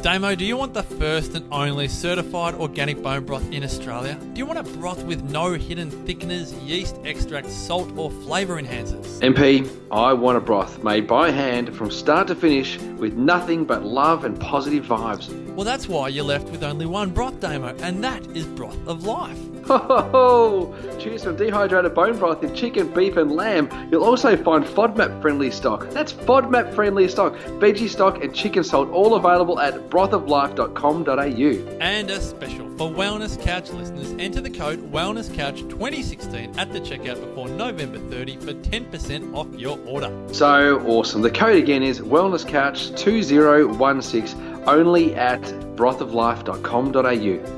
Damo, 0.00 0.36
do 0.36 0.44
you 0.44 0.56
want 0.56 0.74
the 0.74 0.82
first 0.84 1.34
and 1.34 1.44
only 1.52 1.88
certified 1.88 2.54
organic 2.54 3.02
bone 3.02 3.24
broth 3.24 3.50
in 3.50 3.64
Australia? 3.64 4.16
Do 4.32 4.38
you 4.38 4.46
want 4.46 4.60
a 4.60 4.62
broth 4.78 5.02
with 5.02 5.24
no 5.24 5.54
hidden 5.54 5.90
thickeners, 5.90 6.54
yeast 6.64 6.96
extracts, 7.04 7.52
salt, 7.52 7.90
or 7.96 8.08
flavour 8.08 8.62
enhancers? 8.62 9.18
MP, 9.22 9.68
I 9.90 10.12
want 10.12 10.38
a 10.38 10.40
broth 10.40 10.84
made 10.84 11.08
by 11.08 11.32
hand 11.32 11.74
from 11.74 11.90
start 11.90 12.28
to 12.28 12.36
finish 12.36 12.78
with 12.78 13.14
nothing 13.14 13.64
but 13.64 13.84
love 13.84 14.24
and 14.24 14.38
positive 14.38 14.84
vibes. 14.86 15.34
Well, 15.56 15.64
that's 15.64 15.88
why 15.88 16.10
you're 16.10 16.24
left 16.24 16.48
with 16.50 16.62
only 16.62 16.86
one 16.86 17.10
broth, 17.10 17.40
Damo, 17.40 17.74
and 17.82 18.02
that 18.04 18.24
is 18.36 18.46
Broth 18.46 18.78
of 18.86 19.02
Life. 19.02 19.47
Ho 19.66 19.78
ho 19.78 20.02
ho! 20.02 20.74
Choose 20.98 21.24
from 21.24 21.36
dehydrated 21.36 21.94
bone 21.94 22.18
broth 22.18 22.42
in 22.42 22.54
chicken, 22.54 22.92
beef, 22.92 23.16
and 23.16 23.32
lamb. 23.32 23.70
You'll 23.90 24.04
also 24.04 24.36
find 24.36 24.64
FODMAP 24.64 25.20
friendly 25.20 25.50
stock. 25.50 25.90
That's 25.90 26.12
FODMAP 26.12 26.74
friendly 26.74 27.08
stock, 27.08 27.34
veggie 27.58 27.88
stock, 27.88 28.22
and 28.22 28.32
chicken 28.34 28.64
salt, 28.64 28.90
all 28.90 29.14
available 29.14 29.60
at 29.60 29.74
brothoflife.com.au. 29.90 31.78
And 31.80 32.10
a 32.10 32.20
special 32.20 32.68
for 32.78 32.88
Wellness 32.88 33.42
Couch 33.42 33.70
listeners, 33.70 34.14
enter 34.18 34.40
the 34.40 34.50
code 34.50 34.90
WellnessCouch2016 34.92 36.58
at 36.58 36.72
the 36.72 36.80
checkout 36.80 37.20
before 37.20 37.48
November 37.48 37.98
30 37.98 38.36
for 38.36 38.54
10% 38.54 39.34
off 39.34 39.48
your 39.54 39.78
order. 39.80 40.10
So 40.32 40.80
awesome. 40.86 41.22
The 41.22 41.30
code 41.30 41.56
again 41.56 41.82
is 41.82 42.00
wellnesscouch2016 42.00 44.68
only 44.68 45.16
at 45.16 45.42
brothoflife.com.au. 45.76 47.57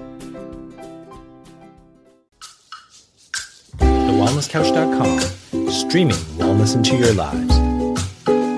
TheWellnessCouch.com, 4.11 5.71
streaming 5.71 6.17
wellness 6.37 6.75
into 6.75 6.97
your 6.97 7.15
lives. 7.15 7.57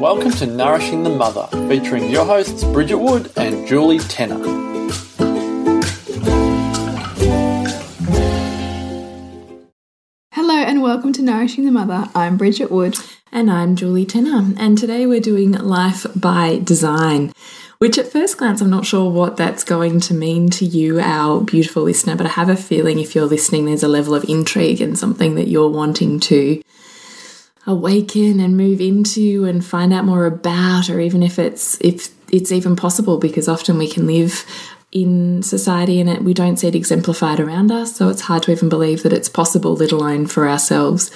Welcome 0.01 0.30
to 0.30 0.47
Nourishing 0.47 1.02
the 1.02 1.11
Mother, 1.11 1.47
featuring 1.69 2.09
your 2.09 2.25
hosts 2.25 2.65
Bridget 2.65 2.97
Wood 2.97 3.30
and 3.37 3.69
Julie 3.69 3.98
Tenner. 3.98 4.38
Hello 10.33 10.56
and 10.56 10.81
welcome 10.83 11.12
to 11.12 11.20
Nourishing 11.20 11.66
the 11.66 11.70
Mother. 11.70 12.09
I'm 12.14 12.39
Bridget 12.39 12.70
Wood. 12.70 12.97
And 13.31 13.50
I'm 13.50 13.77
Julie 13.77 14.06
Tenner. 14.06 14.55
And 14.59 14.78
today 14.78 15.05
we're 15.06 15.20
doing 15.20 15.53
Life 15.53 16.06
by 16.16 16.61
Design, 16.64 17.31
which 17.83 17.98
at 17.98 18.06
first 18.06 18.38
glance 18.38 18.61
I'm 18.61 18.70
not 18.70 18.86
sure 18.86 19.11
what 19.11 19.36
that's 19.36 19.64
going 19.64 19.98
to 20.02 20.14
mean 20.14 20.50
to 20.50 20.64
you, 20.64 21.00
our 21.00 21.41
beautiful 21.41 21.83
listener, 21.83 22.14
but 22.14 22.27
I 22.27 22.28
have 22.28 22.48
a 22.48 22.55
feeling 22.55 23.00
if 23.00 23.16
you're 23.16 23.27
listening, 23.27 23.64
there's 23.64 23.83
a 23.83 23.88
level 23.88 24.14
of 24.14 24.25
intrigue 24.28 24.80
and 24.80 24.97
something 24.97 25.34
that 25.34 25.48
you're 25.48 25.69
wanting 25.69 26.20
to 26.20 26.62
awaken 27.66 28.38
and 28.38 28.56
move 28.56 28.80
into 28.80 29.47
and 29.47 29.64
find 29.64 29.92
out 29.92 30.05
more 30.05 30.27
about, 30.27 30.91
or 30.91 31.00
even 31.00 31.25
if 31.25 31.41
it's 31.41 31.77
if 31.80 32.14
it's 32.30 32.53
even 32.53 32.77
possible, 32.77 33.19
because 33.19 33.48
often 33.48 33.78
we 33.78 33.88
can 33.88 34.06
live 34.06 34.47
in 34.92 35.42
society 35.42 35.98
and 35.98 36.08
it, 36.08 36.22
we 36.22 36.34
don't 36.34 36.58
see 36.58 36.69
it 36.69 36.77
exemplified 36.77 37.41
around 37.41 37.72
us, 37.72 37.97
so 37.97 38.08
it's 38.10 38.20
hard 38.20 38.44
to 38.44 38.53
even 38.53 38.69
believe 38.69 39.03
that 39.03 39.12
it's 39.12 39.28
possible, 39.28 39.75
let 39.75 39.91
alone 39.91 40.28
for 40.28 40.48
ourselves. 40.48 41.10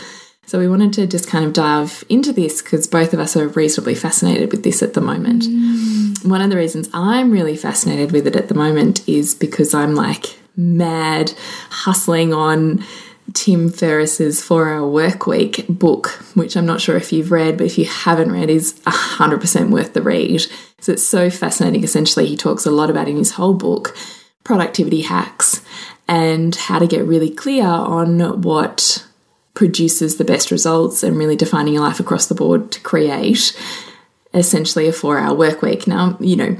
So 0.46 0.60
we 0.60 0.68
wanted 0.68 0.92
to 0.94 1.06
just 1.08 1.28
kind 1.28 1.44
of 1.44 1.52
dive 1.52 2.04
into 2.08 2.32
this 2.32 2.62
because 2.62 2.86
both 2.86 3.12
of 3.12 3.18
us 3.18 3.36
are 3.36 3.48
reasonably 3.48 3.96
fascinated 3.96 4.52
with 4.52 4.62
this 4.62 4.80
at 4.80 4.94
the 4.94 5.00
moment. 5.00 5.42
Mm. 5.42 6.24
One 6.24 6.40
of 6.40 6.50
the 6.50 6.56
reasons 6.56 6.88
I'm 6.94 7.32
really 7.32 7.56
fascinated 7.56 8.12
with 8.12 8.28
it 8.28 8.36
at 8.36 8.48
the 8.48 8.54
moment 8.54 9.06
is 9.08 9.34
because 9.34 9.74
I'm 9.74 9.96
like 9.96 10.38
mad 10.56 11.32
hustling 11.70 12.32
on 12.32 12.84
Tim 13.34 13.70
Ferriss's 13.70 14.40
Four 14.40 14.72
Hour 14.72 14.88
Work 14.88 15.26
Week 15.26 15.66
book, 15.68 16.10
which 16.34 16.56
I'm 16.56 16.64
not 16.64 16.80
sure 16.80 16.96
if 16.96 17.12
you've 17.12 17.32
read, 17.32 17.58
but 17.58 17.66
if 17.66 17.76
you 17.76 17.84
haven't 17.84 18.30
read, 18.30 18.48
is 18.48 18.74
100% 18.86 19.70
worth 19.70 19.94
the 19.94 20.02
read. 20.02 20.42
So 20.80 20.92
it's 20.92 21.06
so 21.06 21.28
fascinating. 21.28 21.82
Essentially, 21.82 22.26
he 22.26 22.36
talks 22.36 22.66
a 22.66 22.70
lot 22.70 22.88
about 22.88 23.08
in 23.08 23.16
his 23.16 23.32
whole 23.32 23.54
book 23.54 23.96
productivity 24.44 25.02
hacks 25.02 25.60
and 26.06 26.54
how 26.54 26.78
to 26.78 26.86
get 26.86 27.04
really 27.04 27.30
clear 27.30 27.66
on 27.66 28.42
what 28.42 29.04
produces 29.56 30.18
the 30.18 30.24
best 30.24 30.52
results 30.52 31.02
and 31.02 31.16
really 31.16 31.34
defining 31.34 31.74
your 31.74 31.82
life 31.82 31.98
across 31.98 32.26
the 32.26 32.34
board 32.34 32.70
to 32.70 32.80
create 32.82 33.58
essentially 34.32 34.86
a 34.86 34.92
four 34.92 35.18
hour 35.18 35.34
work 35.34 35.62
week. 35.62 35.88
Now, 35.88 36.16
you 36.20 36.36
know, 36.36 36.56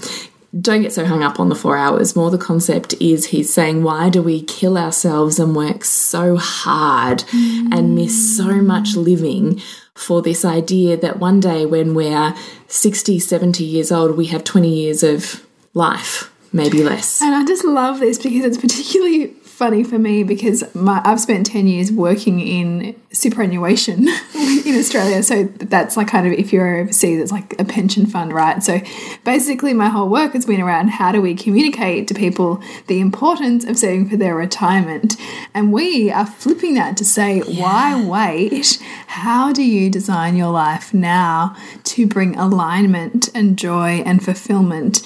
don't 0.59 0.83
get 0.83 0.93
so 0.93 1.05
hung 1.05 1.23
up 1.23 1.39
on 1.39 1.51
the 1.51 1.55
four 1.55 1.77
hours. 1.77 2.17
More 2.17 2.31
the 2.31 2.39
concept 2.39 2.95
is 2.95 3.27
he's 3.27 3.53
saying, 3.53 3.83
why 3.83 4.09
do 4.09 4.23
we 4.23 4.43
kill 4.43 4.79
ourselves 4.79 5.39
and 5.39 5.55
work 5.55 5.84
so 5.84 6.37
hard 6.37 7.19
mm. 7.19 7.69
and 7.73 7.95
miss 7.95 8.37
so 8.37 8.62
much 8.62 8.97
living 8.97 9.61
for 9.95 10.23
this 10.23 10.45
idea 10.45 10.97
that 10.97 11.19
one 11.19 11.41
day 11.41 11.67
when 11.67 11.95
we're 11.95 12.34
60, 12.69 13.19
70 13.19 13.63
years 13.65 13.93
old, 13.93 14.17
we 14.17 14.27
have 14.27 14.43
20 14.45 14.69
years 14.69 15.03
of 15.03 15.47
life, 15.75 16.33
maybe 16.53 16.83
less. 16.83 17.21
And 17.21 17.34
I 17.34 17.45
just 17.45 17.65
love 17.65 18.01
this 18.01 18.19
because 18.19 18.45
it's 18.45 18.59
particularly 18.59 19.34
funny 19.56 19.83
for 19.83 19.99
me 19.99 20.22
because 20.22 20.62
my, 20.75 21.00
I've 21.03 21.19
spent 21.19 21.47
10 21.47 21.67
years 21.67 21.91
working 21.91 22.41
in 22.41 22.94
superannuation 23.11 24.00
in 24.34 24.75
Australia. 24.77 25.22
So 25.22 25.44
that's 25.44 25.97
like 25.97 26.09
kind 26.09 26.27
of, 26.27 26.34
if 26.34 26.53
you're 26.53 26.77
overseas, 26.77 27.22
it's 27.22 27.33
like 27.33 27.59
a 27.59 27.65
pension 27.65 28.05
fund, 28.05 28.34
right? 28.34 28.62
So 28.62 28.83
basically, 29.25 29.72
my 29.72 29.89
whole 29.89 30.11
work 30.11 30.34
has 30.34 30.45
been 30.45 30.61
around 30.61 30.89
how 30.89 31.11
do 31.11 31.22
we 31.22 31.34
communicate 31.34 32.06
to 32.09 32.15
people 32.15 32.61
the 32.89 33.00
importance 33.00 33.65
of 33.65 33.78
saving 33.78 34.11
for 34.11 34.19
their 34.19 34.34
retirement. 34.34 35.16
And 35.55 35.72
we 35.72 36.11
are 36.11 36.27
flipping 36.27 36.75
that 36.75 36.99
to 36.99 37.06
say, 37.06 37.43
yeah. 37.47 37.62
why 37.62 38.05
wait? 38.05 38.78
How 39.06 39.55
do 39.55 39.65
you 39.65 39.89
design 39.89 40.37
your 40.37 40.53
life 40.53 40.93
now 40.93 41.56
to 41.84 42.06
bring 42.06 42.37
alignment 42.37 43.31
and 43.34 43.59
joy 43.59 44.03
and 44.05 44.22
fulfillment? 44.22 45.00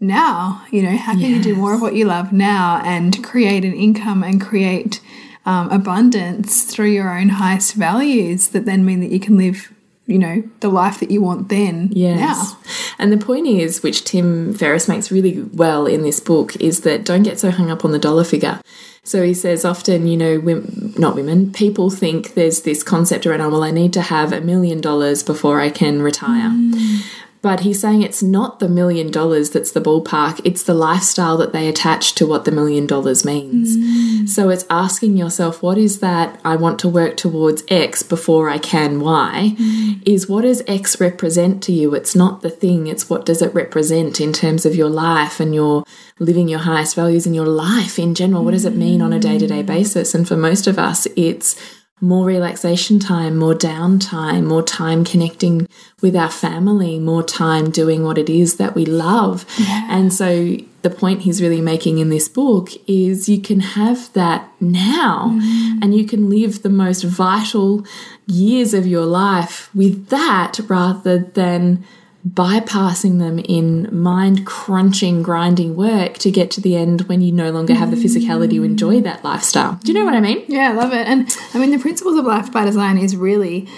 Now? 0.00 0.64
You 0.70 0.82
know, 0.82 0.96
how 0.96 1.12
can 1.12 1.20
yes. 1.20 1.30
you 1.30 1.42
do 1.42 1.56
more 1.56 1.74
of 1.74 1.80
what 1.80 1.94
you 1.94 2.04
love 2.04 2.32
now 2.32 2.80
and 2.84 3.22
create 3.24 3.64
an 3.64 3.74
income 3.74 4.22
and 4.22 4.40
create 4.40 5.00
um, 5.46 5.70
abundance 5.70 6.64
through 6.64 6.90
your 6.90 7.16
own 7.16 7.30
highest 7.30 7.74
values 7.74 8.48
that 8.48 8.66
then 8.66 8.84
mean 8.84 9.00
that 9.00 9.10
you 9.10 9.20
can 9.20 9.38
live 9.38 9.72
you 10.06 10.18
know 10.18 10.42
the 10.60 10.68
life 10.68 11.00
that 11.00 11.10
you 11.10 11.20
want 11.20 11.48
then 11.48 11.88
yes. 11.92 12.18
now 12.18 12.58
and 12.98 13.12
the 13.12 13.24
point 13.24 13.46
is 13.46 13.82
which 13.82 14.04
tim 14.04 14.54
ferriss 14.54 14.88
makes 14.88 15.10
really 15.10 15.42
well 15.52 15.86
in 15.86 16.02
this 16.02 16.20
book 16.20 16.54
is 16.56 16.82
that 16.82 17.04
don't 17.04 17.24
get 17.24 17.38
so 17.38 17.50
hung 17.50 17.70
up 17.70 17.84
on 17.84 17.90
the 17.90 17.98
dollar 17.98 18.24
figure 18.24 18.60
so 19.02 19.22
he 19.22 19.34
says 19.34 19.64
often 19.64 20.06
you 20.06 20.16
know 20.16 20.38
women, 20.38 20.94
not 20.96 21.16
women 21.16 21.52
people 21.52 21.90
think 21.90 22.34
there's 22.34 22.62
this 22.62 22.82
concept 22.84 23.26
around 23.26 23.40
oh 23.40 23.50
well 23.50 23.64
i 23.64 23.70
need 23.72 23.92
to 23.92 24.00
have 24.00 24.32
a 24.32 24.40
million 24.40 24.80
dollars 24.80 25.24
before 25.24 25.60
i 25.60 25.68
can 25.70 26.00
retire 26.00 26.50
mm. 26.50 27.04
But 27.46 27.60
he's 27.60 27.80
saying 27.80 28.02
it's 28.02 28.24
not 28.24 28.58
the 28.58 28.68
million 28.68 29.08
dollars 29.08 29.50
that's 29.50 29.70
the 29.70 29.80
ballpark, 29.80 30.40
it's 30.42 30.64
the 30.64 30.74
lifestyle 30.74 31.36
that 31.36 31.52
they 31.52 31.68
attach 31.68 32.16
to 32.16 32.26
what 32.26 32.44
the 32.44 32.50
million 32.50 32.88
dollars 32.88 33.24
means. 33.24 33.76
Mm. 33.76 34.28
So 34.28 34.48
it's 34.48 34.66
asking 34.68 35.16
yourself, 35.16 35.62
what 35.62 35.78
is 35.78 36.00
that 36.00 36.40
I 36.44 36.56
want 36.56 36.80
to 36.80 36.88
work 36.88 37.16
towards 37.16 37.62
X 37.68 38.02
before 38.02 38.50
I 38.50 38.58
can 38.58 38.98
Y? 38.98 39.54
Mm. 39.56 40.02
Is 40.04 40.28
what 40.28 40.42
does 40.42 40.60
X 40.66 41.00
represent 41.00 41.62
to 41.62 41.72
you? 41.72 41.94
It's 41.94 42.16
not 42.16 42.42
the 42.42 42.50
thing, 42.50 42.88
it's 42.88 43.08
what 43.08 43.24
does 43.24 43.40
it 43.40 43.54
represent 43.54 44.20
in 44.20 44.32
terms 44.32 44.66
of 44.66 44.74
your 44.74 44.90
life 44.90 45.38
and 45.38 45.54
your 45.54 45.84
living 46.18 46.48
your 46.48 46.58
highest 46.58 46.96
values 46.96 47.28
in 47.28 47.34
your 47.34 47.46
life 47.46 47.96
in 47.96 48.16
general. 48.16 48.42
What 48.42 48.54
does 48.54 48.64
it 48.64 48.74
mean 48.74 49.00
on 49.00 49.12
a 49.12 49.20
day 49.20 49.38
to 49.38 49.46
day 49.46 49.62
basis? 49.62 50.16
And 50.16 50.26
for 50.26 50.36
most 50.36 50.66
of 50.66 50.80
us, 50.80 51.06
it's 51.14 51.54
more 52.00 52.26
relaxation 52.26 52.98
time, 52.98 53.36
more 53.36 53.54
downtime, 53.54 54.44
more 54.44 54.62
time 54.62 55.02
connecting 55.02 55.66
with 56.02 56.14
our 56.14 56.30
family, 56.30 56.98
more 56.98 57.22
time 57.22 57.70
doing 57.70 58.04
what 58.04 58.18
it 58.18 58.28
is 58.28 58.58
that 58.58 58.74
we 58.74 58.84
love. 58.84 59.46
Yeah. 59.58 59.86
And 59.88 60.12
so 60.12 60.56
the 60.82 60.90
point 60.90 61.22
he's 61.22 61.40
really 61.40 61.62
making 61.62 61.98
in 61.98 62.10
this 62.10 62.28
book 62.28 62.68
is 62.86 63.30
you 63.30 63.40
can 63.40 63.60
have 63.60 64.12
that 64.12 64.48
now 64.60 65.30
mm. 65.40 65.78
and 65.82 65.94
you 65.94 66.06
can 66.06 66.28
live 66.28 66.62
the 66.62 66.68
most 66.68 67.02
vital 67.02 67.84
years 68.26 68.74
of 68.74 68.86
your 68.86 69.06
life 69.06 69.74
with 69.74 70.08
that 70.08 70.60
rather 70.68 71.18
than 71.18 71.82
bypassing 72.26 73.18
them 73.18 73.38
in 73.38 73.88
mind 73.94 74.46
crunching, 74.46 75.22
grinding 75.22 75.76
work 75.76 76.18
to 76.18 76.30
get 76.30 76.50
to 76.50 76.60
the 76.60 76.74
end 76.74 77.02
when 77.02 77.20
you 77.20 77.30
no 77.30 77.50
longer 77.50 77.74
have 77.74 77.90
the 77.90 77.96
physicality 77.96 78.54
to 78.54 78.64
enjoy 78.64 79.00
that 79.00 79.22
lifestyle. 79.22 79.78
Do 79.84 79.92
you 79.92 79.98
know 79.98 80.04
what 80.04 80.14
I 80.14 80.20
mean? 80.20 80.44
Yeah, 80.48 80.70
I 80.70 80.72
love 80.72 80.92
it. 80.92 81.06
And 81.06 81.34
I 81.54 81.58
mean, 81.58 81.70
the 81.70 81.78
principles 81.78 82.18
of 82.18 82.24
life 82.24 82.50
by 82.50 82.64
design 82.64 82.98
is 82.98 83.16
really 83.16 83.68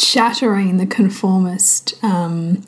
shattering 0.00 0.78
the 0.78 0.86
conformist. 0.86 2.02
Um, 2.02 2.64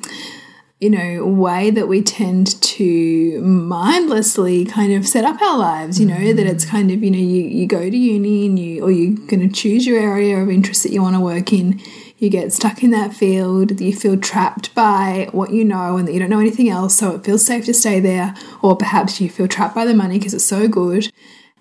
you 0.79 0.91
know, 0.91 1.25
way 1.25 1.71
that 1.71 1.89
we 1.89 2.03
tend 2.03 2.61
to 2.61 3.41
mindlessly 3.41 4.67
kind 4.67 4.93
of 4.93 5.09
set 5.09 5.25
up 5.25 5.41
our 5.41 5.57
lives, 5.57 5.99
you 5.99 6.05
know, 6.05 6.17
mm. 6.17 6.37
that 6.37 6.47
it's 6.47 6.67
kind 6.67 6.91
of, 6.91 7.03
you 7.03 7.11
know, 7.11 7.17
you, 7.17 7.45
you 7.45 7.67
go 7.67 7.89
to 7.89 7.97
uni 7.97 8.45
and 8.45 8.59
you, 8.59 8.85
or 8.85 8.91
you're 8.91 9.17
going 9.27 9.41
to 9.41 9.49
choose 9.49 9.87
your 9.87 9.99
area 9.99 10.37
of 10.37 10.51
interest 10.51 10.83
that 10.83 10.93
you 10.93 11.01
want 11.01 11.17
to 11.17 11.21
work 11.21 11.51
in 11.51 11.81
you 12.19 12.31
get 12.31 12.53
stuck 12.53 12.83
in 12.83 12.91
that 12.91 13.13
field, 13.13 13.81
you 13.81 13.95
feel 13.95 14.17
trapped 14.17 14.75
by 14.75 15.29
what 15.33 15.53
you 15.53 15.65
know 15.65 15.97
and 15.97 16.09
that 16.09 16.13
you 16.13 16.19
don't 16.19 16.31
know 16.31 16.41
anything 16.41 16.71
else, 16.71 16.97
so 16.97 17.15
it 17.15 17.25
feels 17.25 17.45
safe 17.45 17.67
to 17.67 17.75
stay 17.75 18.01
there, 18.01 18.35
or 18.63 18.77
perhaps 18.77 19.21
you 19.21 19.29
feel 19.29 19.49
trapped 19.49 19.75
by 19.75 19.85
the 19.85 19.95
money 19.95 20.19
because 20.19 20.33
it's 20.33 20.45
so 20.45 20.67
good. 20.67 21.13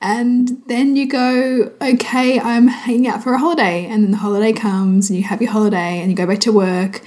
And 0.02 0.62
then 0.68 0.96
you 0.96 1.08
go, 1.08 1.72
okay, 1.82 2.40
I'm 2.40 2.68
hanging 2.68 3.08
out 3.08 3.24
for 3.24 3.34
a 3.34 3.38
holiday, 3.38 3.86
and 3.86 4.04
then 4.04 4.12
the 4.12 4.18
holiday 4.18 4.54
comes, 4.54 5.10
and 5.10 5.18
you 5.18 5.26
have 5.26 5.42
your 5.42 5.52
holiday, 5.52 6.00
and 6.00 6.10
you 6.10 6.16
go 6.16 6.28
back 6.28 6.40
to 6.42 6.52
work, 6.52 7.02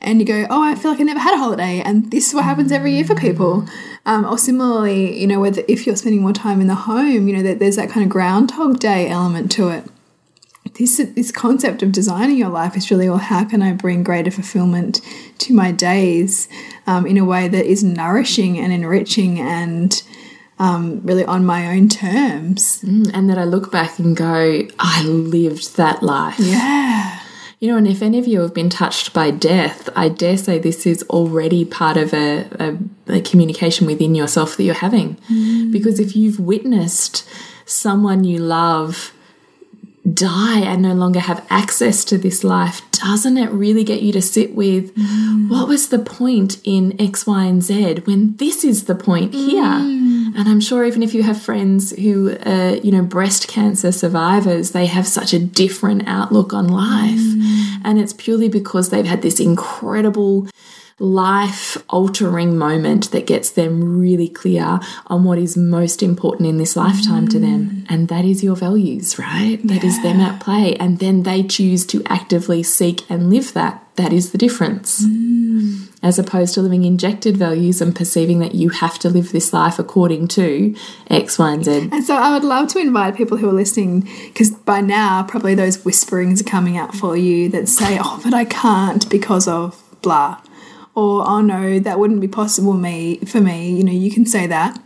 and 0.00 0.20
you 0.20 0.26
go, 0.26 0.46
oh, 0.48 0.62
I 0.62 0.74
feel 0.74 0.92
like 0.92 1.00
I 1.00 1.04
never 1.04 1.18
had 1.18 1.34
a 1.34 1.38
holiday, 1.38 1.80
and 1.80 2.10
this 2.10 2.28
is 2.28 2.34
what 2.34 2.44
happens 2.44 2.72
every 2.72 2.92
year 2.92 3.04
for 3.04 3.14
people. 3.14 3.66
Um, 4.06 4.24
or 4.24 4.38
similarly, 4.38 5.18
you 5.18 5.26
know, 5.26 5.40
whether 5.40 5.62
if 5.68 5.86
you're 5.86 5.96
spending 5.96 6.22
more 6.22 6.32
time 6.32 6.62
in 6.62 6.66
the 6.68 6.74
home, 6.74 7.28
you 7.28 7.36
know, 7.36 7.42
that 7.42 7.58
there's 7.58 7.76
that 7.76 7.90
kind 7.90 8.04
of 8.04 8.10
Groundhog 8.10 8.78
Day 8.78 9.08
element 9.08 9.50
to 9.52 9.68
it. 9.68 9.84
This 10.78 10.98
this 11.14 11.32
concept 11.32 11.82
of 11.82 11.90
designing 11.90 12.36
your 12.36 12.50
life 12.50 12.76
is 12.76 12.90
really, 12.90 13.08
well, 13.08 13.18
how 13.18 13.44
can 13.44 13.62
I 13.62 13.72
bring 13.72 14.04
greater 14.04 14.30
fulfillment 14.30 15.00
to 15.38 15.52
my 15.52 15.72
days 15.72 16.48
um, 16.86 17.06
in 17.06 17.18
a 17.18 17.24
way 17.24 17.48
that 17.48 17.66
is 17.66 17.82
nourishing 17.82 18.58
and 18.58 18.72
enriching 18.72 19.40
and 19.40 20.00
um, 20.60 21.00
really 21.04 21.24
on 21.24 21.44
my 21.44 21.76
own 21.76 21.88
terms? 21.88 22.80
And 22.84 23.28
that 23.28 23.38
I 23.38 23.44
look 23.44 23.72
back 23.72 23.98
and 23.98 24.16
go, 24.16 24.62
I 24.78 25.02
lived 25.04 25.76
that 25.76 26.02
life. 26.02 26.38
Yeah. 26.38 27.20
You 27.60 27.72
know, 27.72 27.76
and 27.76 27.88
if 27.88 28.02
any 28.02 28.20
of 28.20 28.28
you 28.28 28.40
have 28.42 28.54
been 28.54 28.70
touched 28.70 29.12
by 29.12 29.32
death, 29.32 29.88
I 29.96 30.08
dare 30.08 30.36
say 30.36 30.60
this 30.60 30.86
is 30.86 31.02
already 31.10 31.64
part 31.64 31.96
of 31.96 32.14
a, 32.14 32.46
a, 32.60 33.16
a 33.16 33.20
communication 33.20 33.84
within 33.84 34.14
yourself 34.14 34.56
that 34.56 34.62
you're 34.62 34.74
having. 34.76 35.16
Because 35.72 35.98
if 35.98 36.14
you've 36.14 36.38
witnessed 36.38 37.28
someone 37.66 38.22
you 38.22 38.38
love 38.38 39.12
die 40.14 40.60
and 40.60 40.82
no 40.82 40.94
longer 40.94 41.20
have 41.20 41.46
access 41.50 42.04
to 42.06 42.18
this 42.18 42.44
life, 42.44 42.82
doesn't 42.92 43.36
it 43.36 43.50
really 43.50 43.84
get 43.84 44.02
you 44.02 44.12
to 44.12 44.22
sit 44.22 44.54
with 44.54 44.94
mm. 44.94 45.48
what 45.48 45.68
was 45.68 45.88
the 45.88 45.98
point 45.98 46.60
in 46.64 47.00
X, 47.00 47.26
Y, 47.26 47.44
and 47.44 47.62
Z 47.62 48.02
when 48.04 48.36
this 48.36 48.64
is 48.64 48.84
the 48.84 48.94
point 48.94 49.34
here? 49.34 49.62
Mm. 49.62 50.36
And 50.36 50.48
I'm 50.48 50.60
sure 50.60 50.84
even 50.84 51.02
if 51.02 51.14
you 51.14 51.22
have 51.22 51.40
friends 51.40 51.90
who 51.96 52.36
are, 52.44 52.76
you 52.76 52.92
know, 52.92 53.02
breast 53.02 53.48
cancer 53.48 53.92
survivors, 53.92 54.70
they 54.70 54.86
have 54.86 55.06
such 55.06 55.32
a 55.32 55.38
different 55.38 56.06
outlook 56.06 56.52
on 56.52 56.68
life. 56.68 57.18
Mm. 57.18 57.80
And 57.84 57.98
it's 57.98 58.12
purely 58.12 58.48
because 58.48 58.90
they've 58.90 59.06
had 59.06 59.22
this 59.22 59.40
incredible 59.40 60.48
life 61.00 61.82
altering 61.88 62.58
moment 62.58 63.10
that 63.12 63.26
gets 63.26 63.50
them 63.50 64.00
really 64.00 64.28
clear 64.28 64.80
on 65.06 65.22
what 65.22 65.38
is 65.38 65.56
most 65.56 66.02
important 66.02 66.48
in 66.48 66.58
this 66.58 66.74
lifetime 66.74 67.28
to 67.28 67.38
them. 67.38 67.70
Mm. 67.70 67.86
And 67.88 68.08
that 68.08 68.24
is 68.24 68.42
your 68.42 68.56
values, 68.56 69.18
right? 69.18 69.60
That 69.62 69.84
is 69.84 70.02
them 70.02 70.20
at 70.20 70.40
play. 70.40 70.74
And 70.76 70.98
then 70.98 71.22
they 71.22 71.44
choose 71.44 71.86
to 71.86 72.02
actively 72.06 72.62
seek 72.62 73.08
and 73.08 73.30
live 73.30 73.52
that. 73.52 73.84
That 73.94 74.12
is 74.12 74.32
the 74.32 74.38
difference. 74.38 75.04
Mm. 75.04 75.88
As 76.02 76.18
opposed 76.18 76.54
to 76.54 76.62
living 76.62 76.84
injected 76.84 77.36
values 77.36 77.80
and 77.80 77.94
perceiving 77.94 78.40
that 78.40 78.54
you 78.54 78.68
have 78.68 78.98
to 79.00 79.08
live 79.08 79.32
this 79.32 79.52
life 79.52 79.78
according 79.78 80.28
to 80.28 80.74
X, 81.10 81.38
Y, 81.38 81.52
and 81.52 81.64
Z. 81.64 81.88
And 81.92 82.04
so 82.04 82.16
I 82.16 82.32
would 82.32 82.44
love 82.44 82.68
to 82.68 82.78
invite 82.78 83.16
people 83.16 83.36
who 83.36 83.48
are 83.48 83.52
listening, 83.52 84.08
because 84.26 84.50
by 84.50 84.80
now 84.80 85.24
probably 85.24 85.54
those 85.54 85.84
whisperings 85.84 86.40
are 86.40 86.44
coming 86.44 86.76
out 86.76 86.94
for 86.94 87.16
you 87.16 87.48
that 87.50 87.68
say, 87.68 87.98
oh, 88.00 88.20
but 88.22 88.34
I 88.34 88.44
can't 88.44 89.08
because 89.10 89.48
of 89.48 89.80
blah. 90.02 90.40
Or, 90.98 91.24
oh 91.28 91.40
no, 91.40 91.78
that 91.78 92.00
wouldn't 92.00 92.20
be 92.20 92.26
possible 92.26 92.72
me 92.72 93.18
for 93.20 93.40
me. 93.40 93.70
You 93.70 93.84
know, 93.84 93.92
you 93.92 94.10
can 94.10 94.26
say 94.26 94.48
that. 94.48 94.82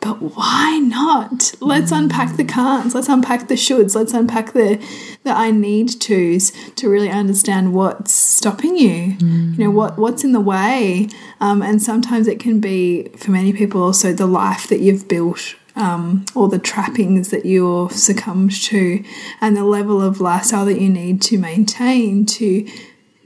But 0.00 0.22
why 0.22 0.78
not? 0.78 1.54
Let's 1.60 1.90
unpack 1.90 2.36
the 2.36 2.44
can'ts. 2.44 2.94
Let's 2.94 3.08
unpack 3.08 3.48
the 3.48 3.54
shoulds. 3.54 3.96
Let's 3.96 4.14
unpack 4.14 4.52
the 4.52 4.78
the 5.24 5.32
I 5.32 5.50
need 5.50 5.88
tos 6.00 6.52
to 6.76 6.88
really 6.88 7.10
understand 7.10 7.74
what's 7.74 8.12
stopping 8.12 8.76
you. 8.76 9.16
You 9.56 9.64
know 9.64 9.70
what 9.70 9.98
what's 9.98 10.22
in 10.22 10.30
the 10.30 10.40
way, 10.40 11.08
um, 11.40 11.62
and 11.62 11.82
sometimes 11.82 12.28
it 12.28 12.38
can 12.38 12.60
be 12.60 13.08
for 13.16 13.32
many 13.32 13.52
people 13.52 13.82
also 13.82 14.12
the 14.12 14.26
life 14.26 14.68
that 14.68 14.78
you've 14.78 15.08
built 15.08 15.56
um, 15.74 16.24
or 16.36 16.48
the 16.48 16.60
trappings 16.60 17.30
that 17.30 17.44
you're 17.44 17.90
succumbed 17.90 18.52
to, 18.64 19.02
and 19.40 19.56
the 19.56 19.64
level 19.64 20.00
of 20.00 20.20
lifestyle 20.20 20.66
that 20.66 20.80
you 20.80 20.88
need 20.88 21.20
to 21.22 21.38
maintain 21.38 22.24
to 22.26 22.64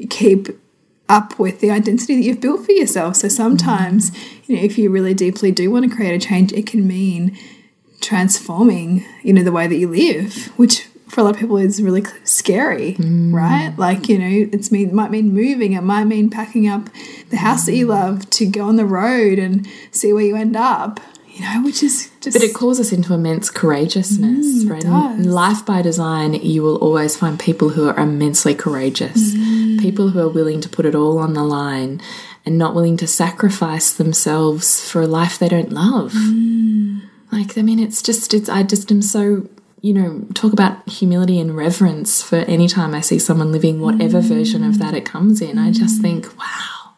keep 0.09 0.49
up 1.11 1.39
with 1.39 1.61
the 1.61 1.71
identity 1.71 2.15
that 2.15 2.23
you've 2.23 2.41
built 2.41 2.65
for 2.65 2.73
yourself. 2.73 3.17
So 3.17 3.29
sometimes, 3.29 4.13
you 4.47 4.57
know, 4.57 4.63
if 4.63 4.79
you 4.79 4.91
really 4.91 5.13
deeply 5.13 5.51
do 5.51 5.71
want 5.71 5.91
to 5.91 5.95
create 5.95 6.15
a 6.15 6.25
change, 6.25 6.53
it 6.53 6.67
can 6.67 6.87
mean 6.87 7.37
transforming, 8.01 9.05
you 9.23 9.33
know, 9.33 9.43
the 9.43 9.53
way 9.53 9.67
that 9.67 9.77
you 9.77 9.89
live, 9.89 10.47
which 10.57 10.87
for 11.09 11.21
a 11.21 11.25
lot 11.25 11.35
of 11.35 11.41
people 11.41 11.57
is 11.57 11.83
really 11.83 12.05
scary, 12.23 12.95
mm. 12.95 13.35
right? 13.35 13.77
Like, 13.77 14.09
you 14.09 14.19
know, 14.19 14.49
it's 14.53 14.71
mean 14.71 14.95
might 14.95 15.11
mean 15.11 15.35
moving, 15.35 15.73
it 15.73 15.83
might 15.83 16.05
mean 16.05 16.31
packing 16.31 16.69
up 16.69 16.89
the 17.31 17.39
house 17.39 17.67
that 17.67 17.75
you 17.75 17.87
love 17.87 18.31
to 18.31 18.47
go 18.47 18.69
on 18.69 18.77
the 18.77 18.87
road 18.87 19.39
and 19.39 19.67
see 19.91 20.13
where 20.13 20.25
you 20.25 20.37
end 20.37 20.57
up. 20.57 21.01
You 21.41 21.47
know, 21.47 21.63
which 21.65 21.83
is 21.83 22.11
just 22.21 22.35
But 22.35 22.43
it 22.43 22.53
calls 22.53 22.79
us 22.79 22.93
into 22.93 23.15
immense 23.15 23.49
courageousness, 23.49 24.65
mm, 24.65 24.71
right? 24.71 24.83
does. 24.83 25.19
In 25.21 25.33
life 25.33 25.65
by 25.65 25.81
design, 25.81 26.35
you 26.35 26.63
will 26.63 26.77
always 26.77 27.17
find 27.17 27.41
people 27.41 27.71
who 27.71 27.89
are 27.89 27.99
immensely 27.99 28.55
courageous, 28.55 29.33
mm. 29.33 29.81
people 29.81 30.11
who 30.11 30.21
are 30.21 30.29
willing 30.29 30.61
to 30.61 30.69
put 30.69 30.85
it 30.85 30.95
all 30.95 31.19
on 31.19 31.33
the 31.33 31.43
line 31.43 32.03
and 32.45 32.59
not 32.59 32.75
willing 32.75 32.99
to 32.99 33.07
sacrifice 33.07 33.91
themselves 33.95 34.87
for 34.87 35.01
a 35.01 35.07
life 35.07 35.39
they 35.39 35.49
don't 35.49 35.73
love. 35.73 36.13
Mm. 36.13 37.09
Like, 37.33 37.57
I 37.57 37.63
mean, 37.63 37.79
it's 37.79 38.03
just, 38.03 38.35
it's, 38.35 38.51
I 38.51 38.63
just 38.63 38.93
am 38.93 39.01
so, 39.01 39.49
you 39.81 39.95
know, 39.95 40.27
talk 40.35 40.53
about 40.53 40.87
humility 40.91 41.41
and 41.41 41.57
reverence 41.57 42.21
for 42.21 42.37
any 42.37 42.69
time 42.69 42.95
I 42.95 43.01
see 43.01 43.19
someone 43.19 43.51
living 43.51 43.81
whatever 43.81 44.21
version 44.21 44.63
of 44.63 44.79
that 44.79 44.93
it 44.93 45.07
comes 45.07 45.41
in. 45.41 45.57
I 45.57 45.71
just 45.71 46.03
think, 46.03 46.27
wow. 46.39 46.91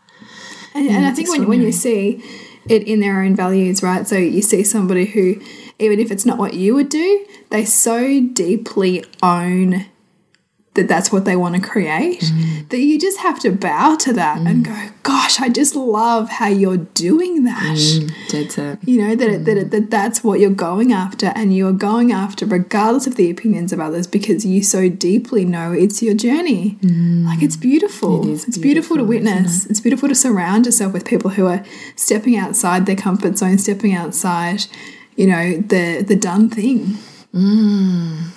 And, 0.75 0.89
and 0.89 1.07
I 1.07 1.13
think 1.13 1.29
when, 1.29 1.47
when 1.47 1.63
you 1.63 1.71
see 1.71 2.25
it 2.69 2.83
in 2.85 3.01
their 3.01 3.23
own 3.23 3.35
values, 3.35 3.83
right? 3.83 4.07
So 4.07 4.17
you 4.17 4.43
see 4.43 4.63
somebody 4.65 5.07
who, 5.07 5.41
even 5.79 5.99
if 5.99 6.11
it's 6.11 6.27
not 6.27 6.39
what 6.39 6.55
you 6.55 6.75
would 6.75 6.89
do, 6.89 7.27
they 7.51 7.65
so 7.65 8.21
deeply 8.21 9.05
own 9.23 9.87
that 10.75 10.89
that's 10.89 11.13
what 11.13 11.25
they 11.25 11.37
want 11.37 11.55
to 11.55 11.61
create 11.61 12.21
mm. 12.21 12.69
that 12.71 12.79
you 12.79 12.99
just 12.99 13.19
have 13.19 13.39
to 13.41 13.51
bow 13.51 13.97
to 13.97 14.13
that 14.15 14.39
and 14.39 14.65
mm. 14.65 14.69
go, 14.69 14.95
gosh, 15.23 15.41
I 15.41 15.49
just 15.49 15.77
love 15.77 16.29
how 16.29 16.49
you're 16.49 16.79
doing 16.79 17.45
that. 17.45 17.77
Mm, 17.77 18.13
dead 18.29 18.53
set. 18.53 18.79
You 18.89 19.03
know, 19.03 19.15
that, 19.15 19.29
it, 19.29 19.45
that, 19.45 19.57
mm. 19.57 19.71
that 19.71 19.91
that's 19.91 20.25
what 20.25 20.41
you're 20.41 20.51
going 20.51 20.93
after, 20.93 21.27
and 21.35 21.57
you're 21.57 21.73
going 21.73 22.13
after 22.13 22.45
regardless 22.45 23.07
of 23.07 23.15
the 23.17 23.31
opinions 23.31 23.73
of 23.73 23.81
others 23.81 24.07
because 24.07 24.45
you 24.45 24.63
so 24.63 24.89
deeply 24.89 25.45
know 25.45 25.73
it's 25.73 26.03
your 26.03 26.15
journey. 26.15 26.77
Mm. 26.81 27.25
Like, 27.25 27.43
it's 27.43 27.57
beautiful. 27.57 28.23
It 28.23 28.33
is 28.33 28.49
it's 28.49 28.59
beautiful, 28.59 28.97
to 28.97 29.05
beautiful, 29.05 29.25
isn't 29.25 29.39
witness. 29.43 29.67
It's 29.67 29.81
beautiful 29.81 30.09
to 30.09 30.15
surround 30.15 30.67
yourself 30.67 30.93
with 30.93 31.05
people 31.05 31.31
who 31.31 31.47
are 31.47 31.65
stepping 31.97 32.37
outside 32.37 32.87
their 32.87 32.97
comfort 32.97 33.39
zone, 33.39 33.59
stepping 33.59 33.95
outside, 33.95 34.65
you 35.17 35.27
know, 35.27 35.59
the, 35.59 36.03
the 36.03 36.17
done 36.17 36.51
thing. 36.51 36.99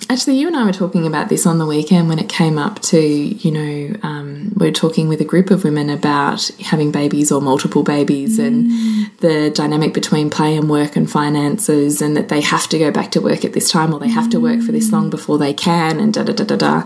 Actually, 0.08 0.38
you 0.38 0.46
and 0.46 0.56
I 0.56 0.64
were 0.64 0.72
talking 0.72 1.06
about 1.06 1.28
this 1.28 1.44
on 1.44 1.58
the 1.58 1.66
weekend 1.66 2.08
when 2.08 2.18
it 2.18 2.30
came 2.30 2.56
up 2.56 2.80
to, 2.82 2.98
you 2.98 3.50
know, 3.50 3.96
um, 4.02 4.52
we 4.56 4.68
are 4.68 4.72
talking 4.72 5.06
with 5.08 5.20
a 5.20 5.24
group 5.24 5.50
of 5.50 5.64
women 5.64 5.90
about 5.90 6.46
having 6.60 6.92
babies 6.92 7.30
or 7.30 7.42
multiple 7.42 7.82
babies 7.82 8.38
and 8.38 8.70
the 9.18 9.50
dynamic 9.50 9.92
between 9.92 10.30
play 10.30 10.56
and 10.56 10.70
work 10.70 10.96
and 10.96 11.10
finances, 11.10 12.00
and 12.00 12.16
that 12.16 12.30
they 12.30 12.40
have 12.40 12.68
to 12.68 12.78
go 12.78 12.90
back 12.90 13.10
to 13.10 13.20
work 13.20 13.44
at 13.44 13.52
this 13.52 13.70
time 13.70 13.92
or 13.92 14.00
they 14.00 14.08
have 14.08 14.30
to 14.30 14.40
work 14.40 14.62
for 14.62 14.72
this 14.72 14.90
long 14.90 15.10
before 15.10 15.36
they 15.36 15.52
can, 15.52 16.00
and 16.00 16.14
da 16.14 16.22
da 16.22 16.32
da 16.32 16.44
da 16.44 16.56
da. 16.56 16.84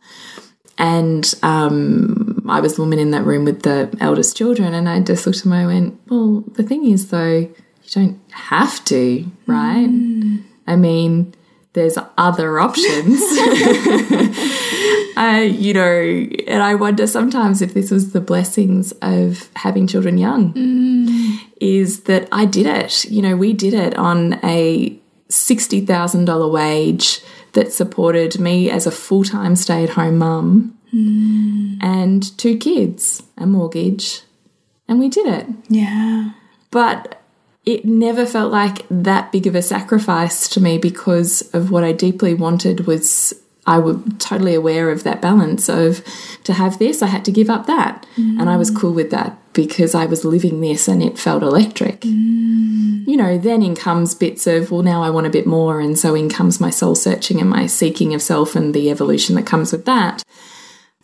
And 0.76 1.32
um, 1.44 2.44
I 2.48 2.60
was 2.60 2.74
the 2.74 2.80
woman 2.80 2.98
in 2.98 3.12
that 3.12 3.24
room 3.24 3.44
with 3.44 3.62
the 3.62 3.96
eldest 4.00 4.36
children, 4.36 4.74
and 4.74 4.88
I 4.88 4.98
just 4.98 5.26
looked 5.26 5.38
at 5.38 5.44
them 5.44 5.52
and 5.52 5.62
I 5.62 5.66
went, 5.66 6.00
Well, 6.08 6.40
the 6.54 6.64
thing 6.64 6.86
is, 6.86 7.10
though, 7.10 7.36
you 7.36 7.54
don't 7.92 8.18
have 8.32 8.84
to, 8.86 9.26
right? 9.46 9.88
I 10.66 10.76
mean, 10.76 11.34
there's 11.72 11.96
other 12.18 12.58
options. 12.58 13.20
uh, 15.16 15.42
you 15.46 15.72
know, 15.74 16.26
and 16.48 16.62
I 16.62 16.74
wonder 16.74 17.06
sometimes 17.06 17.62
if 17.62 17.74
this 17.74 17.90
was 17.90 18.12
the 18.12 18.20
blessings 18.20 18.92
of 19.02 19.48
having 19.56 19.86
children 19.86 20.18
young, 20.18 20.52
is 21.60 22.02
that 22.04 22.28
I 22.32 22.44
did 22.44 22.66
it. 22.66 23.04
You 23.04 23.22
know, 23.22 23.36
we 23.36 23.52
did 23.52 23.74
it 23.74 23.96
on 23.96 24.40
a 24.44 24.98
$60,000 25.28 26.50
wage 26.52 27.20
that 27.52 27.72
supported 27.72 28.38
me 28.40 28.70
as 28.70 28.86
a 28.86 28.90
full 28.90 29.24
time 29.24 29.56
stay 29.56 29.84
at 29.84 29.90
home 29.90 30.18
mum 30.18 30.76
and 31.82 32.36
two 32.38 32.56
kids, 32.58 33.22
a 33.38 33.46
mortgage, 33.46 34.22
and 34.88 34.98
we 34.98 35.08
did 35.08 35.26
it 35.26 35.46
Yeah. 35.68 36.30
but 36.72 37.19
it 37.70 37.84
never 37.84 38.26
felt 38.26 38.50
like 38.50 38.84
that 38.90 39.30
big 39.30 39.46
of 39.46 39.54
a 39.54 39.62
sacrifice 39.62 40.48
to 40.48 40.60
me 40.60 40.76
because 40.76 41.42
of 41.54 41.70
what 41.70 41.84
I 41.84 41.92
deeply 41.92 42.34
wanted 42.34 42.86
was 42.86 43.32
I 43.64 43.78
was 43.78 43.96
totally 44.18 44.54
aware 44.54 44.90
of 44.90 45.04
that 45.04 45.22
balance 45.22 45.68
of 45.68 46.02
to 46.44 46.52
have 46.52 46.80
this 46.80 47.00
I 47.00 47.06
had 47.06 47.24
to 47.26 47.30
give 47.30 47.48
up 47.48 47.66
that. 47.66 48.04
And 48.16 48.50
I 48.50 48.56
was 48.56 48.72
mm. 48.72 48.80
cool 48.80 48.92
with 48.92 49.12
that 49.12 49.38
because 49.52 49.94
I 49.94 50.06
was 50.06 50.24
living 50.24 50.60
this 50.60 50.88
and 50.88 51.00
it 51.00 51.16
felt 51.16 51.44
electric. 51.44 52.00
Mm. 52.00 53.06
You 53.06 53.16
know 53.16 53.38
then 53.38 53.62
in 53.62 53.76
comes 53.76 54.14
bits 54.14 54.48
of 54.48 54.72
well 54.72 54.82
now 54.82 55.04
I 55.04 55.10
want 55.10 55.28
a 55.28 55.30
bit 55.30 55.46
more. 55.46 55.80
And 55.80 55.96
so 55.96 56.16
in 56.16 56.28
comes 56.28 56.58
my 56.58 56.70
soul 56.70 56.96
searching 56.96 57.40
and 57.40 57.48
my 57.48 57.66
seeking 57.66 58.14
of 58.14 58.22
self 58.22 58.56
and 58.56 58.74
the 58.74 58.90
evolution 58.90 59.36
that 59.36 59.46
comes 59.46 59.70
with 59.70 59.84
that 59.84 60.24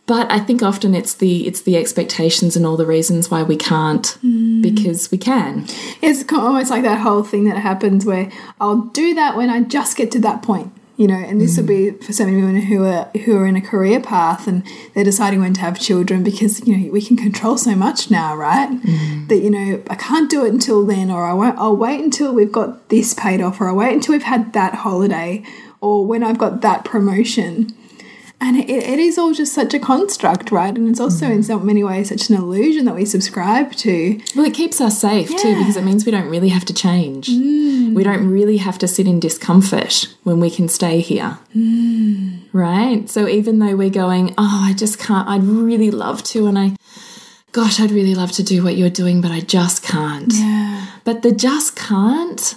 but 0.06 0.30
I 0.30 0.38
think 0.38 0.62
often 0.62 0.94
it's 0.94 1.14
the 1.14 1.46
it's 1.46 1.62
the 1.62 1.76
expectations 1.76 2.56
and 2.56 2.64
all 2.64 2.76
the 2.76 2.86
reasons 2.86 3.30
why 3.30 3.42
we 3.42 3.56
can't 3.56 4.16
mm. 4.25 4.62
because 4.62 5.10
we 5.10 5.18
can 5.18 5.66
It's 6.00 6.25
almost 6.32 6.70
like 6.70 6.82
that 6.82 7.00
whole 7.00 7.22
thing 7.22 7.44
that 7.44 7.58
happens 7.58 8.04
where 8.04 8.30
I'll 8.60 8.82
do 8.82 9.14
that 9.14 9.36
when 9.36 9.50
I 9.50 9.62
just 9.62 9.96
get 9.96 10.10
to 10.12 10.20
that 10.20 10.42
point. 10.42 10.72
you 10.96 11.06
know, 11.06 11.14
and 11.14 11.40
this 11.40 11.58
will 11.58 11.64
mm. 11.64 11.98
be 11.98 12.04
for 12.04 12.12
so 12.12 12.25
many 12.25 12.38
women 12.38 12.62
who 12.62 12.84
are 12.84 13.04
who 13.25 13.36
are 13.36 13.46
in 13.46 13.54
a 13.54 13.60
career 13.60 14.00
path 14.00 14.46
and 14.46 14.66
they're 14.94 15.04
deciding 15.04 15.40
when 15.40 15.52
to 15.54 15.60
have 15.60 15.78
children 15.78 16.25
because 16.25 16.66
you 16.66 16.76
know 16.76 16.90
we 16.90 17.02
can 17.02 17.16
control 17.16 17.58
so 17.58 17.75
much 17.75 18.10
now, 18.10 18.34
right? 18.34 18.70
Mm. 18.70 19.28
That 19.28 19.38
you 19.38 19.50
know 19.50 19.82
I 19.90 19.94
can't 19.94 20.30
do 20.30 20.44
it 20.46 20.52
until 20.52 20.86
then, 20.86 21.10
or 21.10 21.25
I 21.25 21.34
won't. 21.34 21.58
I'll 21.58 21.76
wait 21.76 22.02
until 22.02 22.32
we've 22.32 22.52
got 22.52 22.88
this 22.88 23.12
paid 23.12 23.42
off, 23.42 23.60
or 23.60 23.68
I'll 23.68 23.76
wait 23.76 23.92
until 23.92 24.14
we've 24.14 24.22
had 24.22 24.54
that 24.54 24.75
holiday, 24.76 25.44
or 25.80 26.06
when 26.06 26.22
I've 26.22 26.38
got 26.38 26.62
that 26.62 26.84
promotion. 26.84 27.75
And 28.38 28.59
it, 28.59 28.69
it 28.69 28.99
is 28.99 29.16
all 29.16 29.33
just 29.33 29.55
such 29.55 29.73
a 29.73 29.78
construct, 29.78 30.50
right? 30.50 30.75
And 30.76 30.88
it's 30.88 31.00
also 31.00 31.26
in 31.26 31.40
mm. 31.40 31.45
so 31.45 31.59
many 31.59 31.83
ways 31.83 32.11
such 32.11 32.28
an 32.28 32.37
illusion 32.37 32.85
that 32.85 32.95
we 32.95 33.07
subscribe 33.07 33.73
to. 33.76 34.21
Well, 34.35 34.45
it 34.45 34.52
keeps 34.52 34.81
us 34.81 35.00
safe 35.00 35.28
too 35.28 35.57
because 35.59 35.76
it 35.76 35.85
means 35.85 36.05
we 36.05 36.12
don't 36.12 36.28
really 36.28 36.50
have 36.50 36.64
to 36.66 36.75
change. 36.75 37.28
Mm. 37.28 37.95
We 37.95 38.05
don't 38.05 38.28
really 38.28 38.59
have 38.59 38.78
to 38.78 38.88
sit 38.88 39.07
in 39.07 39.21
discomfort 39.21 40.14
when 40.25 40.38
we 40.38 40.50
can 40.50 40.69
stay 40.69 41.00
here. 41.00 41.38
Mm. 41.55 42.43
Right? 42.52 43.09
So 43.09 43.26
even 43.26 43.59
though 43.59 43.75
we're 43.75 43.90
going, 43.90 44.35
oh, 44.37 44.64
I 44.69 44.75
just 44.75 44.99
can't, 44.99 45.26
I'd 45.28 45.43
really 45.43 45.90
love 45.90 46.23
to, 46.25 46.47
and 46.47 46.59
I, 46.59 46.76
gosh, 47.52 47.81
I'd 47.81 47.90
really 47.90 48.14
love 48.14 48.33
to 48.33 48.43
do 48.43 48.62
what 48.62 48.76
you're 48.76 48.90
doing, 48.90 49.23
but 49.23 49.31
I 49.31 49.40
just 49.40 49.83
can't. 49.83 50.33
Yeah. 50.35 50.87
But 51.05 51.23
the 51.23 51.33
just 51.33 51.75
can't 51.75 52.57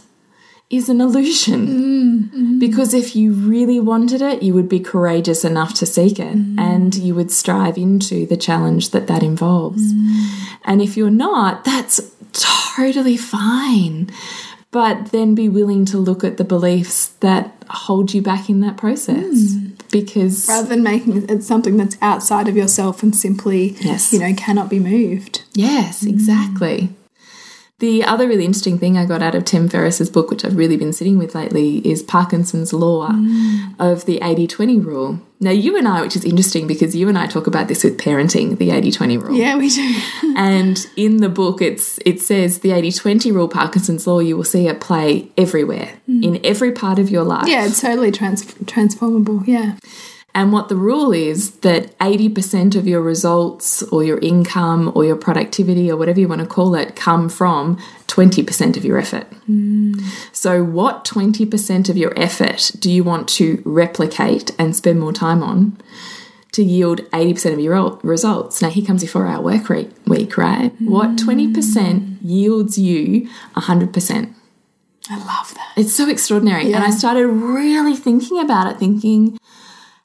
is 0.70 0.88
an 0.88 1.02
illusion. 1.02 1.68
Mm, 1.68 2.20
mm-hmm. 2.30 2.60
Because 2.60 2.94
if 2.94 3.16
you 3.16 3.34
really 3.34 3.80
wanted 3.80 4.22
it, 4.22 4.44
you 4.44 4.54
would 4.54 4.70
be 4.70 4.80
courageous 4.80 5.44
enough 5.44 5.74
to 5.76 5.86
seek 5.86 6.20
it 6.20 6.36
mm-hmm. 6.36 6.60
and 6.60 6.96
you 6.96 7.16
would 7.16 7.32
strive 7.32 7.78
into 7.78 8.26
the 8.28 8.38
challenge 8.38 8.92
that 8.92 9.08
that 9.08 9.24
involves. 9.24 9.94
Mm-hmm. 9.94 10.54
And 10.66 10.82
if 10.82 10.96
you're 10.96 11.10
not, 11.10 11.64
that's 11.64 12.00
totally 12.34 13.18
fine. 13.18 14.10
But 14.72 15.12
then 15.12 15.34
be 15.34 15.50
willing 15.50 15.86
to 15.86 15.98
look 15.98 16.24
at 16.24 16.38
the 16.38 16.44
beliefs 16.44 17.08
that 17.22 17.56
hold 17.70 18.14
you 18.14 18.22
back 18.22 18.50
in 18.50 18.60
that 18.60 18.78
process. 18.78 19.56
Mm. 19.56 19.80
Because 19.92 20.48
Rather 20.48 20.68
than 20.68 20.84
making 20.84 21.28
it 21.28 21.44
something 21.44 21.76
that's 21.78 21.98
outside 22.04 22.48
of 22.48 22.56
yourself 22.56 23.02
and 23.02 23.16
simply, 23.16 23.76
Yes. 23.82 24.14
you 24.14 24.20
know, 24.20 24.32
cannot 24.36 24.70
be 24.70 24.78
moved. 24.78 25.42
Yes, 25.56 26.04
mm. 26.04 26.10
exactly. 26.10 26.90
The 27.80 28.04
other 28.04 28.28
really 28.28 28.44
interesting 28.44 28.78
thing 28.78 28.98
I 28.98 29.06
got 29.06 29.22
out 29.22 29.36
of 29.36 29.46
Tim 29.46 29.70
Ferriss's 29.70 30.10
book, 30.10 30.30
which 30.30 30.44
I've 30.44 30.58
really 30.58 30.76
been 30.76 30.92
sitting 30.92 31.18
with 31.18 31.34
lately, 31.34 31.78
is 31.88 32.04
Parkinson's 32.04 32.74
law 32.74 33.10
mm. 33.10 33.74
of 33.80 34.06
the 34.06 34.20
80 34.22 34.48
20 34.48 34.80
rule. 34.80 35.20
Now, 35.40 35.52
you 35.52 35.78
and 35.78 35.88
I, 35.88 36.02
which 36.02 36.18
is 36.18 36.26
interesting 36.26 36.68
because 36.68 36.94
you 36.94 37.08
and 37.08 37.18
I 37.18 37.26
talk 37.26 37.48
about 37.48 37.70
this 37.70 37.86
with 37.86 37.98
parenting, 37.98 38.58
the 38.58 38.72
80 38.72 38.92
20 38.92 39.18
rule. 39.18 39.38
Yeah, 39.38 39.58
we 39.58 39.70
do. 39.70 39.96
And 40.36 40.86
in 40.96 41.18
the 41.18 41.28
book, 41.28 41.62
it's 41.62 42.00
it 42.06 42.22
says 42.22 42.60
the 42.60 42.72
80 42.72 42.92
20 42.92 43.32
rule, 43.32 43.48
Parkinson's 43.48 44.06
law, 44.06 44.20
you 44.20 44.36
will 44.36 44.44
see 44.44 44.68
it 44.68 44.82
play 44.82 45.30
everywhere, 45.38 46.00
mm. 46.08 46.24
in 46.24 46.46
every 46.46 46.72
part 46.72 47.00
of 47.00 47.10
your 47.10 47.24
life. 47.24 47.48
yeah, 47.48 47.66
it's 47.66 47.82
totally 47.82 48.12
trans- 48.12 48.56
transformable. 48.66 49.44
Yeah. 49.46 49.78
And 50.40 50.54
what 50.54 50.70
the 50.70 50.78
rule 50.78 51.12
is 51.12 51.52
that 51.68 51.98
80% 52.00 52.78
of 52.78 52.88
your 52.88 53.02
results 53.02 53.84
or 53.84 54.06
your 54.06 54.20
income 54.20 54.90
or 54.96 55.04
your 55.04 55.18
productivity 55.18 55.92
or 55.92 55.98
whatever 55.98 56.22
you 56.22 56.30
want 56.30 56.40
to 56.40 56.48
call 56.48 56.76
it 56.76 56.96
come 56.96 57.28
from 57.28 57.76
20% 58.08 58.78
of 58.78 58.86
your 58.86 58.98
effort. 58.98 59.26
Hmm. 59.48 59.96
So, 60.32 60.64
what 60.64 61.04
20% 61.04 61.90
of 61.90 61.98
your 61.98 62.18
effort 62.18 62.72
do 62.80 62.90
you 62.90 63.04
want 63.04 63.28
to 63.40 63.62
replicate 63.66 64.52
and 64.58 64.74
spend 64.74 65.02
more 65.02 65.12
time 65.12 65.44
on 65.44 65.78
to 66.54 66.64
yield 66.64 67.02
80% 67.12 67.52
of 67.52 67.60
your 67.60 68.00
results? 68.02 68.62
Now, 68.62 68.70
here 68.70 68.86
comes 68.86 69.04
your 69.04 69.12
four 69.12 69.28
hour 69.28 69.42
work 69.42 69.68
week, 69.68 70.38
right? 70.38 70.72
What 70.80 71.20
hmm. 71.20 71.30
20% 71.30 72.20
yields 72.22 72.78
you 72.78 73.30
100%? 73.58 74.34
I 75.10 75.18
love 75.18 75.54
that. 75.56 75.74
It's 75.76 75.94
so 75.94 76.08
extraordinary. 76.08 76.72
And 76.72 76.82
I 76.82 76.92
started 76.92 77.28
really 77.28 77.98
thinking 77.98 78.40
about 78.40 78.72
it, 78.72 78.78
thinking, 78.78 79.38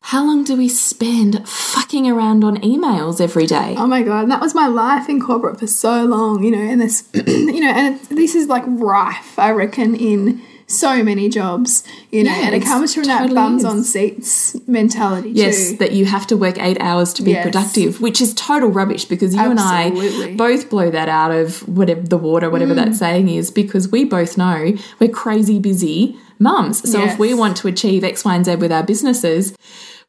how 0.09 0.23
long 0.23 0.45
do 0.45 0.55
we 0.55 0.69
spend 0.69 1.49
fucking 1.49 2.07
around 2.07 2.45
on 2.45 2.59
emails 2.59 3.23
every 3.23 3.47
day? 3.47 3.75
Oh 3.79 3.87
my 3.87 4.03
god, 4.03 4.31
that 4.31 4.39
was 4.39 4.55
my 4.55 4.67
life 4.67 5.09
in 5.09 5.19
corporate 5.19 5.59
for 5.59 5.67
so 5.67 6.05
long, 6.05 6.45
you 6.45 6.51
know, 6.51 6.59
and 6.59 6.79
this, 6.79 7.09
you 7.15 7.61
know, 7.61 7.71
and 7.71 7.99
this 8.11 8.35
is 8.35 8.47
like 8.47 8.65
rife, 8.67 9.39
I 9.39 9.51
reckon, 9.53 9.95
in 9.95 10.43
so 10.67 11.03
many 11.03 11.31
jobs, 11.31 11.85
you 12.11 12.23
know, 12.23 12.31
Yeah, 12.31 12.49
and 12.49 12.55
it 12.55 12.65
comes 12.65 12.95
from 12.95 13.05
that 13.05 13.33
bums 13.33 13.63
is. 13.63 13.65
on 13.65 13.83
seats 13.83 14.55
mentality 14.69 15.31
Yes, 15.31 15.71
too. 15.71 15.77
that 15.79 15.93
you 15.93 16.05
have 16.05 16.27
to 16.27 16.37
work 16.37 16.59
eight 16.59 16.79
hours 16.81 17.15
to 17.15 17.23
be 17.23 17.31
Yes. 17.31 17.43
productive, 17.43 18.03
which 18.03 18.21
is 18.21 18.35
total 18.35 18.69
rubbish 18.69 19.07
because 19.07 19.35
you 19.35 19.41
and 19.41 19.59
I 19.59 20.35
both 20.37 20.69
blow 20.69 20.91
that 20.91 21.09
out 21.09 21.31
of 21.31 21.67
whatever 21.67 22.03
the 22.03 22.19
water, 22.19 22.51
whatever 22.51 22.75
that 22.75 22.89
mm. 22.89 22.95
saying 22.95 23.31
is, 23.31 23.51
because 23.51 23.91
we 23.91 24.05
both 24.05 24.37
know 24.37 24.75
we're 24.99 25.09
crazy 25.09 25.59
busy 25.59 26.19
mums. 26.39 26.91
So 26.91 27.03
if 27.03 27.19
we 27.19 27.33
want 27.33 27.57
to 27.59 27.69
achieve 27.69 28.05
X, 28.05 28.25
Y, 28.25 28.35
and 28.35 28.45
Z 28.45 28.57
with 28.57 28.73
our 28.73 28.83
businesses, 28.83 29.55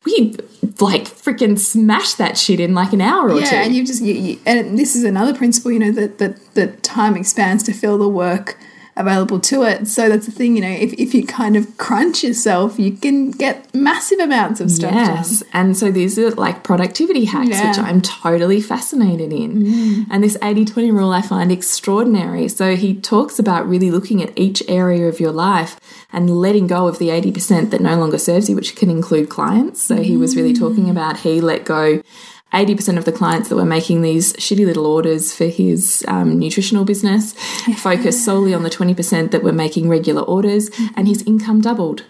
we 0.05 0.35
like 0.79 1.03
freaking 1.03 1.57
smash 1.57 2.13
that 2.13 2.37
shit 2.37 2.59
in 2.59 2.73
like 2.73 2.93
an 2.93 3.01
hour 3.01 3.29
or 3.29 3.39
two. 3.39 3.45
Yeah, 3.45 3.63
and 3.63 3.75
you 3.75 3.85
just 3.85 4.01
you, 4.03 4.13
you, 4.13 4.39
and 4.45 4.77
this 4.77 4.95
is 4.95 5.03
another 5.03 5.33
principle, 5.33 5.71
you 5.71 5.79
know, 5.79 5.91
that 5.91 6.17
that 6.19 6.53
that 6.55 6.83
time 6.83 7.15
expands 7.15 7.63
to 7.63 7.73
fill 7.73 7.97
the 7.97 8.09
work 8.09 8.57
available 8.97 9.39
to 9.41 9.63
it. 9.63 9.87
So 9.87 10.07
that's 10.07 10.25
the 10.25 10.31
thing, 10.31 10.55
you 10.55 10.61
know, 10.61 10.69
if, 10.69 10.93
if 10.93 11.13
you 11.13 11.25
kind 11.25 11.57
of 11.57 11.77
crunch 11.77 12.23
yourself, 12.23 12.79
you 12.79 12.91
can 12.93 13.31
get 13.31 13.73
massive 13.75 14.19
amounts 14.19 14.61
of 14.61 14.71
stuff 14.71 14.93
Yes. 14.93 15.39
done. 15.39 15.49
And 15.53 15.77
so 15.77 15.91
these 15.91 16.17
are 16.17 16.31
like 16.31 16.63
productivity 16.63 17.25
hacks, 17.25 17.49
which 17.49 17.57
Yeah. 17.57 17.73
Mm. 17.73 17.83
I'm 17.83 18.01
totally 18.01 18.61
fascinated 18.61 19.33
in. 19.33 20.05
And 20.09 20.23
this 20.23 20.37
80 20.41 20.63
20 20.65 20.91
rule 20.91 21.11
I 21.11 21.21
find 21.21 21.51
extraordinary. 21.51 22.47
So 22.47 22.75
he 22.77 22.95
talks 22.95 23.37
about 23.37 23.67
really 23.67 23.91
looking 23.91 24.23
at 24.23 24.31
each 24.37 24.63
area 24.67 25.07
of 25.09 25.19
your 25.19 25.31
life 25.33 25.77
and 26.13 26.39
letting 26.39 26.67
go 26.67 26.87
of 26.87 26.97
the 26.97 27.09
80% 27.09 27.71
that 27.71 27.81
no 27.81 27.97
longer 27.97 28.17
serves 28.17 28.49
you, 28.49 28.55
which 28.55 28.75
can 28.75 28.89
include 28.89 29.27
clients. 29.29 29.81
So 29.81 29.97
he 29.97 30.15
was 30.15 30.35
really 30.37 30.53
Mm. 30.53 30.59
talking 30.59 30.89
about 30.89 31.17
he 31.17 31.41
let 31.41 31.65
go. 31.65 32.01
80% 32.53 32.97
of 32.97 33.05
the 33.05 33.11
clients 33.11 33.49
that 33.49 33.55
were 33.55 33.65
making 33.65 34.01
these 34.01 34.33
shitty 34.33 34.65
little 34.65 34.85
orders 34.85 35.33
for 35.33 35.45
his 35.45 36.05
um, 36.07 36.39
nutritional 36.39 36.85
business 36.85 37.33
focused 37.77 38.23
solely 38.23 38.53
on 38.53 38.63
the 38.63 38.69
20% 38.69 39.31
that 39.31 39.43
were 39.43 39.51
making 39.51 39.89
regular 39.89 40.21
orders, 40.21 40.69
and 40.95 41.07
his 41.07 41.21
income 41.23 41.61
doubled. 41.61 42.05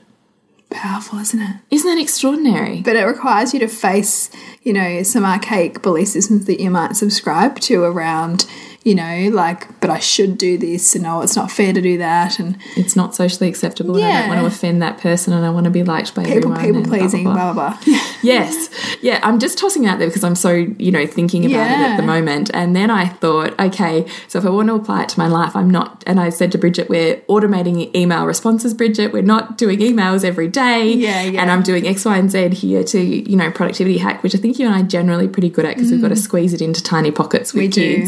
Powerful, 0.70 1.20
isn't 1.20 1.40
it? 1.40 1.58
Isn't 1.72 1.90
that 1.96 2.02
extraordinary? 2.02 2.82
But 2.82 2.96
it 2.96 3.04
requires 3.04 3.54
you 3.54 3.60
to 3.62 3.68
face, 3.68 4.30
you 4.64 4.74
know, 4.74 5.04
some 5.04 5.24
archaic 5.24 5.82
belief 5.82 6.10
systems 6.10 6.46
that 6.46 6.60
you 6.60 6.70
might 6.70 6.96
subscribe 6.96 7.60
to 7.62 7.84
around, 7.84 8.46
you 8.86 8.96
know, 8.96 9.30
like, 9.34 9.82
but 9.82 9.90
I 9.90 10.00
should 10.00 10.38
do 10.38 10.58
this, 10.58 10.96
and 10.96 11.04
no, 11.04 11.22
it's 11.22 11.36
not 11.36 11.52
fair 11.52 11.74
to 11.74 11.82
do 11.82 11.98
that, 11.98 12.40
and 12.40 12.58
it's 12.78 12.96
not 12.96 13.16
socially 13.16 13.50
acceptable 13.50 13.96
and 13.98 14.06
I 14.06 14.20
don't 14.22 14.30
want 14.30 14.42
to 14.42 14.46
offend 14.46 14.82
that 14.82 15.00
person 15.00 15.34
and 15.34 15.46
I 15.46 15.50
want 15.50 15.66
to 15.66 15.72
be 15.72 15.84
liked 15.84 16.16
by 16.16 16.24
people 16.24 16.54
everyone. 16.54 16.62
people 16.62 16.84
pleasing, 16.84 17.24
blah, 17.24 17.34
blah 17.34 17.54
blah. 17.54 17.80
blah. 17.84 18.00
Yes. 18.24 18.70
Yeah, 19.02 19.20
I'm 19.22 19.38
just 19.40 19.58
tossing 19.58 19.84
it 19.84 19.88
out 19.88 20.00
there 20.00 20.08
because 20.08 20.24
I'm 20.24 20.36
so, 20.36 20.52
you 20.52 20.92
know, 20.92 21.06
thinking 21.06 21.46
about 21.46 21.70
it 21.70 21.78
at 21.78 21.98
the 21.98 22.04
moment. 22.04 22.50
And 22.54 22.76
then 22.76 22.90
I 22.90 23.08
thought, 23.08 23.60
okay, 23.60 24.08
so 24.28 24.40
if 24.40 24.46
I 24.46 24.50
want 24.50 24.70
to 24.70 24.76
apply 24.76 25.04
it 25.04 25.10
to 25.10 25.20
my 25.20 25.28
life, 25.28 25.56
I'm 25.56 25.70
not, 25.70 26.04
and 26.08 26.20
I 26.20 26.30
said 26.30 26.52
to 26.54 26.58
Bridget, 26.58 26.90
we're 26.90 27.18
automating 27.30 27.94
email 27.96 28.26
responses, 28.26 28.74
Bridget. 28.74 29.14
We're 29.14 29.22
not 29.22 29.58
doing 29.60 29.80
emails 29.80 30.24
every 30.24 30.48
day. 30.48 30.92
Yeah, 30.94 31.22
yeah. 31.22 31.42
And 31.42 31.52
I'm 31.52 31.62
doing 31.62 31.86
X, 31.88 32.06
Y, 32.06 32.18
and 32.18 32.32
Z 32.32 32.50
here 32.50 32.84
to, 32.84 33.00
you 33.00 33.36
know, 33.36 33.52
productivity 33.52 33.98
hack, 34.00 34.24
which 34.24 34.34
I 34.34 34.40
think 34.40 34.58
you 34.58 34.66
and 34.66 34.76
I 34.76 34.82
are 34.82 34.84
generally 34.84 35.28
pretty 35.28 35.50
good 35.50 35.66
at 35.66 35.76
because 35.76 35.92
we've 35.92 36.02
got 36.02 36.10
to 36.10 36.16
squeeze 36.16 36.54
it 36.54 36.62
into 36.62 36.82
tiny 36.82 37.12
pockets 37.12 37.54
with 37.54 37.64
Mm. 37.66 37.66
We 37.66 37.68
do. 37.68 38.08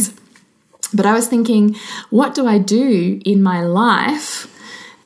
But 0.94 1.06
I 1.06 1.13
was 1.13 1.27
thinking, 1.27 1.75
what 2.10 2.34
do 2.34 2.48
I 2.48 2.58
do 2.58 3.20
in 3.25 3.44
my 3.44 3.62
life 3.62 4.53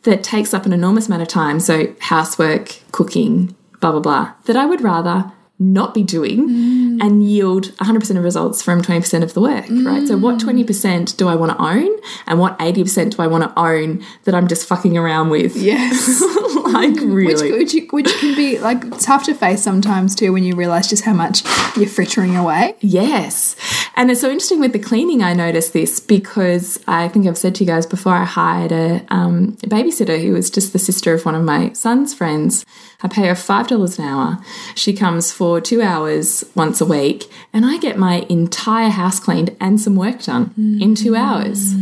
that 0.04 0.24
takes 0.24 0.54
up 0.54 0.66
an 0.66 0.74
enormous 0.74 1.08
amount 1.08 1.24
of 1.24 1.28
time? 1.28 1.60
So, 1.60 1.94
housework, 2.00 2.80
cooking, 2.92 3.56
blah, 3.80 3.92
blah, 3.92 4.00
blah, 4.00 4.34
that 4.46 4.56
I 4.56 4.66
would 4.66 4.82
rather 4.82 5.32
not 5.64 5.94
be 5.94 6.02
doing 6.02 6.50
Mm. 6.50 6.98
and 7.02 7.24
yield 7.24 7.72
100% 7.80 8.18
of 8.18 8.24
results 8.24 8.62
from 8.64 8.82
20% 8.82 9.24
of 9.24 9.34
the 9.36 9.42
work, 9.42 9.66
right? 9.70 10.08
So, 10.08 10.16
Mm. 10.18 10.22
what 10.22 10.40
20% 10.40 11.16
do 11.18 11.28
I 11.28 11.36
want 11.36 11.52
to 11.56 11.64
own? 11.64 11.90
And 12.26 12.40
what 12.40 12.56
80% 12.60 13.16
do 13.16 13.22
I 13.22 13.28
want 13.28 13.44
to 13.44 13.60
own 13.60 14.02
that 14.24 14.34
I'm 14.34 14.48
just 14.48 14.66
fucking 14.68 14.98
around 14.98 15.30
with? 15.30 15.56
yes. 15.56 16.24
like, 16.74 16.96
really? 17.02 17.52
Which, 17.52 17.74
which, 17.74 17.84
which 17.92 18.20
can 18.20 18.36
be 18.36 18.58
like 18.60 18.98
tough 19.00 19.24
to 19.26 19.34
face 19.36 19.62
sometimes 19.62 20.16
too 20.16 20.34
when 20.34 20.44
you 20.44 20.56
realize 20.56 20.88
just 20.90 21.04
how 21.04 21.14
much 21.14 21.44
you're 21.78 21.88
frittering 21.88 22.36
away. 22.36 22.76
Yes. 22.82 23.56
And 23.96 24.10
it's 24.10 24.22
so 24.22 24.30
interesting 24.30 24.60
with 24.60 24.74
the 24.74 24.80
cleaning, 24.80 25.22
I 25.22 25.34
noticed 25.34 25.74
this 25.74 26.00
because 26.00 26.80
I 26.88 27.08
think 27.10 27.28
I've 27.28 27.38
said 27.38 27.54
to 27.56 27.64
you 27.64 27.68
guys 27.68 27.86
before, 27.86 28.14
I 28.14 28.24
hired 28.26 28.72
a, 28.72 29.06
um, 29.10 29.58
a 29.64 29.68
babysitter 29.68 30.20
who 30.22 30.34
was 30.34 30.50
just 30.50 30.74
the 30.74 30.80
sister 30.80 31.14
of 31.14 31.26
one 31.26 31.36
of 31.36 31.44
my 31.44 31.72
son's 31.74 32.14
friends. 32.14 32.66
I 33.04 33.08
pay 33.08 33.28
her 33.28 33.34
$5 33.34 34.00
an 34.00 34.06
hour. 34.06 34.38
She 34.76 34.94
comes 34.94 35.32
for 35.32 35.60
two 35.60 35.82
hours 35.82 36.44
once 36.56 36.82
a 36.82 36.86
week, 36.86 37.32
and 37.52 37.66
I 37.66 37.78
get 37.78 37.98
my 37.98 38.26
entire 38.30 38.90
house 38.90 39.20
cleaned 39.20 39.56
and 39.60 39.80
some 39.80 39.96
work 39.96 40.24
done 40.24 40.54
in 40.82 40.96
two 40.96 41.16
hours. 41.16 41.74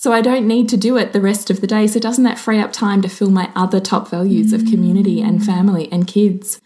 So 0.00 0.12
I 0.12 0.20
don't 0.20 0.46
need 0.46 0.68
to 0.68 0.76
do 0.76 0.96
it 0.96 1.12
the 1.12 1.20
rest 1.20 1.50
of 1.50 1.60
the 1.60 1.66
day. 1.66 1.88
So 1.88 1.98
doesn't 1.98 2.22
that 2.22 2.38
free 2.38 2.60
up 2.60 2.72
time 2.72 3.02
to 3.02 3.08
fill 3.08 3.30
my 3.30 3.50
other 3.56 3.80
top 3.80 4.08
values 4.08 4.52
of 4.52 4.64
community 4.64 5.20
and 5.20 5.40
mm. 5.40 5.44
family 5.44 5.88
and 5.90 6.06
kids? 6.06 6.60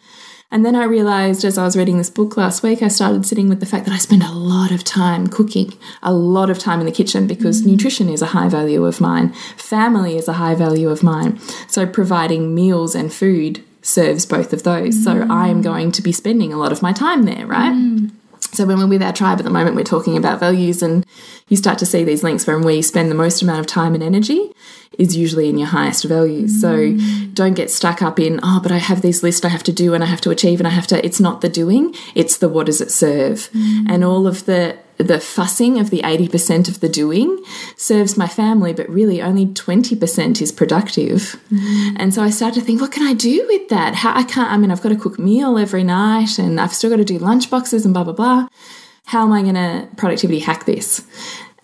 And 0.51 0.67
then 0.67 0.77
I 0.77 0.85
realized 0.85 1.43
as 1.43 1.57
I 1.57 1.65
was 1.65 1.75
reading 1.75 1.97
this 1.97 2.11
book 2.11 2.37
last 2.37 2.63
week, 2.63 2.83
I 2.83 2.89
started 2.89 3.25
sitting 3.25 3.49
with 3.49 3.61
the 3.61 3.67
fact 3.67 3.87
that 3.87 3.95
I 3.95 3.97
spend 3.97 4.23
a 4.23 4.33
lot 4.33 4.71
of 4.71 4.85
time 4.85 5.29
cooking, 5.29 5.73
a 6.03 6.13
lot 6.13 6.51
of 6.51 6.59
time 6.59 6.81
in 6.81 6.85
the 6.85 6.93
kitchen 6.93 7.27
because 7.27 7.63
mm. 7.63 7.69
nutrition 7.69 8.11
is 8.11 8.21
a 8.21 8.27
high 8.27 8.51
value 8.51 8.85
of 8.85 9.01
mine, 9.01 9.33
family 9.57 10.19
is 10.19 10.29
a 10.29 10.35
high 10.35 10.55
value 10.55 10.91
of 10.91 11.03
mine. 11.03 11.41
So 11.69 11.87
providing 11.87 12.55
meals 12.55 12.95
and 12.95 13.11
food 13.11 13.65
serves 13.83 14.25
both 14.25 14.53
of 14.53 14.63
those. 14.63 15.03
So 15.03 15.15
mm. 15.15 15.31
I 15.31 15.49
am 15.49 15.61
going 15.61 15.93
to 15.93 16.03
be 16.03 16.13
spending 16.13 16.53
a 16.53 16.57
lot 16.57 16.73
of 16.73 16.83
my 16.83 16.93
time 16.93 17.25
there, 17.25 17.47
right? 17.47 17.73
Mm. 17.73 18.13
So 18.53 18.67
when 18.67 18.79
we're 18.79 18.87
with 18.87 19.03
our 19.03 19.13
tribe 19.13 19.39
at 19.39 19.45
the 19.45 19.51
moment, 19.51 19.77
we're 19.77 19.85
talking 19.85 20.17
about 20.17 20.39
values, 20.39 20.83
and 20.83 21.07
you 21.49 21.57
start 21.57 21.79
to 21.79 21.87
see 21.87 22.05
these 22.05 22.23
links 22.23 22.47
when 22.47 22.63
we 22.63 22.83
spend 22.83 23.11
the 23.11 23.15
most 23.15 23.41
amount 23.41 23.61
of 23.61 23.67
time 23.67 23.95
and 23.95 24.03
energy 24.03 24.53
is 24.99 25.17
usually 25.17 25.49
in 25.49 25.57
your 25.57 25.69
highest 25.69 26.05
values. 26.05 26.61
So 26.61 26.77
mm. 26.77 27.35
don't 27.35 27.55
get 27.55 27.71
stuck 27.71 28.03
up 28.03 28.21
in, 28.21 28.41
oh, 28.43 28.61
but 28.63 28.71
I 28.71 28.77
have 28.77 29.01
this 29.01 29.23
list 29.23 29.47
I 29.47 29.49
have 29.49 29.63
to 29.63 29.73
do 29.73 29.95
and 29.95 30.05
I 30.05 30.07
have 30.07 30.21
to 30.23 30.31
achieve 30.31 30.61
and 30.61 30.67
I 30.67 30.71
have 30.71 30.87
to. 30.89 31.05
It's 31.05 31.19
not 31.19 31.41
the 31.41 31.49
doing, 31.49 31.95
it's 32.15 32.37
the 32.37 32.49
what 32.49 32.67
does 32.67 32.83
it 32.83 32.91
serve, 32.91 33.49
and 33.89 34.05
all 34.05 34.27
of 34.27 34.45
the 34.45 34.77
the 34.99 35.21
fussing 35.21 35.79
of 35.79 35.91
the 35.91 36.01
80% 36.03 36.69
of 36.69 36.81
the 36.81 36.89
doing 36.89 37.43
serves 37.77 38.17
my 38.17 38.27
family, 38.27 38.73
but 38.73 38.89
really 38.89 39.21
only 39.21 39.47
20% 39.47 40.41
is 40.41 40.53
productive. 40.53 41.41
Mm-hmm. 41.51 41.97
And 41.99 42.15
so 42.15 42.23
I 42.23 42.31
started 42.31 42.61
to 42.61 42.67
think, 42.67 42.81
what 42.81 42.93
can 42.93 43.07
I 43.07 43.15
do 43.15 43.47
with 43.49 43.69
that? 43.69 43.95
How 43.97 44.15
I 44.15 44.23
can't, 44.23 44.51
I 44.51 44.57
mean, 44.57 44.71
I've 44.71 44.83
got 44.83 44.91
to 44.91 44.97
cook 44.97 45.19
meal 45.19 45.59
every 45.59 45.85
night 45.85 46.39
and 46.39 46.61
I've 46.61 46.75
still 46.75 46.91
got 46.91 46.97
to 46.97 47.05
do 47.05 47.19
lunch 47.19 47.51
boxes 47.51 47.85
and 47.85 47.95
blah, 47.95 48.05
blah, 48.05 48.13
blah. 48.13 48.49
How 49.07 49.25
am 49.25 49.33
I 49.33 49.43
going 49.43 49.55
to 49.55 49.89
productivity 49.97 50.39
hack 50.39 50.65
this? 50.65 51.05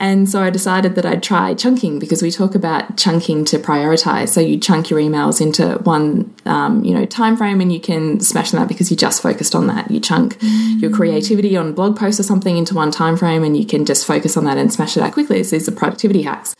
And 0.00 0.28
so 0.28 0.40
I 0.40 0.50
decided 0.50 0.94
that 0.94 1.04
I'd 1.04 1.24
try 1.24 1.54
chunking 1.54 1.98
because 1.98 2.22
we 2.22 2.30
talk 2.30 2.54
about 2.54 2.96
chunking 2.96 3.44
to 3.46 3.58
prioritize. 3.58 4.28
So 4.28 4.40
you 4.40 4.56
chunk 4.58 4.90
your 4.90 5.00
emails 5.00 5.40
into 5.40 5.78
one, 5.82 6.32
um, 6.44 6.84
you 6.84 6.94
know, 6.94 7.04
time 7.04 7.36
frame, 7.36 7.60
and 7.60 7.72
you 7.72 7.80
can 7.80 8.20
smash 8.20 8.52
them 8.52 8.60
out 8.60 8.68
because 8.68 8.92
you 8.92 8.96
just 8.96 9.20
focused 9.20 9.56
on 9.56 9.66
that. 9.66 9.90
You 9.90 9.98
chunk 9.98 10.38
your 10.40 10.92
creativity 10.92 11.56
on 11.56 11.72
blog 11.72 11.96
posts 11.96 12.20
or 12.20 12.22
something 12.22 12.56
into 12.56 12.74
one 12.74 12.92
time 12.92 13.16
frame, 13.16 13.42
and 13.42 13.56
you 13.56 13.66
can 13.66 13.84
just 13.84 14.06
focus 14.06 14.36
on 14.36 14.44
that 14.44 14.56
and 14.56 14.72
smash 14.72 14.96
it 14.96 15.02
out 15.02 15.12
quickly. 15.12 15.42
So 15.42 15.56
these 15.56 15.68
are 15.68 15.72
productivity 15.72 16.22
hacks. 16.22 16.54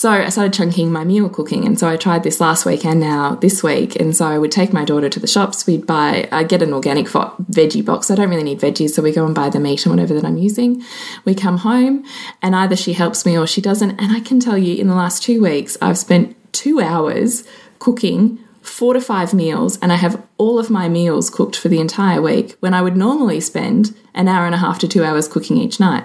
So 0.00 0.10
I 0.10 0.30
started 0.30 0.54
chunking 0.54 0.90
my 0.90 1.04
meal 1.04 1.28
cooking, 1.28 1.66
and 1.66 1.78
so 1.78 1.86
I 1.86 1.98
tried 1.98 2.22
this 2.22 2.40
last 2.40 2.64
week 2.64 2.86
and 2.86 3.00
now 3.00 3.34
this 3.34 3.62
week. 3.62 3.96
And 3.96 4.16
so 4.16 4.24
I 4.24 4.38
would 4.38 4.50
take 4.50 4.72
my 4.72 4.82
daughter 4.82 5.10
to 5.10 5.20
the 5.20 5.26
shops. 5.26 5.66
We'd 5.66 5.86
buy, 5.86 6.26
I 6.32 6.42
get 6.42 6.62
an 6.62 6.72
organic 6.72 7.04
veggie 7.04 7.84
box. 7.84 8.10
I 8.10 8.14
don't 8.14 8.30
really 8.30 8.42
need 8.42 8.60
veggies, 8.60 8.92
so 8.92 9.02
we 9.02 9.12
go 9.12 9.26
and 9.26 9.34
buy 9.34 9.50
the 9.50 9.60
meat 9.60 9.84
and 9.84 9.92
whatever 9.92 10.14
that 10.14 10.24
I'm 10.24 10.38
using. 10.38 10.82
We 11.26 11.34
come 11.34 11.58
home, 11.58 12.02
and 12.40 12.56
either 12.56 12.76
she 12.76 12.94
helps 12.94 13.26
me 13.26 13.36
or 13.36 13.46
she 13.46 13.60
doesn't. 13.60 13.90
And 14.00 14.10
I 14.10 14.20
can 14.20 14.40
tell 14.40 14.56
you, 14.56 14.80
in 14.80 14.88
the 14.88 14.94
last 14.94 15.22
two 15.22 15.42
weeks, 15.42 15.76
I've 15.82 15.98
spent 15.98 16.34
two 16.54 16.80
hours 16.80 17.46
cooking 17.78 18.38
four 18.62 18.94
to 18.94 19.02
five 19.02 19.34
meals, 19.34 19.78
and 19.82 19.92
I 19.92 19.96
have 19.96 20.26
all 20.38 20.58
of 20.58 20.70
my 20.70 20.88
meals 20.88 21.28
cooked 21.28 21.56
for 21.56 21.68
the 21.68 21.78
entire 21.78 22.22
week 22.22 22.56
when 22.60 22.72
I 22.72 22.80
would 22.80 22.96
normally 22.96 23.40
spend 23.42 23.94
an 24.14 24.28
hour 24.28 24.46
and 24.46 24.54
a 24.54 24.58
half 24.64 24.78
to 24.78 24.88
two 24.88 25.04
hours 25.04 25.28
cooking 25.28 25.58
each 25.58 25.78
night. 25.78 26.04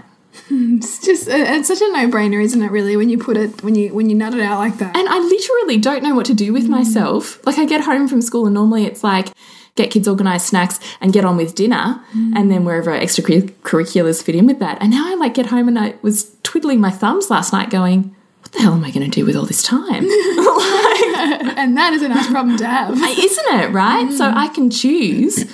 It's 0.75 0.99
just 0.99 1.27
it's 1.29 1.67
such 1.67 1.81
a 1.81 1.91
no 1.91 2.09
brainer, 2.09 2.41
isn't 2.43 2.61
it? 2.61 2.71
Really, 2.71 2.95
when 2.97 3.09
you 3.09 3.17
put 3.17 3.37
it 3.37 3.63
when 3.63 3.75
you 3.75 3.93
when 3.93 4.09
you 4.09 4.15
nut 4.15 4.33
it 4.33 4.41
out 4.41 4.59
like 4.59 4.77
that. 4.77 4.95
And 4.95 5.07
I 5.07 5.19
literally 5.19 5.77
don't 5.77 6.03
know 6.03 6.13
what 6.15 6.25
to 6.27 6.33
do 6.33 6.53
with 6.53 6.65
mm. 6.65 6.69
myself. 6.69 7.45
Like 7.45 7.57
I 7.57 7.65
get 7.65 7.81
home 7.81 8.07
from 8.07 8.21
school 8.21 8.45
and 8.45 8.53
normally 8.53 8.85
it's 8.85 9.03
like 9.03 9.29
get 9.75 9.91
kids 9.91 10.07
organized 10.07 10.45
snacks 10.47 10.79
and 11.01 11.13
get 11.13 11.25
on 11.25 11.37
with 11.37 11.55
dinner 11.55 12.03
mm. 12.13 12.33
and 12.35 12.49
then 12.49 12.65
wherever 12.65 12.91
extracurriculars 12.91 14.23
fit 14.23 14.35
in 14.35 14.47
with 14.47 14.59
that. 14.59 14.77
And 14.81 14.91
now 14.91 15.11
I 15.11 15.15
like 15.15 15.33
get 15.33 15.47
home 15.47 15.67
and 15.67 15.77
I 15.77 15.95
was 16.01 16.35
twiddling 16.43 16.79
my 16.79 16.91
thumbs 16.91 17.29
last 17.29 17.51
night 17.51 17.69
going, 17.69 18.15
what 18.41 18.51
the 18.53 18.59
hell 18.59 18.73
am 18.73 18.83
I 18.83 18.91
going 18.91 19.09
to 19.09 19.13
do 19.13 19.25
with 19.25 19.35
all 19.35 19.45
this 19.45 19.63
time? 19.63 20.03
and 21.57 21.77
that 21.77 21.91
is 21.93 22.01
a 22.01 22.09
nice 22.09 22.29
problem 22.29 22.57
to 22.57 22.65
have. 22.65 22.91
Isn't 22.91 23.59
it, 23.59 23.71
right? 23.71 24.11
So 24.11 24.25
mm. 24.25 24.33
I 24.33 24.47
can 24.47 24.69
choose 24.69 25.45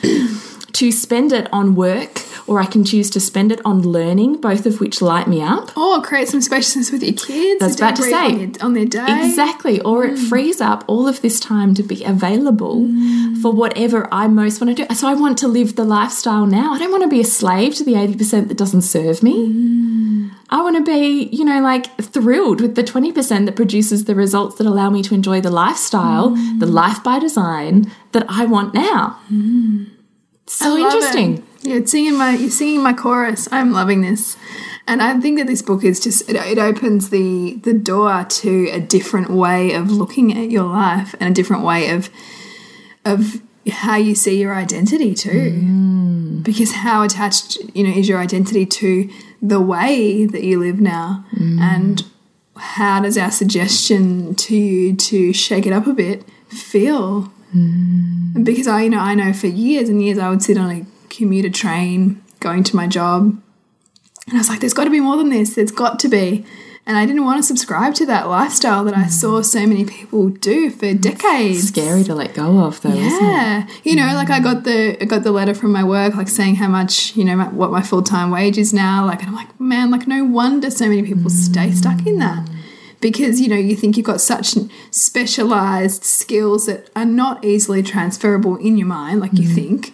to 0.73 0.91
spend 0.91 1.31
it 1.31 1.51
on 1.51 1.75
work 1.75 2.21
or 2.51 2.59
I 2.59 2.65
can 2.65 2.83
choose 2.83 3.09
to 3.11 3.21
spend 3.21 3.53
it 3.53 3.61
on 3.63 3.81
learning, 3.81 4.41
both 4.41 4.65
of 4.65 4.81
which 4.81 5.01
light 5.01 5.25
me 5.25 5.41
up. 5.41 5.75
Or 5.77 6.01
create 6.01 6.27
some 6.27 6.41
spaciousness 6.41 6.91
with 6.91 7.01
your 7.01 7.13
kids. 7.13 7.63
Was 7.63 7.77
about 7.77 7.95
to 7.95 8.03
say. 8.03 8.13
on, 8.13 8.39
your, 8.39 8.49
on 8.59 8.73
their 8.73 8.85
day. 8.85 9.05
Exactly. 9.25 9.79
Or 9.79 10.03
it 10.03 10.15
mm. 10.15 10.27
frees 10.27 10.59
up 10.59 10.83
all 10.87 11.07
of 11.07 11.21
this 11.21 11.39
time 11.39 11.73
to 11.75 11.81
be 11.81 12.03
available 12.03 12.81
mm. 12.81 13.41
for 13.41 13.53
whatever 13.53 14.13
I 14.13 14.27
most 14.27 14.59
want 14.59 14.75
to 14.75 14.85
do. 14.85 14.93
So 14.93 15.07
I 15.07 15.13
want 15.13 15.37
to 15.37 15.47
live 15.47 15.77
the 15.77 15.85
lifestyle 15.85 16.45
now. 16.45 16.73
I 16.73 16.79
don't 16.79 16.91
want 16.91 17.03
to 17.03 17.09
be 17.09 17.21
a 17.21 17.25
slave 17.25 17.73
to 17.75 17.85
the 17.85 17.93
80% 17.93 18.49
that 18.49 18.57
doesn't 18.57 18.81
serve 18.81 19.23
me. 19.23 19.47
Mm. 19.47 20.31
I 20.49 20.61
want 20.61 20.75
to 20.75 20.83
be, 20.83 21.29
you 21.31 21.45
know, 21.45 21.61
like 21.61 21.95
thrilled 22.01 22.59
with 22.59 22.75
the 22.75 22.83
20% 22.83 23.45
that 23.45 23.55
produces 23.55 24.03
the 24.03 24.13
results 24.15 24.57
that 24.57 24.67
allow 24.67 24.89
me 24.89 25.01
to 25.03 25.15
enjoy 25.15 25.39
the 25.39 25.51
lifestyle, 25.51 26.31
the 26.59 26.65
life 26.65 27.01
by 27.01 27.17
design 27.17 27.89
that 28.11 28.25
I 28.27 28.43
want 28.43 28.73
now. 28.73 29.21
So 30.47 30.77
interesting. 30.77 31.37
it. 31.37 31.43
Yeah, 31.63 31.85
singing 31.85 32.17
my 32.17 32.35
you're 32.35 32.49
singing 32.49 32.81
my 32.81 32.93
chorus. 32.93 33.47
I'm 33.51 33.71
loving 33.71 34.01
this, 34.01 34.35
and 34.87 35.01
I 35.01 35.19
think 35.19 35.37
that 35.37 35.47
this 35.47 35.61
book 35.61 35.83
is 35.83 35.99
just 35.99 36.27
it, 36.29 36.35
it 36.35 36.57
opens 36.57 37.09
the 37.09 37.55
the 37.63 37.73
door 37.73 38.23
to 38.23 38.69
a 38.69 38.79
different 38.79 39.29
way 39.29 39.73
of 39.73 39.91
looking 39.91 40.35
at 40.35 40.49
your 40.49 40.63
life 40.63 41.15
and 41.19 41.29
a 41.29 41.33
different 41.33 41.63
way 41.63 41.89
of 41.91 42.09
of 43.05 43.41
how 43.69 43.95
you 43.95 44.15
see 44.15 44.39
your 44.39 44.55
identity 44.55 45.13
too. 45.13 45.29
Mm. 45.29 46.43
Because 46.43 46.71
how 46.71 47.03
attached 47.03 47.59
you 47.75 47.83
know 47.83 47.95
is 47.95 48.09
your 48.09 48.19
identity 48.19 48.65
to 48.65 49.09
the 49.39 49.61
way 49.61 50.25
that 50.25 50.43
you 50.43 50.59
live 50.59 50.81
now, 50.81 51.25
mm. 51.35 51.59
and 51.59 52.03
how 52.57 53.01
does 53.01 53.19
our 53.19 53.31
suggestion 53.31 54.33
to 54.35 54.55
you 54.55 54.95
to 54.95 55.31
shake 55.31 55.67
it 55.67 55.73
up 55.73 55.85
a 55.85 55.93
bit 55.93 56.23
feel? 56.47 57.31
Mm. 57.53 58.45
because 58.45 58.65
I 58.65 58.83
you 58.83 58.89
know 58.89 58.99
I 58.99 59.13
know 59.13 59.33
for 59.33 59.47
years 59.47 59.89
and 59.89 60.01
years 60.01 60.17
I 60.17 60.29
would 60.29 60.41
sit 60.41 60.57
on 60.57 60.71
a 60.71 60.85
commuter 61.11 61.49
train 61.49 62.23
going 62.39 62.63
to 62.63 62.75
my 62.75 62.87
job. 62.87 63.39
And 64.27 64.35
I 64.35 64.37
was 64.37 64.49
like 64.49 64.59
there's 64.59 64.73
got 64.73 64.85
to 64.85 64.89
be 64.89 64.99
more 64.99 65.17
than 65.17 65.29
this. 65.29 65.55
There's 65.55 65.71
got 65.71 65.99
to 65.99 66.09
be. 66.09 66.45
And 66.85 66.97
I 66.97 67.05
didn't 67.05 67.25
want 67.25 67.37
to 67.37 67.43
subscribe 67.43 67.93
to 67.95 68.07
that 68.07 68.27
lifestyle 68.27 68.83
that 68.85 68.97
I 68.97 69.03
mm. 69.03 69.09
saw 69.09 69.41
so 69.43 69.67
many 69.67 69.85
people 69.85 70.29
do 70.29 70.71
for 70.71 70.93
decades. 70.95 71.59
It's 71.59 71.67
Scary 71.67 72.03
to 72.05 72.15
let 72.15 72.33
go 72.33 72.59
of, 72.59 72.81
though, 72.81 72.89
isn't 72.89 73.03
it? 73.03 73.21
yeah. 73.21 73.67
You 73.83 73.95
know 73.95 74.13
like 74.15 74.31
I 74.31 74.39
mm. 74.39 74.43
got 74.43 74.63
the 74.63 74.97
I 75.01 75.05
got 75.05 75.23
the 75.23 75.31
letter 75.31 75.53
from 75.53 75.71
my 75.71 75.83
work 75.83 76.15
like 76.15 76.27
saying 76.27 76.55
how 76.55 76.67
much 76.67 77.15
you 77.15 77.23
know 77.23 77.35
my, 77.35 77.49
what 77.49 77.71
my 77.71 77.81
full-time 77.83 78.31
wage 78.31 78.57
is 78.57 78.73
now 78.73 79.05
like 79.05 79.19
and 79.19 79.29
I'm 79.29 79.35
like 79.35 79.59
man 79.59 79.91
like 79.91 80.07
no 80.07 80.23
wonder 80.25 80.71
so 80.71 80.87
many 80.87 81.03
people 81.03 81.29
stay 81.29 81.69
mm. 81.69 81.73
stuck 81.73 82.05
in 82.07 82.17
that. 82.17 82.49
Because 82.99 83.39
you 83.39 83.47
know 83.47 83.55
you 83.55 83.75
think 83.75 83.95
you've 83.95 84.05
got 84.05 84.21
such 84.21 84.55
specialized 84.89 86.03
skills 86.03 86.65
that 86.65 86.89
are 86.95 87.05
not 87.05 87.45
easily 87.45 87.83
transferable 87.83 88.57
in 88.57 88.77
your 88.77 88.87
mind 88.87 89.19
like 89.19 89.33
you 89.33 89.47
think 89.47 89.93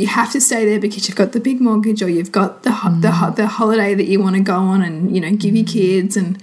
you 0.00 0.06
have 0.06 0.32
to 0.32 0.40
stay 0.40 0.64
there 0.64 0.80
because 0.80 1.08
you've 1.08 1.16
got 1.16 1.32
the 1.32 1.40
big 1.40 1.60
mortgage 1.60 2.02
or 2.02 2.08
you've 2.08 2.32
got 2.32 2.62
the 2.62 2.72
ho- 2.72 3.00
the, 3.00 3.08
mm. 3.08 3.36
the 3.36 3.46
holiday 3.46 3.94
that 3.94 4.06
you 4.06 4.20
want 4.20 4.36
to 4.36 4.42
go 4.42 4.56
on 4.56 4.82
and 4.82 5.14
you 5.14 5.20
know 5.20 5.30
give 5.32 5.54
your 5.54 5.64
mm. 5.64 5.72
kids 5.72 6.16
and 6.16 6.42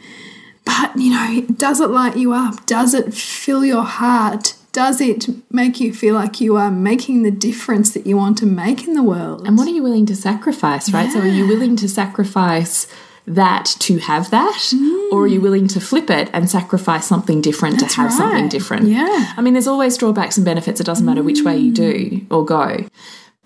but 0.65 0.95
you 0.95 1.11
know 1.11 1.41
does 1.55 1.79
it 1.79 1.89
light 1.89 2.15
you 2.17 2.33
up 2.33 2.65
does 2.65 2.93
it 2.93 3.13
fill 3.13 3.65
your 3.65 3.83
heart 3.83 4.53
does 4.77 5.01
it 5.01 5.27
make 5.51 5.79
you 5.79 5.91
feel 5.91 6.13
like 6.13 6.39
you 6.39 6.55
are 6.55 6.69
making 6.69 7.23
the 7.23 7.31
difference 7.31 7.95
that 7.95 8.05
you 8.05 8.15
want 8.15 8.37
to 8.37 8.45
make 8.45 8.87
in 8.87 8.93
the 8.93 9.01
world 9.01 9.47
And 9.47 9.57
what 9.57 9.67
are 9.67 9.71
you 9.71 9.81
willing 9.81 10.05
to 10.05 10.15
sacrifice, 10.15 10.93
right? 10.93 11.11
So, 11.11 11.21
are 11.21 11.27
you 11.27 11.47
willing 11.47 11.75
to 11.77 11.89
sacrifice 11.89 12.85
that 13.25 13.65
to 13.79 13.97
have 13.97 14.29
that? 14.29 14.71
Mm. 14.71 15.11
Or 15.11 15.23
are 15.23 15.27
you 15.27 15.41
willing 15.41 15.67
to 15.69 15.79
flip 15.79 16.11
it 16.11 16.29
and 16.31 16.49
sacrifice 16.49 17.07
something 17.07 17.41
different 17.41 17.79
That's 17.79 17.95
to 17.95 18.01
have 18.01 18.13
something 18.13 18.49
different? 18.49 18.87
Yeah. 18.87 19.33
I 19.35 19.41
mean, 19.41 19.53
there's 19.53 19.67
always 19.67 19.97
drawbacks 19.97 20.37
and 20.37 20.45
benefits. 20.45 20.79
It 20.79 20.85
doesn't 20.85 21.05
matter 21.05 21.23
which 21.23 21.41
way 21.41 21.57
you 21.57 21.73
do 21.73 22.25
or 22.29 22.45
go. 22.45 22.85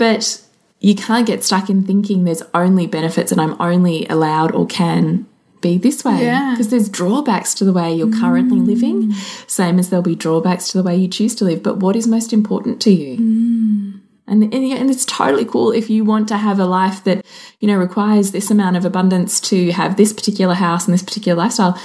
But 0.02 0.42
you 0.80 0.96
can't 0.96 1.28
get 1.28 1.44
stuck 1.44 1.70
in 1.70 1.84
thinking 1.84 2.24
there's 2.24 2.42
only 2.56 2.88
benefits 2.88 3.32
and 3.32 3.40
I'm 3.40 3.56
only 3.62 4.08
allowed 4.08 4.52
or 4.52 4.66
can 4.66 5.28
be 5.62 5.78
this 5.78 6.04
way. 6.04 6.24
Yeah. 6.24 6.54
Because 6.54 6.70
there's 6.70 6.90
drawbacks 6.90 7.54
to 7.54 7.66
the 7.66 7.72
way 7.72 7.94
you're 7.94 8.12
currently 8.12 8.58
mm. 8.58 8.66
living, 8.66 9.14
same 9.46 9.78
as 9.78 9.92
there'll 9.92 10.02
be 10.02 10.16
drawbacks 10.16 10.70
to 10.72 10.80
the 10.80 10.84
way 10.84 10.96
you 10.96 11.08
choose 11.08 11.36
to 11.36 11.46
live. 11.46 11.62
But 11.62 11.78
what 11.78 11.96
is 11.96 12.08
most 12.08 12.34
important 12.34 12.82
to 12.82 12.90
you? 12.92 13.18
Mm. 13.18 14.00
And, 14.26 14.44
and, 14.44 14.54
and 14.56 14.90
it's 14.90 15.06
totally 15.06 15.46
cool 15.46 15.72
if 15.72 15.88
you 15.88 16.04
want 16.04 16.28
to 16.30 16.38
have 16.38 16.58
a 16.58 16.66
life 16.66 17.04
that, 17.04 17.24
you 17.60 17.68
know, 17.68 17.78
requires 17.78 18.32
this 18.32 18.50
amount 18.50 18.76
of 18.76 18.84
abundance 18.84 19.40
to 19.42 19.72
have 19.72 19.98
this 19.98 20.12
particular 20.14 20.56
house 20.56 20.88
and 20.88 20.96
this 20.96 21.04
particular 21.04 21.38
lifestyle. 21.38 21.80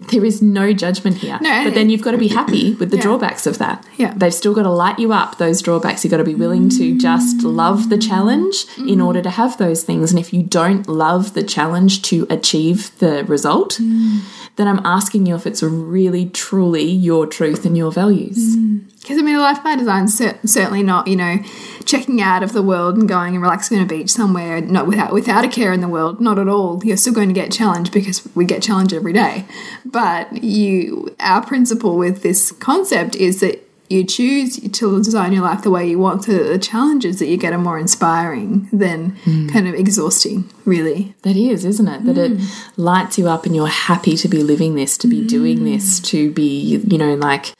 There 0.00 0.24
is 0.24 0.42
no 0.42 0.72
judgment 0.72 1.18
here. 1.18 1.38
No, 1.40 1.64
but 1.64 1.74
then 1.74 1.88
you've 1.88 2.02
got 2.02 2.10
to 2.10 2.18
be 2.18 2.28
happy 2.28 2.74
with 2.74 2.90
the 2.90 2.96
Yeah. 2.96 3.02
drawbacks 3.02 3.46
of 3.46 3.58
that. 3.58 3.84
Yeah. 3.96 4.12
They've 4.14 4.34
still 4.34 4.54
got 4.54 4.64
to 4.64 4.70
light 4.70 4.98
you 4.98 5.12
up, 5.12 5.38
those 5.38 5.62
drawbacks. 5.62 6.04
You've 6.04 6.10
got 6.10 6.18
to 6.18 6.24
be 6.24 6.34
willing 6.34 6.68
to 6.70 6.98
just 6.98 7.42
love 7.42 7.88
the 7.88 7.98
challenge 7.98 8.66
in 8.76 8.98
mm. 8.98 9.04
order 9.04 9.22
to 9.22 9.30
have 9.30 9.56
those 9.56 9.82
things. 9.82 10.10
And 10.10 10.18
if 10.18 10.32
you 10.32 10.42
don't 10.42 10.88
love 10.88 11.34
the 11.34 11.42
challenge 11.42 12.02
to 12.02 12.26
achieve 12.28 12.96
the 12.98 13.24
result, 13.24 13.78
mm. 13.80 14.20
Then 14.56 14.68
I'm 14.68 14.84
asking 14.84 15.26
you 15.26 15.34
if 15.34 15.46
it's 15.46 15.62
really, 15.62 16.26
truly 16.26 16.84
your 16.84 17.26
truth 17.26 17.64
and 17.64 17.76
your 17.76 17.90
values. 17.90 18.56
Because 19.00 19.18
I 19.18 19.22
mean, 19.22 19.34
a 19.34 19.40
life 19.40 19.62
by 19.62 19.76
design 19.76 20.08
cer- 20.08 20.38
certainly 20.46 20.82
not 20.82 21.08
you 21.08 21.16
know 21.16 21.38
checking 21.84 22.22
out 22.22 22.42
of 22.42 22.52
the 22.52 22.62
world 22.62 22.96
and 22.96 23.08
going 23.08 23.34
and 23.34 23.42
relaxing 23.42 23.78
on 23.78 23.84
a 23.84 23.86
beach 23.86 24.10
somewhere, 24.10 24.60
not 24.60 24.86
without 24.86 25.12
without 25.12 25.44
a 25.44 25.48
care 25.48 25.72
in 25.72 25.80
the 25.80 25.88
world. 25.88 26.20
Not 26.20 26.38
at 26.38 26.48
all. 26.48 26.80
You're 26.84 26.96
still 26.96 27.12
going 27.12 27.28
to 27.28 27.34
get 27.34 27.52
challenged 27.52 27.92
because 27.92 28.26
we 28.34 28.44
get 28.44 28.62
challenged 28.62 28.94
every 28.94 29.12
day. 29.12 29.44
But 29.84 30.42
you, 30.42 31.14
our 31.20 31.44
principle 31.44 31.96
with 31.96 32.22
this 32.22 32.52
concept 32.52 33.16
is 33.16 33.40
that 33.40 33.60
you 33.88 34.04
choose 34.04 34.58
to 34.58 35.02
design 35.02 35.32
your 35.32 35.42
life 35.42 35.62
the 35.62 35.70
way 35.70 35.88
you 35.88 35.98
want. 35.98 36.24
So 36.24 36.32
that 36.32 36.44
the 36.44 36.58
challenges 36.58 37.18
that 37.18 37.26
you 37.26 37.36
get 37.36 37.52
are 37.52 37.58
more 37.58 37.78
inspiring 37.78 38.68
than 38.72 39.16
hmm. 39.16 39.48
kind 39.48 39.68
of 39.68 39.74
exhausting. 39.74 40.50
Really. 40.64 41.14
That 41.22 41.36
is, 41.36 41.64
isn't 41.64 41.88
it? 41.88 42.04
That 42.04 42.18
it 42.18 42.40
hmm. 42.40 42.46
lights 42.76 43.18
you 43.18 43.28
up 43.28 43.46
and 43.46 43.54
you're 43.54 43.66
happy 43.66 44.16
to 44.16 44.28
be 44.28 44.42
living 44.42 44.74
this, 44.74 44.96
to 44.98 45.06
be 45.06 45.26
doing 45.26 45.58
hmm. 45.58 45.64
this, 45.64 46.00
to 46.00 46.30
be, 46.32 46.58
you 46.88 46.98
know, 46.98 47.14
like 47.14 47.54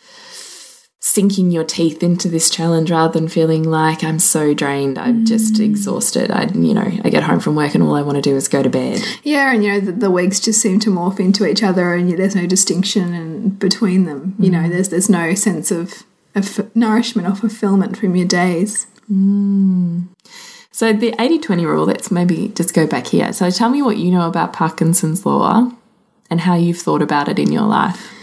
sinking 1.06 1.50
your 1.50 1.64
teeth 1.64 2.02
into 2.02 2.30
this 2.30 2.48
challenge 2.48 2.90
rather 2.90 3.12
than 3.12 3.28
feeling 3.28 3.62
like 3.62 4.02
I'm 4.02 4.18
so 4.18 4.54
drained, 4.54 4.98
I'm 4.98 5.26
just 5.26 5.60
exhausted. 5.60 6.30
I, 6.30 6.46
you 6.46 6.72
know, 6.72 6.90
I 7.04 7.10
get 7.10 7.22
home 7.22 7.40
from 7.40 7.54
work 7.54 7.74
and 7.74 7.84
all 7.84 7.94
I 7.94 8.00
want 8.00 8.16
to 8.16 8.22
do 8.22 8.34
is 8.34 8.48
go 8.48 8.62
to 8.62 8.70
bed. 8.70 9.02
Yeah, 9.22 9.52
and 9.52 9.62
you 9.62 9.70
know 9.70 9.80
the, 9.80 9.92
the 9.92 10.10
weeks 10.10 10.40
just 10.40 10.62
seem 10.62 10.80
to 10.80 10.90
morph 10.90 11.20
into 11.20 11.46
each 11.46 11.62
other, 11.62 11.92
and 11.92 12.10
there's 12.18 12.34
no 12.34 12.46
distinction 12.46 13.12
and 13.12 13.58
between 13.58 14.06
them. 14.06 14.34
You 14.38 14.50
know, 14.50 14.66
there's 14.66 14.88
there's 14.88 15.10
no 15.10 15.34
sense 15.34 15.70
of 15.70 16.04
of 16.34 16.74
nourishment 16.74 17.28
or 17.28 17.34
fulfillment 17.34 17.96
from 17.96 18.16
your 18.16 18.26
days. 18.26 18.86
Mm. 19.10 20.08
So 20.70 20.92
the 20.92 21.12
80-20 21.12 21.64
rule, 21.64 21.84
let's 21.84 22.10
maybe 22.10 22.48
just 22.48 22.74
go 22.74 22.86
back 22.86 23.06
here. 23.06 23.32
So 23.32 23.50
tell 23.50 23.70
me 23.70 23.82
what 23.82 23.96
you 23.96 24.10
know 24.10 24.26
about 24.26 24.52
Parkinson's 24.52 25.24
law 25.24 25.70
and 26.30 26.40
how 26.40 26.54
you've 26.56 26.78
thought 26.78 27.02
about 27.02 27.28
it 27.28 27.38
in 27.38 27.52
your 27.52 27.62
life. 27.62 28.13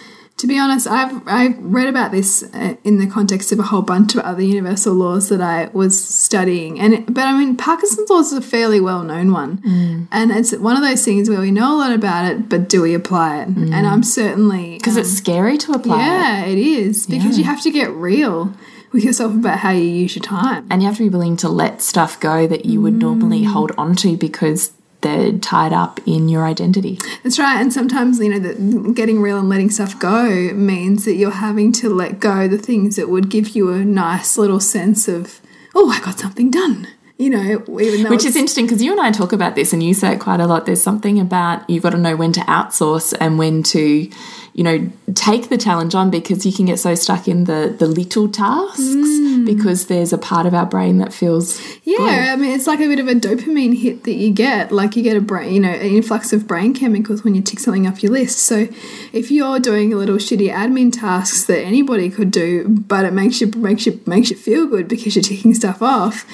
To 0.42 0.48
be 0.48 0.58
honest, 0.58 0.88
I've 0.88 1.22
I've 1.28 1.56
read 1.60 1.88
about 1.88 2.12
this 2.12 2.42
uh, 2.42 2.74
in 2.84 2.98
the 2.98 3.06
context 3.06 3.52
of 3.52 3.60
a 3.60 3.64
whole 3.64 3.84
bunch 3.84 4.16
of 4.16 4.22
other 4.22 4.42
universal 4.42 4.96
laws 4.96 5.30
that 5.30 5.40
I 5.40 5.68
was 5.68 6.04
studying, 6.04 6.80
and 6.80 6.96
it, 6.96 7.14
but 7.14 7.26
I 7.26 7.38
mean 7.38 7.58
Parkinson's 7.58 8.10
law 8.10 8.22
is 8.22 8.34
a 8.34 8.42
fairly 8.42 8.80
well 8.82 9.04
known 9.04 9.32
one, 9.34 9.60
mm. 9.60 10.08
and 10.12 10.32
it's 10.32 10.52
one 10.54 10.76
of 10.76 10.82
those 10.82 11.06
things 11.06 11.30
where 11.30 11.40
we 11.40 11.52
know 11.52 11.76
a 11.76 11.78
lot 11.78 11.94
about 11.94 12.26
it, 12.26 12.50
but 12.50 12.70
do 12.70 12.82
we 12.82 12.96
apply 12.96 13.42
it? 13.44 13.50
Mm. 13.54 13.72
And 13.72 13.86
I'm 13.86 14.02
certainly 14.02 14.80
Because 14.80 14.98
it's 14.98 15.12
um, 15.12 15.16
scary 15.16 15.60
to 15.60 15.74
apply 15.74 16.02
it. 16.02 16.08
yeah, 16.08 16.46
it 16.46 16.58
is. 16.58 17.06
Because 17.06 17.38
you 17.38 17.44
have 17.44 17.62
to 17.62 17.70
get 17.70 17.92
real 17.92 18.52
with 18.92 19.04
yourself 19.04 19.36
about 19.36 19.60
how 19.60 19.70
you 19.70 19.84
use 19.84 20.16
your 20.16 20.24
time. 20.24 20.66
And 20.72 20.82
you 20.82 20.88
have 20.88 20.98
to 20.98 21.04
be 21.04 21.10
willing 21.10 21.38
to 21.38 21.50
let 21.50 21.84
stuff 21.84 22.20
go 22.20 22.48
that 22.48 22.66
you 22.66 22.82
would 22.82 22.96
normally 22.96 23.44
mm. 23.44 23.52
hold 23.52 23.74
on 23.78 23.96
to 23.98 24.18
because 24.18 24.72
they're 25.02 25.38
tied 25.38 25.74
up 25.74 26.00
in 26.06 26.30
your 26.30 26.46
identity. 26.46 27.00
That's 27.24 27.40
right. 27.40 27.60
And 27.60 27.74
sometimes, 27.74 28.20
you 28.20 28.30
know, 28.30 28.40
that 28.40 28.94
getting 28.94 29.22
real 29.22 29.40
and 29.40 29.50
letting 29.50 29.70
stuff 29.70 30.00
go 30.00 30.54
means 30.54 31.06
that 31.06 31.16
you're 31.16 31.32
having 31.32 31.72
to 31.74 31.90
let 31.90 32.20
go 32.20 32.48
the 32.48 32.58
things 32.58 32.96
that 32.96 33.10
would 33.10 33.30
give 33.30 33.50
you 33.50 33.72
a 33.72 33.84
nice 33.84 34.38
little 34.38 34.60
sense 34.60 35.08
of, 35.08 35.42
oh, 35.76 35.90
I 35.90 36.00
got 36.00 36.20
something 36.20 36.52
done. 36.52 36.88
You 37.22 37.30
know, 37.30 37.80
even 37.80 38.02
though 38.02 38.10
Which 38.10 38.26
is 38.26 38.36
interesting 38.36 38.66
because 38.66 38.82
you 38.82 38.92
and 38.92 39.00
I 39.00 39.12
talk 39.12 39.32
about 39.32 39.54
this 39.54 39.74
and 39.74 39.84
you 39.84 39.94
say 39.94 40.14
it 40.14 40.20
quite 40.20 40.40
a 40.40 40.48
lot. 40.48 40.66
There's 40.66 40.82
something 40.82 41.20
about 41.20 41.70
you've 41.70 41.84
got 41.84 41.92
to 41.92 42.00
know 42.00 42.16
when 42.16 42.32
to 42.32 42.40
outsource 42.42 43.14
and 43.20 43.38
when 43.38 43.62
to, 43.62 44.10
you 44.54 44.64
know, 44.64 44.90
take 45.14 45.50
the 45.50 45.58
challenge 45.58 45.94
on 45.94 46.10
because 46.10 46.48
you 46.48 46.52
can 46.52 46.66
get 46.66 46.80
so 46.80 46.96
stuck 46.96 47.28
in 47.28 47.44
the, 47.44 47.76
the 47.78 47.86
little 47.86 48.28
tasks 48.28 48.82
mm. 48.82 49.46
because 49.46 49.86
there's 49.86 50.12
a 50.12 50.18
part 50.18 50.48
of 50.48 50.56
our 50.56 50.66
brain 50.66 50.98
that 50.98 51.14
feels 51.14 51.62
Yeah, 51.84 52.32
I 52.34 52.36
mean, 52.38 52.56
it's 52.56 52.66
like 52.66 52.80
a 52.80 52.88
bit 52.88 53.00
of 53.00 53.08
a 53.08 53.14
dopamine 53.14 53.80
hit 53.80 54.04
that 54.06 54.14
you 54.14 54.34
get. 54.34 54.72
Like 54.72 54.96
you 54.96 55.04
get 55.04 55.16
a 55.16 55.22
brain, 55.22 55.54
you 55.54 55.60
know, 55.60 55.70
an 55.70 55.82
influx 55.82 56.34
of 56.34 56.48
brain 56.48 56.74
chemicals 56.74 57.24
when 57.24 57.36
you 57.36 57.44
tick 57.44 57.60
something 57.60 57.86
off 57.86 58.02
your 58.02 58.14
list. 58.14 58.40
So 58.40 58.68
if 59.14 59.30
you're 59.30 59.60
doing 59.60 59.94
a 59.94 59.96
little 59.96 60.18
shitty 60.18 60.52
admin 60.52 60.92
tasks 60.92 61.46
that 61.46 61.62
anybody 61.62 62.10
could 62.10 62.32
do, 62.32 62.68
but 62.68 63.06
it 63.06 63.14
makes 63.14 63.42
you 63.42 63.52
makes 63.58 63.86
you 63.86 64.02
makes 64.08 64.32
you 64.32 64.38
feel 64.38 64.66
good 64.66 64.88
because 64.88 65.16
you're 65.16 65.22
ticking 65.22 65.54
stuff 65.54 65.84
off, 65.84 66.26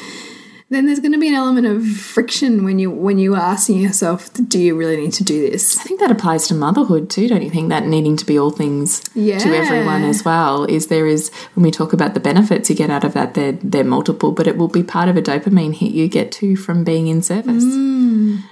then 0.70 0.86
there's 0.86 1.00
going 1.00 1.14
to 1.14 1.18
be 1.18 1.30
an 1.30 1.34
element 1.34 1.66
of 1.66 1.86
friction 1.88 2.66
when 2.66 2.78
you 2.78 2.92
when 2.92 3.18
you 3.18 3.34
are 3.36 3.40
asking 3.40 3.80
yourself, 3.80 4.30
do 4.34 4.60
you 4.60 4.76
really 4.76 4.98
need 4.98 5.14
to 5.14 5.24
do 5.24 5.50
this? 5.50 5.80
I 5.80 5.84
think 5.84 6.00
that 6.02 6.12
applies 6.12 6.48
to 6.50 6.54
motherhood 6.56 7.10
too, 7.10 7.28
don't 7.30 7.42
you 7.42 7.50
think? 7.50 7.70
That 7.70 7.86
needing 7.86 8.18
to 8.18 8.26
be 8.26 8.38
all 8.38 8.50
things 8.52 9.02
Yeah. 9.16 9.38
to 9.40 9.56
everyone 9.56 10.04
as 10.04 10.26
well. 10.26 10.66
Is 10.66 10.88
there 10.88 11.08
is 11.08 11.30
when 11.54 11.64
we 11.64 11.72
talk 11.72 11.94
about 11.94 12.14
the 12.16 12.20
benefits 12.20 12.70
you 12.70 12.76
get 12.76 12.90
out 12.90 13.04
of 13.06 13.14
that, 13.14 13.34
they're 13.34 13.54
they're 13.64 13.84
multiple, 13.86 14.32
but 14.34 14.46
it 14.48 14.58
will 14.58 14.68
be 14.68 14.84
part 14.84 15.08
of 15.08 15.16
a 15.16 15.22
dopamine 15.22 15.74
hit 15.74 15.92
you 15.94 16.08
get 16.10 16.32
too 16.34 16.56
from 16.58 16.84
being 16.84 17.08
in 17.08 17.22
service. 17.22 17.64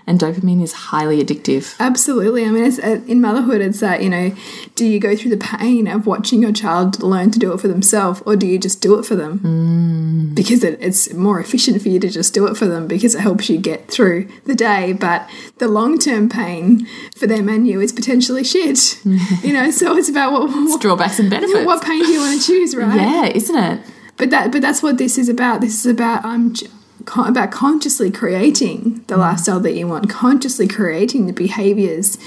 And 0.08 0.19
dopamine 0.19 0.62
is 0.63 0.73
highly 0.73 1.23
addictive. 1.23 1.75
Absolutely. 1.80 2.45
I 2.45 2.49
mean, 2.51 2.63
it's, 2.63 2.80
uh, 2.80 3.01
in 3.08 3.19
motherhood, 3.21 3.62
it's 3.62 3.80
that, 3.80 4.01
you 4.04 4.10
know, 4.10 4.34
do 4.75 4.86
you 4.86 4.99
go 4.99 5.15
through 5.15 5.32
the 5.32 5.38
pain 5.38 5.88
of 5.88 6.06
watching 6.06 6.41
your 6.41 6.51
child 6.54 7.01
learn 7.04 7.32
to 7.32 7.39
do 7.39 7.51
it 7.54 7.60
for 7.60 7.67
themselves 7.67 8.21
or 8.25 8.36
do 8.36 8.45
you 8.47 8.58
just 8.60 8.82
do 8.82 8.97
it 8.99 9.06
for 9.06 9.15
them? 9.15 10.32
Because 10.34 10.63
it, 10.63 10.78
it's 10.82 11.13
more 11.13 11.39
efficient 11.39 11.82
for 11.82 11.89
you 11.89 11.99
to 11.99 12.04
just 12.09 12.33
do 12.33 12.47
it 12.47 12.57
for 12.57 12.65
them 12.65 12.87
because 12.87 13.15
it 13.15 13.21
helps 13.21 13.49
you 13.49 13.57
get 13.57 13.89
through 13.89 14.27
the 14.45 14.55
day. 14.55 14.93
But 14.93 15.29
the 15.57 15.67
long 15.67 15.97
term 15.97 16.29
pain 16.29 16.87
for 17.15 17.27
them 17.27 17.49
and 17.49 17.67
you 17.67 17.81
is 17.81 17.91
potentially 17.91 18.43
shit. 18.43 19.03
you 19.43 19.53
know, 19.53 19.71
so 19.71 19.95
it's 19.97 20.09
about 20.09 20.31
what, 20.31 20.49
what, 20.49 20.81
Drawbacks 20.81 21.19
and 21.19 21.29
benefits. 21.31 21.65
what 21.65 21.83
pain 21.83 22.03
do 22.03 22.11
you 22.11 22.19
want 22.19 22.41
to 22.41 22.47
choose, 22.47 22.75
right? 22.77 22.95
yeah, 22.95 23.25
isn't 23.27 23.57
it? 23.57 23.81
But 24.17 24.29
that, 24.29 24.51
but 24.51 24.61
that's 24.61 24.81
what 24.81 24.97
this 24.97 25.17
is 25.17 25.29
about. 25.29 25.61
This 25.61 25.85
is 25.85 25.91
about 25.91 26.23
um, 26.23 26.31
I'm 26.31 27.05
con- 27.05 27.29
about 27.29 27.51
consciously 27.51 28.11
creating 28.11 29.03
the 29.07 29.15
mm. 29.15 29.19
lifestyle 29.19 29.59
that 29.59 29.73
you 29.73 29.87
want, 29.87 30.09
consciously 30.09 30.67
creating 30.67 31.27
the 31.27 31.33
behaviors 31.33 32.17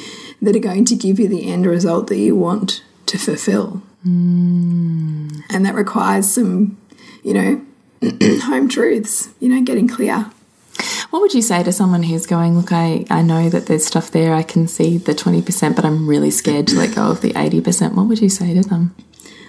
that 0.42 0.54
are 0.54 0.60
going 0.60 0.84
to 0.84 0.94
give 0.94 1.18
you 1.18 1.28
the 1.28 1.50
end 1.50 1.66
result 1.66 2.06
that 2.08 2.18
you 2.18 2.36
want 2.36 2.82
to 3.06 3.18
fulfill, 3.18 3.82
mm. 4.06 5.42
and 5.50 5.64
that 5.64 5.74
requires 5.74 6.30
some, 6.30 6.78
you 7.22 7.32
know, 7.32 7.64
home 8.42 8.68
truths. 8.68 9.30
You 9.40 9.48
know, 9.48 9.62
getting 9.62 9.88
clear. 9.88 10.30
What 11.11 11.22
would 11.22 11.34
you 11.34 11.42
say 11.42 11.62
to 11.62 11.72
someone 11.72 12.04
who's 12.04 12.26
going, 12.26 12.56
look, 12.56 12.70
I, 12.70 13.04
I 13.11 13.22
know 13.22 13.48
that 13.48 13.66
there's 13.66 13.87
stuff 13.87 14.11
there, 14.11 14.34
I 14.34 14.42
can 14.42 14.68
see 14.68 14.98
the 14.98 15.12
20%, 15.12 15.74
but 15.74 15.84
I'm 15.84 16.06
really 16.06 16.30
scared 16.30 16.68
to 16.68 16.76
let 16.76 16.94
go 16.94 17.11
of 17.11 17.20
the 17.20 17.32
80%? 17.32 17.94
What 17.94 18.06
would 18.06 18.20
you 18.20 18.28
say 18.28 18.54
to 18.54 18.61
them? 18.61 18.94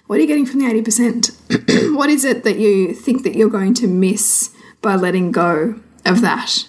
What 0.09 0.17
are 0.17 0.21
you 0.21 0.27
getting 0.27 0.47
from 0.47 0.59
the 0.59 0.65
eighty 0.65 0.81
percent? 0.81 1.29
what 1.95 2.09
is 2.09 2.25
it 2.25 2.43
that 2.43 2.57
you 2.57 2.95
think 2.95 3.21
that 3.21 3.35
you're 3.35 3.47
going 3.47 3.75
to 3.75 3.87
miss 3.87 4.49
by 4.81 4.95
letting 4.95 5.31
go 5.31 5.79
of 6.03 6.21
that? 6.21 6.67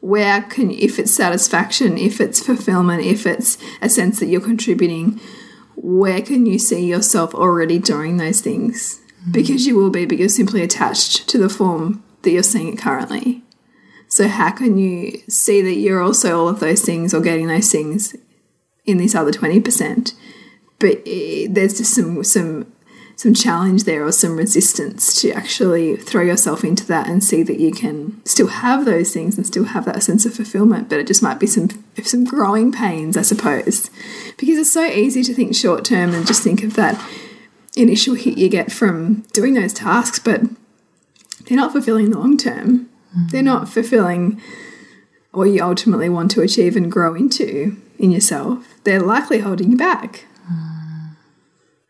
Where 0.00 0.42
can, 0.42 0.72
if 0.72 0.98
it's 0.98 1.14
satisfaction, 1.14 1.96
if 1.96 2.20
it's 2.20 2.44
fulfillment, 2.44 3.04
if 3.04 3.26
it's 3.26 3.58
a 3.80 3.88
sense 3.88 4.18
that 4.18 4.26
you're 4.26 4.40
contributing, 4.40 5.20
where 5.76 6.20
can 6.20 6.46
you 6.46 6.58
see 6.58 6.84
yourself 6.84 7.32
already 7.32 7.78
doing 7.78 8.16
those 8.16 8.40
things? 8.40 9.00
Because 9.30 9.66
you 9.66 9.76
will 9.76 9.90
be, 9.90 10.06
but 10.06 10.18
you're 10.18 10.28
simply 10.28 10.62
attached 10.62 11.28
to 11.28 11.38
the 11.38 11.48
form 11.48 12.02
that 12.22 12.30
you're 12.30 12.42
seeing 12.42 12.72
it 12.72 12.78
currently. 12.78 13.42
So, 14.08 14.28
how 14.28 14.50
can 14.50 14.78
you 14.78 15.22
see 15.28 15.62
that 15.62 15.74
you're 15.74 16.02
also 16.02 16.38
all 16.38 16.48
of 16.48 16.60
those 16.60 16.82
things 16.82 17.14
or 17.14 17.20
getting 17.20 17.46
those 17.46 17.70
things 17.70 18.16
in 18.84 18.98
this 18.98 19.14
other 19.14 19.30
20%? 19.30 20.14
But 20.78 21.02
eh, 21.06 21.46
there's 21.48 21.78
just 21.78 21.94
some, 21.94 22.24
some, 22.24 22.72
some 23.20 23.34
challenge 23.34 23.84
there 23.84 24.04
or 24.04 24.12
some 24.12 24.36
resistance 24.36 25.20
to 25.20 25.30
actually 25.32 25.94
throw 25.96 26.22
yourself 26.22 26.64
into 26.64 26.86
that 26.86 27.06
and 27.06 27.22
see 27.22 27.42
that 27.42 27.60
you 27.60 27.70
can 27.70 28.24
still 28.24 28.46
have 28.46 28.86
those 28.86 29.12
things 29.12 29.36
and 29.36 29.46
still 29.46 29.64
have 29.64 29.84
that 29.84 30.02
sense 30.02 30.24
of 30.24 30.32
fulfillment 30.32 30.88
but 30.88 30.98
it 30.98 31.06
just 31.06 31.22
might 31.22 31.38
be 31.38 31.46
some 31.46 31.68
some 32.02 32.24
growing 32.24 32.72
pains 32.72 33.18
i 33.18 33.22
suppose 33.22 33.90
because 34.38 34.56
it's 34.56 34.72
so 34.72 34.86
easy 34.86 35.22
to 35.22 35.34
think 35.34 35.54
short 35.54 35.84
term 35.84 36.14
and 36.14 36.26
just 36.26 36.42
think 36.42 36.62
of 36.62 36.74
that 36.76 36.98
initial 37.76 38.14
hit 38.14 38.36
you 38.36 38.48
get 38.48 38.72
from 38.72 39.22
doing 39.32 39.54
those 39.54 39.72
tasks 39.72 40.18
but 40.18 40.42
they're 41.46 41.56
not 41.56 41.72
fulfilling 41.72 42.10
the 42.10 42.18
long 42.18 42.36
term. 42.36 42.88
Hmm. 43.12 43.26
They're 43.28 43.42
not 43.42 43.68
fulfilling 43.68 44.40
what 45.32 45.44
you 45.44 45.62
ultimately 45.62 46.08
want 46.08 46.30
to 46.32 46.42
achieve 46.42 46.76
and 46.76 46.90
grow 46.90 47.14
into 47.14 47.76
in 47.98 48.10
yourself. 48.10 48.66
They're 48.84 49.00
likely 49.00 49.40
holding 49.40 49.72
you 49.72 49.76
back. 49.76 50.26
Hmm. 50.46 51.14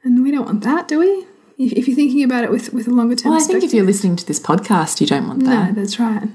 And 0.02 0.22
we 0.22 0.30
don't 0.30 0.46
want 0.46 0.62
that, 0.64 0.88
do 0.88 0.98
we? 0.98 1.26
If, 1.58 1.72
if 1.72 1.88
you're 1.88 1.96
thinking 1.96 2.24
about 2.24 2.44
it 2.44 2.50
with, 2.50 2.72
with 2.72 2.88
a 2.88 2.90
longer 2.90 3.16
term 3.16 3.32
Well, 3.32 3.40
I 3.40 3.44
think 3.44 3.62
if 3.62 3.74
you're 3.74 3.84
listening 3.84 4.16
to 4.16 4.26
this 4.26 4.40
podcast, 4.40 5.00
you 5.00 5.06
don't 5.06 5.28
want 5.28 5.44
that. 5.44 5.74
No, 5.74 5.82
that's 5.82 5.98
right. 5.98 6.28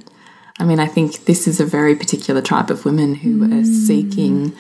I 0.60 0.64
mean, 0.64 0.80
I 0.80 0.86
think 0.86 1.26
this 1.26 1.48
is 1.48 1.60
a 1.60 1.66
very 1.66 1.96
particular 1.96 2.42
tribe 2.42 2.70
of 2.70 2.86
women 2.86 3.16
who 3.16 3.44
are 3.44 3.48
hmm. 3.48 3.64
seeking 3.64 4.54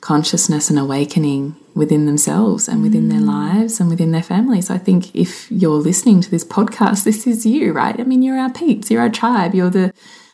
consciousness 0.00 0.70
and 0.70 0.78
awakening 0.78 1.56
within 1.74 2.06
themselves 2.06 2.68
and 2.68 2.82
within 2.82 3.08
their 3.08 3.20
mm. 3.20 3.26
lives 3.26 3.80
and 3.80 3.88
within 3.88 4.12
their 4.12 4.22
families. 4.22 4.70
I 4.70 4.78
think 4.78 5.14
if 5.14 5.50
you're 5.50 5.76
listening 5.76 6.20
to 6.22 6.30
this 6.30 6.44
podcast, 6.44 7.04
this 7.04 7.26
is 7.26 7.46
you, 7.46 7.72
right? 7.72 7.98
I 7.98 8.04
mean, 8.04 8.22
you're 8.22 8.38
our 8.38 8.52
peeps, 8.52 8.90
you're 8.90 9.02
our 9.02 9.10
tribe, 9.10 9.54
you're 9.54 9.70
the 9.70 9.92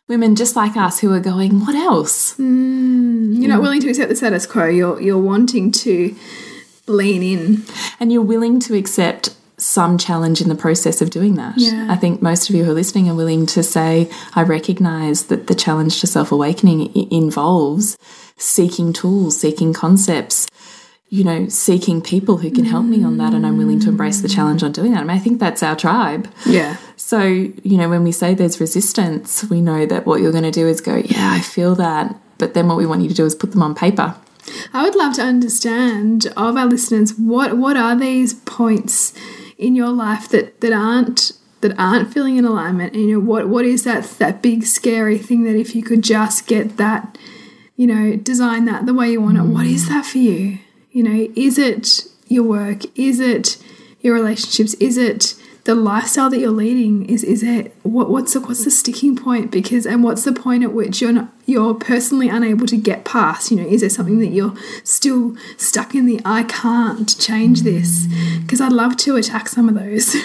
women 0.08 0.36
just 0.36 0.56
like 0.56 0.76
us 0.76 1.00
who 1.00 1.12
are 1.12 1.20
going, 1.20 1.60
what 1.60 1.74
else? 1.74 2.34
Mm. 2.36 3.38
You're 3.38 3.48
not 3.48 3.62
willing 3.62 3.80
to 3.80 3.88
accept 3.88 4.08
the 4.08 4.16
status 4.16 4.46
quo. 4.46 4.66
You're 4.66 5.00
you're 5.00 5.18
wanting 5.18 5.72
to 5.72 6.14
lean 6.86 7.22
in. 7.22 7.62
And 8.00 8.12
you're 8.12 8.22
willing 8.22 8.60
to 8.60 8.74
accept 8.74 9.34
some 9.56 9.98
challenge 9.98 10.40
in 10.40 10.48
the 10.48 10.54
process 10.54 11.00
of 11.00 11.10
doing 11.10 11.34
that. 11.36 11.54
Yeah. 11.56 11.86
I 11.90 11.96
think 11.96 12.20
most 12.20 12.48
of 12.48 12.56
you 12.56 12.64
who 12.64 12.72
are 12.72 12.74
listening 12.74 13.08
are 13.08 13.14
willing 13.14 13.46
to 13.46 13.62
say, 13.62 14.10
I 14.34 14.42
recognize 14.42 15.26
that 15.26 15.46
the 15.46 15.54
challenge 15.54 16.00
to 16.00 16.06
self 16.06 16.32
awakening 16.32 16.94
involves 17.12 17.96
seeking 18.36 18.92
tools, 18.92 19.40
seeking 19.40 19.72
concepts, 19.72 20.48
you 21.08 21.22
know, 21.22 21.48
seeking 21.48 22.02
people 22.02 22.38
who 22.38 22.50
can 22.50 22.64
help 22.64 22.84
me 22.84 23.04
on 23.04 23.18
that. 23.18 23.34
And 23.34 23.46
I'm 23.46 23.56
willing 23.56 23.78
to 23.80 23.88
embrace 23.88 24.20
the 24.20 24.28
challenge 24.28 24.62
on 24.62 24.72
doing 24.72 24.92
that. 24.92 25.00
I 25.00 25.04
mean, 25.04 25.16
I 25.16 25.20
think 25.20 25.38
that's 25.38 25.62
our 25.62 25.76
tribe. 25.76 26.28
Yeah. 26.44 26.76
So, 26.96 27.20
you 27.22 27.76
know, 27.76 27.88
when 27.88 28.02
we 28.02 28.10
say 28.10 28.34
there's 28.34 28.60
resistance, 28.60 29.44
we 29.44 29.60
know 29.60 29.86
that 29.86 30.06
what 30.06 30.20
you're 30.20 30.32
going 30.32 30.44
to 30.44 30.50
do 30.50 30.66
is 30.66 30.80
go, 30.80 30.96
yeah, 30.96 31.32
I 31.32 31.40
feel 31.40 31.76
that. 31.76 32.18
But 32.38 32.54
then 32.54 32.66
what 32.66 32.76
we 32.76 32.86
want 32.86 33.02
you 33.02 33.08
to 33.08 33.14
do 33.14 33.24
is 33.24 33.34
put 33.34 33.52
them 33.52 33.62
on 33.62 33.74
paper. 33.74 34.16
I 34.72 34.82
would 34.82 34.96
love 34.96 35.14
to 35.14 35.22
understand 35.22 36.26
of 36.36 36.56
our 36.56 36.66
listeners 36.66 37.14
what 37.16 37.56
what 37.56 37.76
are 37.76 37.96
these 37.96 38.34
points 38.34 39.14
in 39.58 39.74
your 39.74 39.90
life 39.90 40.28
that 40.30 40.60
that 40.60 40.72
aren't 40.72 41.32
that 41.60 41.78
aren't 41.78 42.12
feeling 42.12 42.36
in 42.36 42.44
alignment. 42.44 42.92
And 42.94 43.02
you 43.08 43.12
know 43.14 43.26
what 43.26 43.48
what 43.48 43.64
is 43.64 43.84
that 43.84 44.04
that 44.18 44.42
big 44.42 44.64
scary 44.64 45.18
thing 45.18 45.44
that 45.44 45.56
if 45.56 45.74
you 45.74 45.82
could 45.82 46.02
just 46.02 46.46
get 46.46 46.76
that 46.76 47.16
you 47.76 47.86
know 47.86 48.16
design 48.16 48.64
that 48.66 48.86
the 48.86 48.94
way 48.94 49.10
you 49.10 49.20
want 49.20 49.38
it 49.38 49.42
what 49.42 49.66
is 49.66 49.88
that 49.88 50.04
for 50.04 50.18
you? 50.18 50.58
You 50.90 51.02
know 51.02 51.28
is 51.34 51.58
it 51.58 52.04
your 52.28 52.44
work? 52.44 52.82
Is 52.98 53.20
it 53.20 53.62
your 54.00 54.14
relationships? 54.14 54.74
Is 54.74 54.96
it 54.96 55.34
the 55.64 55.74
lifestyle 55.74 56.28
that 56.30 56.38
you're 56.38 56.50
leading? 56.50 57.06
Is 57.08 57.24
is 57.24 57.42
it 57.42 57.74
what 57.82 58.10
what's 58.10 58.34
the 58.34 58.40
what's 58.40 58.64
the 58.64 58.70
sticking 58.70 59.16
point? 59.16 59.50
Because 59.50 59.86
and 59.86 60.04
what's 60.04 60.24
the 60.24 60.32
point 60.32 60.62
at 60.62 60.72
which 60.72 61.00
you're 61.00 61.12
not 61.12 61.28
you're 61.46 61.74
personally 61.74 62.28
unable 62.28 62.66
to 62.66 62.76
get 62.76 63.04
past? 63.04 63.50
You 63.50 63.56
know, 63.58 63.66
is 63.66 63.80
there 63.80 63.90
something 63.90 64.18
that 64.18 64.28
you're 64.28 64.54
still 64.84 65.36
stuck 65.56 65.94
in 65.94 66.04
the 66.04 66.20
I 66.24 66.42
can't 66.44 67.18
change 67.18 67.62
this? 67.62 68.06
Because 68.42 68.60
I'd 68.60 68.72
love 68.72 68.96
to 68.98 69.16
attack 69.16 69.48
some 69.48 69.68
of 69.68 69.74
those. 69.74 70.14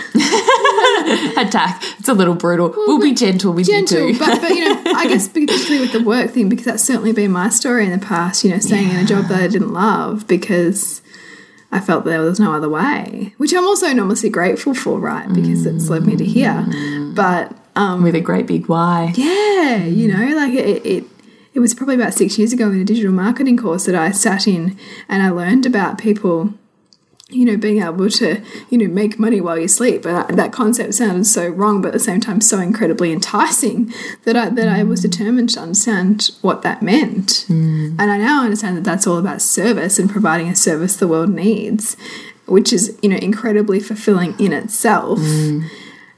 Attack. 1.37 1.81
It's 1.97 2.09
a 2.09 2.13
little 2.13 2.35
brutal. 2.35 2.69
we'll 2.75 2.99
be 2.99 3.13
gentle 3.13 3.53
with 3.53 3.65
gentle, 3.67 4.09
you 4.09 4.13
too. 4.13 4.19
but 4.19 4.41
but 4.41 4.49
you 4.49 4.67
know, 4.67 4.83
I 4.95 5.07
guess 5.07 5.27
particularly 5.27 5.79
with 5.79 5.93
the 5.93 6.03
work 6.03 6.31
thing 6.31 6.49
because 6.49 6.65
that's 6.65 6.83
certainly 6.83 7.13
been 7.13 7.31
my 7.31 7.49
story 7.49 7.85
in 7.85 7.91
the 7.91 8.05
past. 8.05 8.43
You 8.43 8.51
know, 8.51 8.59
staying 8.59 8.89
in 8.89 8.97
a 8.97 9.05
job 9.05 9.27
that 9.29 9.41
I 9.41 9.47
didn't 9.47 9.73
love 9.73 10.27
because 10.27 11.01
I 11.71 11.79
felt 11.79 12.03
there 12.03 12.21
was 12.21 12.39
no 12.39 12.53
other 12.53 12.69
way, 12.69 13.33
which 13.37 13.53
I'm 13.53 13.65
also 13.65 13.87
enormously 13.87 14.29
grateful 14.29 14.73
for, 14.73 14.99
right? 14.99 15.31
Because 15.31 15.65
it's 15.65 15.89
led 15.89 16.05
me 16.05 16.15
to 16.15 16.25
here. 16.25 16.65
But 17.13 17.55
um, 17.75 18.01
with 18.03 18.15
a 18.15 18.21
great 18.21 18.47
big 18.47 18.67
why. 18.67 19.13
yeah, 19.15 19.83
you 19.85 20.11
know, 20.11 20.35
like 20.35 20.53
it, 20.53 20.85
it. 20.85 21.03
It 21.51 21.61
was 21.61 21.73
probably 21.73 21.95
about 21.95 22.13
six 22.13 22.37
years 22.37 22.53
ago 22.53 22.69
in 22.69 22.79
a 22.79 22.85
digital 22.85 23.11
marketing 23.11 23.57
course 23.57 23.85
that 23.85 23.95
I 23.95 24.11
sat 24.11 24.47
in 24.47 24.77
and 25.09 25.23
I 25.23 25.29
learned 25.29 25.65
about 25.65 25.97
people 25.97 26.53
you 27.29 27.45
know, 27.45 27.55
being 27.55 27.81
able 27.81 28.09
to, 28.09 28.41
you 28.69 28.77
know, 28.77 28.87
make 28.87 29.19
money 29.19 29.39
while 29.39 29.57
you 29.57 29.67
sleep. 29.67 30.03
But 30.03 30.35
that 30.35 30.51
concept 30.51 30.95
sounded 30.95 31.25
so 31.25 31.47
wrong, 31.47 31.81
but 31.81 31.89
at 31.89 31.93
the 31.93 31.99
same 31.99 32.19
time 32.19 32.41
so 32.41 32.59
incredibly 32.59 33.11
enticing 33.11 33.93
that 34.23 34.35
I 34.35 34.49
that 34.49 34.67
I 34.67 34.83
was 34.83 35.01
determined 35.01 35.49
to 35.51 35.59
understand 35.59 36.31
what 36.41 36.63
that 36.63 36.81
meant. 36.81 37.45
Hmm. 37.47 37.95
And 37.99 38.11
I 38.11 38.17
now 38.17 38.43
understand 38.43 38.77
that 38.77 38.83
that's 38.83 39.05
all 39.05 39.17
about 39.17 39.41
service 39.41 39.99
and 39.99 40.09
providing 40.09 40.47
a 40.47 40.55
service 40.55 40.95
the 40.95 41.07
world 41.07 41.29
needs, 41.29 41.95
which 42.47 42.73
is 42.73 42.97
you 43.03 43.09
know 43.09 43.17
incredibly 43.17 43.79
fulfilling 43.79 44.39
in 44.39 44.51
itself. 44.51 45.19
Hmm. 45.21 45.67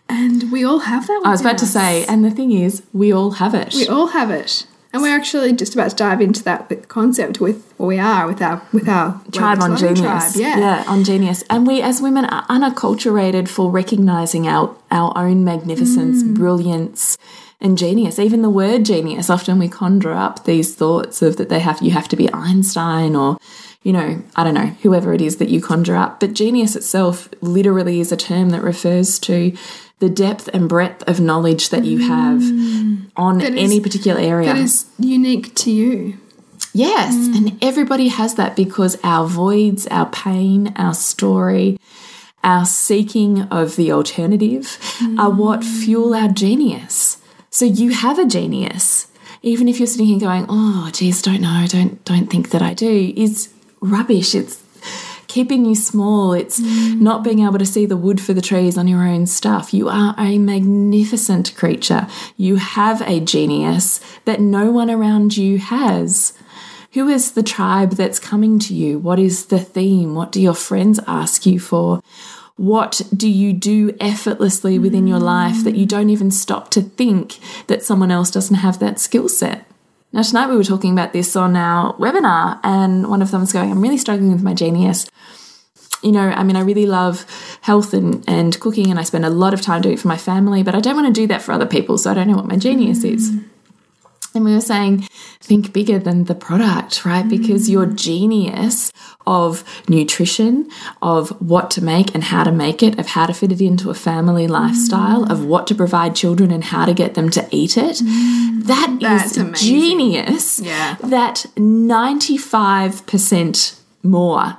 And 0.07 0.51
we 0.51 0.65
all 0.65 0.79
have 0.79 1.07
that. 1.07 1.21
I 1.23 1.29
was 1.29 1.39
about 1.39 1.57
to 1.59 1.65
say, 1.65 2.05
and 2.05 2.25
the 2.25 2.31
thing 2.31 2.51
is, 2.51 2.83
we 2.91 3.13
all 3.13 3.31
have 3.31 3.55
it. 3.55 3.73
we 3.73 3.87
all 3.87 4.07
have 4.07 4.29
it. 4.29 4.65
And 4.93 5.01
we're 5.01 5.15
actually 5.15 5.53
just 5.53 5.73
about 5.73 5.89
to 5.91 5.95
dive 5.95 6.19
into 6.21 6.43
that 6.43 6.69
with- 6.69 6.87
concept 6.89 7.39
with, 7.39 7.73
or 7.77 7.87
we 7.87 7.97
are 7.99 8.27
with 8.27 8.41
our 8.41 8.61
with 8.73 8.89
our 8.89 9.21
tribe 9.31 9.61
on 9.61 9.77
genius. 9.77 9.99
Tribe. 9.99 10.31
Yeah. 10.35 10.83
on 10.87 11.03
genius. 11.05 11.43
And 11.49 11.65
we 11.65 11.81
as 11.81 12.01
women 12.01 12.25
are 12.25 12.43
unacculturated 12.47 13.47
for 13.47 13.71
recognizing 13.71 14.47
our 14.47 14.75
our 14.91 15.13
own 15.15 15.43
magnificence, 15.45 16.23
Mm. 16.23 16.33
brilliance, 16.33 17.17
and 17.61 17.77
genius. 17.77 18.19
Even 18.19 18.41
the 18.41 18.49
word 18.49 18.83
genius, 18.83 19.29
often 19.29 19.59
we 19.59 19.69
conjure 19.69 20.13
up 20.13 20.43
these 20.43 20.75
thoughts 20.75 21.21
of 21.21 21.37
that 21.37 21.47
they 21.49 21.59
have 21.59 21.81
you 21.81 21.91
have 21.91 22.07
to 22.09 22.15
be 22.17 22.31
Einstein 22.33 23.15
or 23.15 23.37
you 23.83 23.91
know, 23.93 24.21
I 24.35 24.43
don't 24.43 24.53
know, 24.53 24.71
whoever 24.83 25.11
it 25.11 25.21
is 25.21 25.37
that 25.37 25.49
you 25.49 25.59
conjure 25.59 25.95
up. 25.95 26.19
But 26.19 26.33
genius 26.33 26.75
itself 26.75 27.27
literally 27.41 27.99
is 27.99 28.11
a 28.11 28.17
term 28.17 28.51
that 28.51 28.61
refers 28.61 29.17
to 29.19 29.53
the 30.01 30.09
depth 30.09 30.49
and 30.53 30.67
breadth 30.67 31.01
of 31.07 31.19
knowledge 31.21 31.69
that 31.69 31.85
you 31.85 31.99
have 31.99 32.41
on 33.15 33.37
Mm. 33.37 33.41
That 33.41 33.53
is- 33.53 33.63
any 33.71 33.79
particular 33.79 34.19
area. 34.19 34.53
That 34.53 34.61
is 34.61 34.85
unique 34.99 35.55
to 35.63 35.71
you. 35.71 36.15
Yes, 36.73 37.13
and 37.35 37.57
everybody 37.61 38.07
has 38.07 38.35
that 38.35 38.55
because 38.55 38.97
our 39.03 39.25
voids, 39.27 39.87
our 39.87 40.07
pain, 40.07 40.73
our 40.75 40.93
story, 40.93 41.77
our 42.43 42.65
seeking 42.65 43.41
of 43.59 43.75
the 43.75 43.91
alternative 43.91 44.77
are 45.17 45.29
what 45.29 45.63
fuel 45.63 46.13
our 46.13 46.29
genius. 46.29 47.17
So 47.49 47.65
you 47.65 47.91
have 47.91 48.17
a 48.17 48.25
genius. 48.25 49.07
Even 49.43 49.67
if 49.67 49.79
you're 49.79 49.87
sitting 49.87 50.07
here 50.07 50.19
going, 50.19 50.45
"Oh, 50.47 50.89
geez, 50.93 51.21
don't 51.21 51.41
know, 51.41 51.65
don't 51.67 52.03
don't 52.05 52.29
think 52.29 52.51
that 52.51 52.61
I 52.61 52.73
do," 52.73 53.11
is 53.15 53.49
rubbish. 53.81 54.33
It's 54.33 54.57
keeping 55.31 55.63
you 55.63 55.75
small. 55.75 56.33
It's 56.33 56.59
not 56.59 57.23
being 57.23 57.39
able 57.39 57.57
to 57.57 57.65
see 57.65 57.85
the 57.85 57.95
wood 57.95 58.19
for 58.19 58.33
the 58.33 58.41
trees 58.41 58.77
on 58.77 58.85
your 58.89 59.07
own 59.07 59.25
stuff. 59.25 59.73
You 59.73 59.87
are 59.87 60.13
a 60.17 60.37
magnificent 60.37 61.55
creature. 61.55 62.07
You 62.35 62.57
have 62.57 63.01
a 63.03 63.21
genius 63.21 64.01
that 64.25 64.41
no 64.41 64.71
one 64.71 64.91
around 64.91 65.37
you 65.37 65.57
has. 65.57 66.33
Who 66.91 67.07
is 67.07 67.31
the 67.31 67.43
tribe 67.43 67.91
that's 67.91 68.19
coming 68.19 68.59
to 68.59 68.73
you? 68.73 68.99
What 68.99 69.19
is 69.19 69.45
the 69.45 69.59
theme? 69.59 70.15
What 70.15 70.33
do 70.33 70.41
your 70.41 70.53
friends 70.53 70.99
ask 71.07 71.45
you 71.45 71.61
for? 71.61 72.01
What 72.57 73.01
do 73.15 73.29
you 73.29 73.53
do 73.53 73.95
effortlessly 74.01 74.77
within 74.77 75.07
your 75.07 75.19
life 75.19 75.63
that 75.63 75.77
you 75.77 75.85
don't 75.85 76.09
even 76.09 76.29
stop 76.29 76.69
to 76.71 76.81
think 76.81 77.39
that 77.67 77.83
someone 77.83 78.11
else 78.11 78.29
doesn't 78.29 78.57
have 78.57 78.79
that 78.79 78.99
skill 78.99 79.29
set? 79.29 79.65
Now, 80.13 80.23
tonight 80.23 80.49
we 80.49 80.57
were 80.57 80.63
talking 80.63 80.91
about 80.91 81.13
this 81.13 81.37
on 81.37 81.55
our 81.55 81.93
webinar, 81.93 82.59
and 82.63 83.09
one 83.09 83.21
of 83.21 83.31
them 83.31 83.41
was 83.41 83.53
going, 83.53 83.71
I'm 83.71 83.81
really 83.81 83.97
struggling 83.97 84.33
with 84.33 84.43
my 84.43 84.53
genius. 84.53 85.09
You 86.03 86.11
know, 86.11 86.29
I 86.29 86.43
mean, 86.43 86.57
I 86.57 86.61
really 86.61 86.85
love 86.85 87.25
health 87.61 87.93
and, 87.93 88.27
and 88.27 88.59
cooking, 88.59 88.89
and 88.89 88.99
I 88.99 89.03
spend 89.03 89.23
a 89.23 89.29
lot 89.29 89.53
of 89.53 89.61
time 89.61 89.81
doing 89.81 89.93
it 89.93 90.01
for 90.01 90.09
my 90.09 90.17
family, 90.17 90.63
but 90.63 90.75
I 90.75 90.81
don't 90.81 90.95
want 90.95 91.07
to 91.07 91.21
do 91.21 91.27
that 91.27 91.41
for 91.41 91.53
other 91.53 91.65
people, 91.65 91.97
so 91.97 92.11
I 92.11 92.13
don't 92.13 92.27
know 92.27 92.35
what 92.35 92.47
my 92.47 92.57
genius 92.57 93.05
is. 93.05 93.31
Mm. 93.31 93.45
And 94.33 94.45
we 94.45 94.53
were 94.53 94.61
saying, 94.61 95.01
think 95.41 95.73
bigger 95.73 95.99
than 95.99 96.23
the 96.25 96.35
product, 96.35 97.03
right? 97.03 97.27
Because 97.27 97.67
mm. 97.67 97.71
your 97.73 97.85
genius 97.85 98.93
of 99.27 99.65
nutrition, 99.89 100.69
of 101.01 101.29
what 101.41 101.69
to 101.71 101.83
make 101.83 102.15
and 102.15 102.23
how 102.23 102.45
to 102.45 102.51
make 102.51 102.81
it, 102.81 102.97
of 102.97 103.07
how 103.07 103.25
to 103.25 103.33
fit 103.33 103.51
it 103.51 103.59
into 103.59 103.89
a 103.89 103.93
family 103.93 104.47
lifestyle, 104.47 105.29
of 105.29 105.43
what 105.45 105.67
to 105.67 105.75
provide 105.75 106.15
children 106.15 106.49
and 106.51 106.63
how 106.63 106.85
to 106.85 106.93
get 106.93 107.15
them 107.15 107.29
to 107.31 107.45
eat 107.51 107.77
it, 107.77 107.97
mm. 107.97 108.63
that 108.63 108.99
That's 109.01 109.31
is 109.31 109.37
amazing. 109.37 109.67
genius 109.67 110.59
Yeah. 110.59 110.95
that 111.03 111.45
95% 111.57 113.79
more 114.03 114.57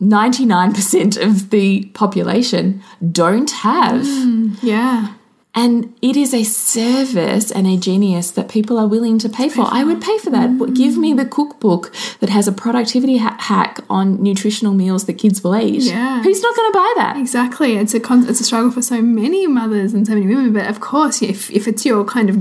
99% 0.00 1.20
of 1.20 1.50
the 1.50 1.86
population 1.86 2.84
don't 3.10 3.50
have. 3.50 4.02
Mm, 4.02 4.56
yeah. 4.62 5.14
And 5.62 5.92
it 6.08 6.16
is 6.24 6.32
a 6.32 6.44
service 6.44 7.50
and 7.50 7.66
a 7.66 7.76
genius 7.76 8.30
that 8.36 8.48
people 8.48 8.76
are 8.78 8.86
willing 8.86 9.18
to 9.24 9.28
pay 9.28 9.48
for. 9.48 9.64
I 9.80 9.82
would 9.88 10.00
pay 10.00 10.16
for 10.18 10.30
that. 10.30 10.56
But 10.58 10.68
Give 10.74 10.96
me 11.04 11.10
the 11.12 11.24
cookbook 11.26 11.84
that 12.20 12.30
has 12.36 12.46
a 12.46 12.52
productivity 12.52 13.16
ha- 13.24 13.36
hack 13.40 13.74
on 13.90 14.22
nutritional 14.22 14.72
meals 14.82 15.02
that 15.06 15.14
kids 15.14 15.42
will 15.42 15.56
eat. 15.56 15.82
Yeah. 15.82 16.22
Who's 16.22 16.40
not 16.46 16.54
going 16.54 16.72
to 16.72 16.78
buy 16.82 16.92
that? 17.02 17.16
Exactly. 17.16 17.70
It's 17.82 17.94
a 17.94 18.00
con- 18.08 18.28
it's 18.30 18.40
a 18.40 18.44
struggle 18.44 18.70
for 18.70 18.82
so 18.82 19.02
many 19.02 19.46
mothers 19.48 19.90
and 19.94 20.06
so 20.06 20.14
many 20.14 20.26
women. 20.32 20.52
But 20.52 20.66
of 20.70 20.78
course, 20.80 21.16
if, 21.22 21.50
if 21.50 21.66
it's 21.66 21.84
your 21.84 22.04
kind 22.04 22.30
of 22.30 22.36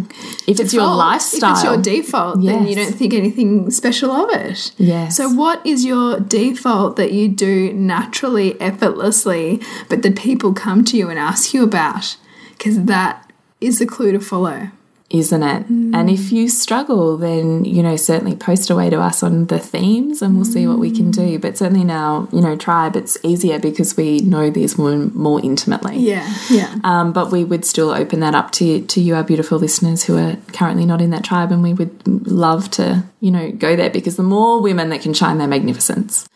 If 0.47 0.59
it's 0.59 0.73
your 0.73 0.85
lifestyle. 0.85 1.51
if 1.51 1.57
it's 1.57 1.63
your 1.63 1.77
default, 1.77 2.35
then 2.43 2.67
you 2.67 2.75
don't 2.75 2.93
think 2.93 3.13
anything 3.15 3.71
special 3.71 4.11
of 4.11 4.29
it. 4.45 4.71
Yes. 4.77 5.17
So 5.17 5.23
what 5.29 5.65
is 5.65 5.83
your 5.85 6.19
default 6.19 6.97
that 6.97 7.11
you 7.13 7.27
do 7.29 7.73
naturally, 7.73 8.49
effortlessly, 8.61 9.59
but 9.89 10.03
that 10.03 10.15
people 10.15 10.53
come 10.53 10.83
to 10.85 10.97
you 10.97 11.09
and 11.09 11.17
ask 11.17 11.53
you 11.55 11.63
about? 11.63 12.17
Because 12.57 12.83
that 12.85 13.31
is 13.61 13.79
the 13.79 13.85
clue 13.85 14.11
to 14.11 14.19
follow. 14.19 14.71
Isn't 15.09 15.41
it? 15.41 15.67
And 15.69 16.09
if 16.09 16.33
you 16.33 16.49
struggle, 16.49 17.15
then, 17.15 17.63
you 17.63 17.81
know, 17.81 17.95
certainly 17.95 18.35
post 18.35 18.69
away 18.69 18.89
to 18.89 18.99
us 18.99 19.23
on 19.23 19.45
the 19.45 19.57
themes 19.57 20.21
and 20.21 20.35
we'll 20.35 20.43
see 20.43 20.67
what 20.67 20.79
we 20.79 20.91
can 20.91 21.11
do. 21.11 21.39
But 21.39 21.57
certainly 21.57 21.85
now, 21.85 22.27
you 22.33 22.41
know, 22.41 22.57
tribe, 22.57 22.97
it's 22.97 23.17
easier 23.23 23.57
because 23.57 23.95
we 23.95 24.19
know 24.19 24.49
these 24.49 24.77
women 24.77 25.13
more 25.15 25.39
intimately. 25.39 25.97
Yeah. 25.99 26.29
Yeah. 26.49 26.75
Um, 26.83 27.13
but 27.13 27.31
we 27.31 27.45
would 27.45 27.63
still 27.63 27.91
open 27.91 28.19
that 28.19 28.35
up 28.35 28.51
to 28.53 28.81
to 28.81 28.99
you, 28.99 29.15
our 29.15 29.23
beautiful 29.23 29.57
listeners 29.59 30.03
who 30.03 30.17
are 30.17 30.35
currently 30.51 30.85
not 30.85 31.01
in 31.01 31.11
that 31.11 31.23
tribe, 31.23 31.53
and 31.53 31.63
we 31.63 31.73
would 31.73 32.05
love 32.27 32.69
to, 32.71 33.05
you 33.21 33.31
know, 33.31 33.49
go 33.53 33.77
there 33.77 33.89
because 33.89 34.17
the 34.17 34.23
more 34.23 34.61
women 34.61 34.89
that 34.89 35.01
can 35.01 35.13
shine 35.13 35.37
their 35.37 35.47
magnificence, 35.47 36.27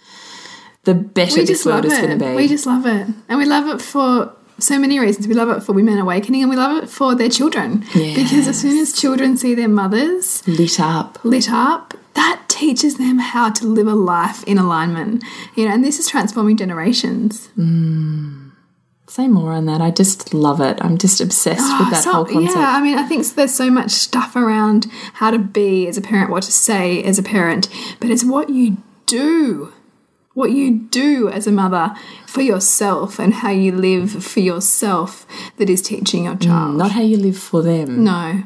the 0.86 0.94
better 0.94 1.42
we 1.42 1.46
this 1.46 1.66
world 1.66 1.84
is 1.84 1.98
going 1.98 2.18
to 2.18 2.26
be. 2.26 2.36
We 2.36 2.48
just 2.48 2.66
love 2.66 2.86
it, 2.86 3.08
and 3.28 3.38
we 3.38 3.44
love 3.44 3.68
it 3.68 3.82
for 3.82 4.34
so 4.62 4.80
many 4.80 5.00
reasons. 5.00 5.28
We 5.28 5.34
love 5.34 5.50
it 5.50 5.62
for 5.64 5.74
women 5.74 5.98
awakening, 5.98 6.42
and 6.42 6.50
we 6.50 6.56
love 6.56 6.84
it 6.84 6.90
for 6.90 7.16
their 7.16 7.30
children. 7.30 7.80
Because 7.94 8.48
as 8.48 8.60
soon 8.60 8.78
as 8.78 8.94
children 8.94 9.38
see 9.38 9.56
their 9.56 9.68
mothers 9.68 10.48
lit 10.48 10.80
up. 10.80 11.24
lit 11.24 11.50
up, 11.52 11.94
that 12.14 12.44
teaches 12.48 12.98
them 12.98 13.20
how 13.20 13.50
to 13.52 13.66
live 13.66 13.88
a 13.88 13.96
life 13.96 14.44
in 14.46 14.58
alignment. 14.58 15.24
You 15.56 15.68
know, 15.68 15.74
and 15.74 15.84
this 15.84 16.00
is 16.00 16.08
transforming 16.08 16.58
generations. 16.58 17.50
Mm. 17.58 18.52
Say 19.08 19.28
more 19.28 19.52
on 19.52 19.66
that. 19.66 19.82
I 19.82 19.92
just 19.92 20.34
love 20.34 20.62
it. 20.62 20.78
I'm 20.80 20.98
just 20.98 21.20
obsessed 21.20 21.60
with 21.60 21.88
ah, 21.88 21.90
that 21.92 22.04
So- 22.04 22.14
whole 22.14 22.26
concept. 22.26 22.56
Yeah, 22.56 22.78
I 22.78 22.82
mean, 22.82 22.98
I 22.98 23.04
think 23.04 23.28
there's 23.36 23.54
so 23.54 23.70
much 23.70 23.92
stuff 23.92 24.38
around 24.38 24.86
how 25.16 25.32
to 25.32 25.38
be 25.40 25.86
as 25.88 25.98
a 25.98 26.02
parent, 26.02 26.30
what 26.32 26.44
to 26.44 26.52
say 26.52 27.04
as 27.04 27.20
a 27.20 27.24
parent, 27.24 27.68
but 28.00 28.10
it's 28.10 28.24
what 28.24 28.50
you 28.50 28.78
do. 29.08 29.74
What 30.34 30.52
you 30.52 30.80
do 30.80 31.28
as 31.30 31.46
a 31.46 31.52
mother 31.52 31.94
for 32.26 32.42
yourself 32.42 33.20
and 33.20 33.34
how 33.34 33.52
you 33.52 33.74
live 33.74 34.24
for 34.24 34.40
yourself 34.40 35.28
that 35.58 35.70
is 35.70 35.82
teaching 35.82 36.24
your 36.26 36.36
mm, 36.36 36.44
child. 36.44 36.76
Not 36.78 36.92
how 36.92 37.02
you 37.02 37.18
live 37.18 37.38
for 37.38 37.62
them. 37.62 38.04
no. 38.04 38.44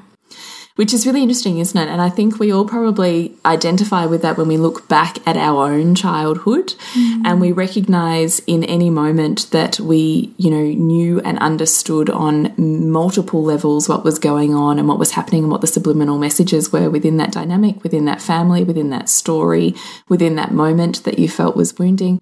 Which 0.76 0.94
is 0.94 1.08
really 1.08 1.22
interesting, 1.22 1.60
isn't 1.60 1.82
it? 1.82 1.88
And 1.88 2.02
I 2.02 2.10
think 2.10 2.38
we 2.38 2.52
all 2.52 2.66
probably 2.66 3.34
identify 3.46 4.06
with 4.06 4.22
that 4.24 4.38
when 4.38 4.50
we 4.50 4.58
look 4.58 4.90
back 4.90 5.26
at 5.26 5.38
our 5.38 5.72
own 5.72 5.96
childhood 5.96 6.74
mm. 6.94 7.22
and 7.24 7.40
we 7.40 7.54
recognize 7.54 8.40
in 8.40 8.66
any 8.66 8.90
moment 8.90 9.52
that 9.52 9.80
we, 9.80 10.34
you 10.36 10.52
know, 10.52 10.64
knew 10.64 11.22
and 11.22 11.40
understood 11.40 12.10
on 12.10 12.54
multiple 12.58 13.42
levels 13.42 13.88
what 13.88 14.04
was 14.04 14.20
going 14.20 14.54
on 14.54 14.78
and 14.78 14.90
what 14.90 15.00
was 15.00 15.12
happening 15.12 15.44
and 15.44 15.52
what 15.52 15.62
the 15.62 15.68
subliminal 15.68 16.18
messages 16.18 16.74
were 16.74 16.90
within 16.90 17.16
that 17.18 17.32
dynamic, 17.32 17.82
within 17.82 18.04
that 18.04 18.22
family, 18.22 18.66
within 18.66 18.90
that 18.90 19.08
story, 19.08 19.74
within 20.10 20.36
that 20.36 20.52
moment 20.52 21.06
that 21.06 21.20
you 21.20 21.30
felt 21.30 21.56
was 21.56 21.80
wounding. 21.80 22.20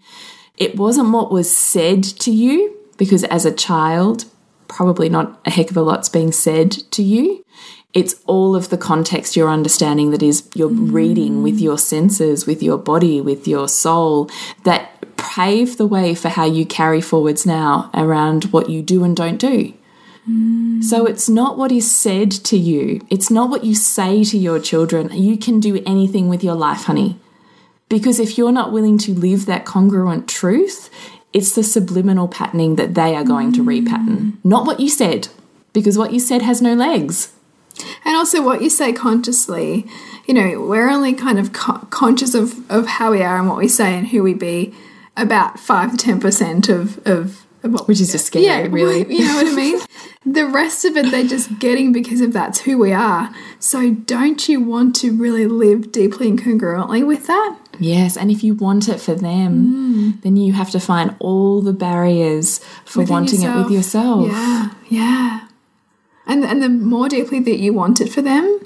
It 0.58 0.76
wasn't 0.76 1.12
what 1.12 1.32
was 1.32 1.56
said 1.56 2.04
to 2.04 2.30
you 2.30 2.78
because 2.98 3.24
as 3.24 3.46
a 3.46 3.52
child, 3.52 4.26
probably 4.68 5.10
not 5.10 5.42
a 5.46 5.50
heck 5.50 5.72
of 5.72 5.78
a 5.78 5.82
lot's 5.82 6.10
being 6.10 6.32
said 6.32 6.72
to 6.92 7.02
you. 7.02 7.44
It's 7.94 8.16
all 8.26 8.56
of 8.56 8.70
the 8.70 8.78
context 8.78 9.36
you're 9.36 9.50
understanding 9.50 10.12
that 10.12 10.24
is 10.24 10.50
you're 10.56 10.70
mm. 10.70 10.92
reading 10.92 11.44
with 11.44 11.60
your 11.60 11.78
senses, 11.78 12.48
with 12.48 12.64
your 12.64 12.78
body, 12.78 13.22
with 13.22 13.48
your 13.48 13.68
soul 13.68 14.30
that 14.64 14.90
pave 15.18 15.78
the 15.78 15.86
way 15.86 16.16
for 16.16 16.30
how 16.30 16.46
you 16.46 16.66
carry 16.66 17.02
forwards 17.02 17.46
now 17.46 17.90
around 17.94 18.46
what 18.46 18.70
you 18.70 18.82
do 18.82 19.04
and 19.04 19.16
don't 19.16 19.38
do. 19.38 19.74
Mm. 20.30 20.84
So 20.84 21.06
it's 21.06 21.30
not 21.30 21.58
what 21.58 21.72
is 21.72 21.90
said 21.90 22.32
to 22.32 22.58
you. 22.58 23.06
It's 23.10 23.30
not 23.30 23.50
what 23.50 23.64
you 23.64 23.76
say 23.76 24.24
to 24.24 24.38
your 24.38 24.60
children. 24.60 25.10
You 25.14 25.38
can 25.38 25.60
do 25.60 25.84
anything 25.86 26.30
with 26.30 26.44
your 26.44 26.56
life, 26.56 26.84
honey. 26.86 27.20
Because 27.90 28.20
if 28.20 28.38
you're 28.38 28.52
not 28.52 28.72
willing 28.72 28.98
to 29.00 29.14
live 29.14 29.46
that 29.46 29.66
congruent 29.66 30.28
truth, 30.28 30.90
it's 31.32 31.54
the 31.54 31.64
subliminal 31.64 32.28
patterning 32.28 32.76
that 32.76 32.96
they 32.96 33.16
are 33.16 33.24
going 33.24 33.52
to 33.54 33.64
repattern, 33.64 34.18
mm. 34.18 34.34
not 34.44 34.66
what 34.66 34.80
you 34.80 34.90
said, 34.90 35.28
because 35.74 35.98
what 35.98 36.14
you 36.14 36.20
said 36.20 36.42
has 36.42 36.62
no 36.62 36.74
legs. 36.74 37.34
And 38.06 38.16
also, 38.16 38.44
what 38.44 38.62
you 38.62 38.70
say 38.70 38.94
consciously, 38.94 39.88
you 40.26 40.34
know, 40.34 40.62
we're 40.62 40.90
only 40.90 41.14
kind 41.14 41.40
of 41.40 41.54
co 41.54 41.80
conscious 41.90 42.34
of, 42.34 42.70
of 42.72 42.88
how 42.88 43.12
we 43.12 43.24
are 43.24 43.38
and 43.38 43.48
what 43.48 43.58
we 43.58 43.68
say 43.68 43.98
and 43.98 44.08
who 44.08 44.24
we 44.24 44.34
be 44.34 44.74
about 45.18 45.60
5 45.60 45.98
to 45.98 46.06
10% 46.12 46.70
of, 46.70 47.06
of, 47.06 47.46
of 47.64 47.74
what 47.74 47.88
Which 47.88 48.02
is 48.02 48.12
just 48.12 48.26
scary, 48.26 48.46
yeah, 48.46 48.68
really. 48.70 49.06
You 49.14 49.26
know 49.26 49.36
what 49.36 49.48
I 49.48 49.56
mean? 49.56 49.80
the 50.26 50.48
rest 50.48 50.86
of 50.86 50.96
it, 50.98 51.12
they're 51.12 51.28
just 51.28 51.60
getting 51.60 51.92
because 51.92 52.22
of 52.22 52.34
that's 52.34 52.62
who 52.62 52.78
we 52.78 52.94
are. 52.94 53.34
So, 53.60 53.92
don't 53.92 54.48
you 54.48 54.62
want 54.62 54.96
to 54.98 55.16
really 55.16 55.48
live 55.48 55.92
deeply 55.92 56.30
and 56.30 56.42
congruently 56.42 57.06
with 57.06 57.28
that? 57.28 57.58
Yes, 57.80 58.16
and 58.18 58.30
if 58.32 58.44
you 58.44 58.54
want 58.54 58.88
it 58.88 59.00
for 59.00 59.16
them, 59.16 59.66
mm. 59.66 60.22
then 60.22 60.38
you 60.38 60.54
have 60.54 60.70
to 60.72 60.80
find 60.80 61.16
all 61.20 61.62
the 61.62 61.74
barriers 61.74 62.60
for 62.86 63.00
Within 63.00 63.14
wanting 63.14 63.42
it 63.42 63.56
with 63.56 63.72
yourself. 63.72 64.28
Yeah, 64.28 64.74
yeah. 64.90 65.48
And 66.26 66.44
and 66.46 66.62
the 66.62 66.70
more 66.70 67.10
deeply 67.10 67.40
that 67.42 67.58
you 67.58 67.74
want 67.74 68.00
it 68.02 68.12
for 68.12 68.22
them, 68.22 68.60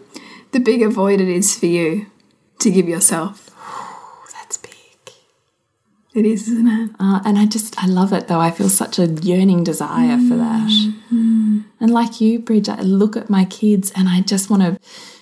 the 0.52 0.60
bigger 0.60 0.89
void 0.89 1.22
it 1.22 1.28
is 1.28 1.58
for 1.58 1.65
you 1.65 2.08
to 2.60 2.72
give 2.72 2.88
yourself. 2.88 3.52
That's 4.34 4.58
big. 4.58 4.72
It 6.13 6.26
is, 6.26 6.48
isn't 6.48 6.67
it? 6.67 6.91
Uh, 7.00 7.22
and 7.26 7.38
I 7.38 7.46
just, 7.46 7.82
I 7.82 7.88
love 7.88 8.13
it 8.13 8.28
though. 8.28 8.39
I 8.39 8.52
feel 8.52 8.70
such 8.70 8.98
a 8.98 9.08
yearning 9.08 9.63
desire 9.63 10.17
for 10.17 10.36
that. 10.36 10.93
And 11.80 11.91
like 11.91 12.20
you, 12.20 12.39
Bridge, 12.39 12.70
I 12.70 12.82
look 12.82 13.15
at 13.15 13.30
my 13.30 13.46
kids 13.46 13.91
and 13.96 14.10
I 14.10 14.22
just 14.22 14.50
want 14.50 14.63
to, 14.63 14.80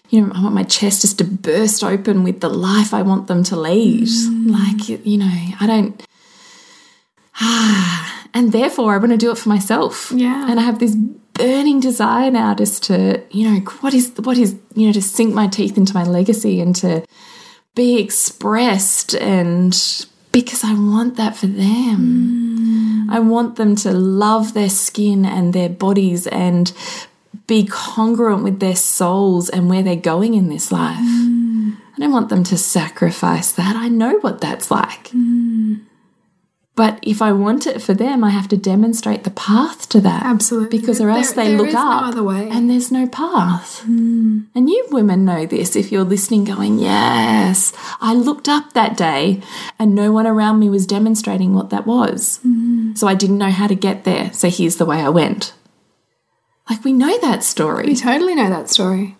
you 0.10 0.22
know, 0.22 0.32
I 0.34 0.42
want 0.42 0.56
my 0.56 0.64
chest 0.64 1.02
just 1.02 1.18
to 1.18 1.24
burst 1.26 1.84
open 1.84 2.24
with 2.24 2.40
the 2.40 2.50
life 2.50 2.94
I 2.94 3.02
want 3.02 3.28
them 3.28 3.44
to 3.46 3.56
lead. 3.56 4.08
Like, 4.48 4.88
you 4.88 5.18
know, 5.18 5.32
I 5.60 5.68
don't, 5.68 6.02
ah, 7.42 8.28
and 8.34 8.52
therefore 8.52 8.94
I 8.94 8.98
want 8.98 9.12
to 9.12 9.18
do 9.18 9.32
it 9.32 9.38
for 9.38 9.50
myself. 9.50 10.12
Yeah. 10.16 10.50
And 10.50 10.60
I 10.60 10.64
have 10.64 10.80
this 10.80 10.96
burning 11.36 11.80
desire 11.80 12.32
now 12.32 12.56
just 12.56 12.84
to, 12.86 13.22
you 13.32 13.50
know, 13.50 13.60
what 13.82 13.94
is, 13.94 14.12
what 14.18 14.38
is, 14.38 14.56
you 14.74 14.88
know, 14.88 14.94
to 14.94 15.02
sink 15.02 15.34
my 15.34 15.48
teeth 15.48 15.78
into 15.78 15.94
my 15.94 16.04
legacy 16.04 16.60
and 16.60 16.76
to 16.78 17.06
be 17.76 18.00
expressed 18.00 19.14
and 19.16 19.74
because 20.32 20.64
I 20.66 20.74
want 20.74 21.16
that 21.16 21.36
for 21.38 21.48
them. 21.48 23.08
Mm. 23.08 23.14
I 23.14 23.20
want 23.20 23.56
them 23.56 23.76
to 23.78 23.92
love 23.92 24.54
their 24.54 24.70
skin 24.70 25.26
and 25.26 25.54
their 25.54 25.70
bodies 25.70 26.28
and 26.28 26.74
be 27.48 27.66
congruent 27.66 28.44
with 28.44 28.60
their 28.60 28.76
souls 28.76 29.50
and 29.50 29.70
where 29.70 29.84
they're 29.84 29.96
going 29.96 30.34
in 30.34 30.50
this 30.50 30.72
life. 30.72 30.98
Mm. 30.98 31.78
I 31.96 32.00
don't 32.00 32.12
want 32.12 32.30
them 32.30 32.44
to 32.46 32.58
sacrifice 32.58 33.54
that. 33.54 33.76
I 33.76 33.88
know 33.88 34.18
what 34.20 34.42
that's 34.42 34.70
like. 34.70 35.10
Mm. 35.10 35.82
But 36.76 37.00
if 37.02 37.22
I 37.22 37.32
want 37.32 37.66
it 37.68 37.82
for 37.82 37.94
them, 37.94 38.22
I 38.22 38.32
have 38.32 38.50
to 38.50 38.58
demonstrate 38.58 39.24
the 39.24 39.30
path 39.30 39.88
to 39.90 40.02
that. 40.02 40.24
Absolutely. 40.26 40.78
Because 40.78 41.00
or 41.00 41.10
else 41.10 41.32
There- 41.32 41.46
they 41.46 41.52
there 41.52 41.62
look 41.66 41.74
no 41.74 41.80
up 41.80 42.16
way. 42.18 42.50
and 42.50 42.70
there's 42.70 42.92
no 42.92 43.08
path. 43.08 43.80
Hmm. 43.86 44.40
And 44.54 44.70
you 44.70 44.86
women 44.92 45.24
know 45.24 45.46
this 45.46 45.78
if 45.78 45.90
you're 45.90 46.04
listening, 46.04 46.44
going, 46.44 46.78
Yes, 46.78 47.72
I 48.02 48.14
looked 48.14 48.50
up 48.50 48.74
that 48.74 48.98
day 48.98 49.42
and 49.80 49.96
no 49.96 50.12
one 50.12 50.28
around 50.28 50.60
me 50.60 50.70
was 50.70 50.86
demonstrating 50.86 51.54
what 51.54 51.70
that 51.70 51.88
was. 51.88 52.40
Hmm. 52.44 52.94
So 52.96 53.08
I 53.08 53.16
didn't 53.16 53.38
know 53.38 53.52
how 53.52 53.68
to 53.68 53.76
get 53.76 54.04
there. 54.04 54.34
So 54.34 54.50
here's 54.50 54.76
the 54.76 54.86
way 54.86 55.00
I 55.00 55.10
went. 55.10 55.54
Like 56.70 56.84
we 56.84 56.92
know 56.92 57.18
that 57.20 57.44
story. 57.44 57.86
We 57.86 57.96
totally 57.96 58.36
know 58.36 58.50
that 58.50 58.70
story. 58.70 59.16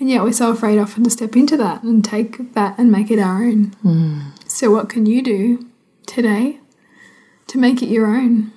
And 0.00 0.08
yet 0.08 0.22
we're 0.22 0.32
so 0.32 0.50
afraid 0.50 0.78
often 0.78 1.04
to 1.04 1.10
step 1.10 1.36
into 1.36 1.56
that 1.58 1.82
and 1.82 2.02
take 2.02 2.54
that 2.54 2.78
and 2.78 2.90
make 2.90 3.10
it 3.10 3.18
our 3.18 3.44
own. 3.44 3.74
Hmm. 3.82 4.20
So, 4.46 4.70
what 4.70 4.88
can 4.88 5.04
you 5.06 5.22
do 5.22 5.66
today 6.06 6.60
to 7.54 7.58
make 7.58 7.82
it 7.82 7.88
your 7.88 8.06
own? 8.06 8.52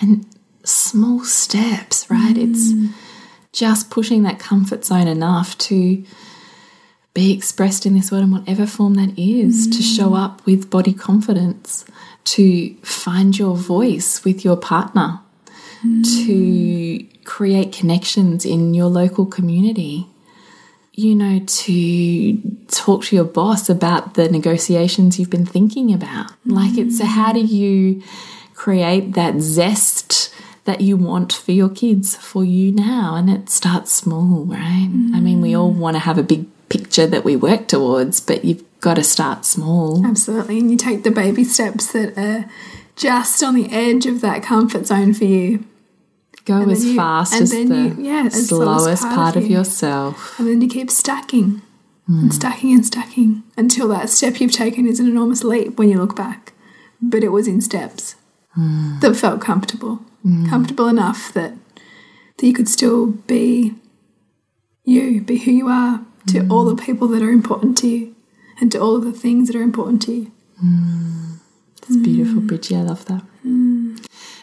and 0.00 0.26
small 0.64 1.24
steps, 1.24 2.10
right? 2.10 2.36
It's 2.36 2.72
mm. 2.72 2.92
just 3.52 3.90
pushing 3.90 4.22
that 4.22 4.38
comfort 4.38 4.84
zone 4.84 5.06
enough 5.06 5.56
to 5.58 6.04
be 7.12 7.32
expressed 7.32 7.86
in 7.86 7.94
this 7.94 8.10
world 8.10 8.24
in 8.24 8.30
whatever 8.30 8.66
form 8.66 8.94
that 8.94 9.18
is, 9.18 9.66
to 9.66 9.82
mm. 9.82 9.96
show 9.96 10.14
up 10.14 10.44
with 10.46 10.70
body 10.70 10.92
confidence, 10.92 11.84
to 12.24 12.74
find 12.76 13.38
your 13.38 13.56
voice 13.56 14.24
with 14.24 14.44
your 14.44 14.56
partner, 14.56 15.20
mm. 15.84 16.26
to 16.26 17.04
create 17.24 17.72
connections 17.72 18.44
in 18.44 18.74
your 18.74 18.86
local 18.86 19.26
community. 19.26 20.06
You 21.00 21.14
know, 21.14 21.40
to 21.44 22.36
talk 22.68 23.04
to 23.04 23.16
your 23.16 23.24
boss 23.24 23.70
about 23.70 24.14
the 24.14 24.28
negotiations 24.28 25.18
you've 25.18 25.30
been 25.30 25.46
thinking 25.46 25.92
about. 25.94 26.32
Like, 26.44 26.76
it's 26.76 27.00
mm. 27.00 27.06
how 27.06 27.32
do 27.32 27.40
you 27.40 28.02
create 28.54 29.14
that 29.14 29.40
zest 29.40 30.34
that 30.64 30.82
you 30.82 30.96
want 30.96 31.32
for 31.32 31.52
your 31.52 31.70
kids 31.70 32.14
for 32.16 32.44
you 32.44 32.70
now 32.70 33.14
and 33.16 33.30
it 33.30 33.48
starts 33.48 33.90
small 33.90 34.44
right 34.44 34.90
i 35.14 35.18
mean 35.18 35.40
we 35.40 35.56
all 35.56 35.72
mm. 35.72 35.78
want 35.78 35.94
to 35.94 35.98
have 35.98 36.18
a 36.18 36.22
big 36.22 36.46
picture 36.68 37.06
that 37.06 37.24
we 37.24 37.34
work 37.34 37.66
towards 37.66 38.20
but 38.20 38.44
you've 38.44 38.62
got 38.80 38.94
to 38.94 39.04
start 39.04 39.44
small 39.44 40.04
Absolutely. 40.04 40.58
And 40.58 40.70
you 40.70 40.76
take 40.76 41.02
the 41.02 41.10
baby 41.10 41.44
steps 41.44 41.92
that 41.92 42.16
are 42.18 42.48
just 42.96 43.42
on 43.42 43.54
the 43.54 43.70
edge 43.70 44.06
of 44.06 44.20
that 44.20 44.42
comfort 44.42 44.86
zone 44.86 45.14
for 45.14 45.24
you. 45.24 45.64
Go 46.44 46.62
And 46.62 46.70
as 46.72 46.84
you- 46.84 46.96
fast 46.96 47.32
and 47.32 47.42
as 47.42 47.50
then 47.50 47.68
the 47.68 48.02
you- 48.02 48.10
yeah, 48.10 48.26
as 48.26 48.48
slowest 48.48 48.82
slowest 48.82 49.02
part 49.02 49.14
part 49.14 49.36
of 49.36 49.44
of 49.44 49.50
you. 49.50 49.56
yourself 49.58 50.38
And 50.38 50.48
then 50.48 50.60
you 50.60 50.68
keep 50.68 50.90
stacking 50.90 51.62
and 52.06 52.22
hmm. 52.22 52.30
stacking 52.30 52.72
and 52.74 52.84
stacking 52.84 53.42
until 53.56 53.88
that 53.88 54.10
step 54.10 54.40
you've 54.40 54.52
taken 54.52 54.86
is 54.86 54.98
an 54.98 55.06
enormous 55.06 55.44
leap 55.44 55.78
when 55.78 55.88
you 55.88 55.98
look 55.98 56.16
back. 56.16 56.52
But 57.00 57.22
it 57.22 57.28
was 57.28 57.46
in 57.46 57.60
steps 57.60 58.16
hmm. 58.54 58.98
that 59.00 59.16
felt 59.16 59.40
comfortable, 59.40 59.96
hmm. 60.22 60.46
comfortable 60.48 60.88
enough 60.88 61.32
that 61.34 61.54
that 62.36 62.46
you 62.46 62.52
could 62.52 62.68
still 62.68 63.06
be 63.06 63.74
you, 64.84 65.20
be 65.20 65.38
who 65.38 65.50
you 65.50 65.68
are 65.68 66.00
to 66.28 66.46
all 66.48 66.64
the 66.64 66.82
people 66.82 67.06
that 67.08 67.22
are 67.22 67.30
important 67.30 67.78
to 67.78 67.86
you, 67.86 68.14
and 68.60 68.72
to 68.72 68.78
all 68.80 68.96
of 68.96 69.04
the 69.04 69.12
things 69.12 69.46
that 69.48 69.56
are 69.56 69.62
important 69.62 70.02
to 70.02 70.12
you. 70.12 70.32
It's 71.82 71.96
beautiful, 71.96 72.40
Bridgie. 72.42 72.76
I 72.76 72.82
love 72.82 73.04
that. 73.06 73.22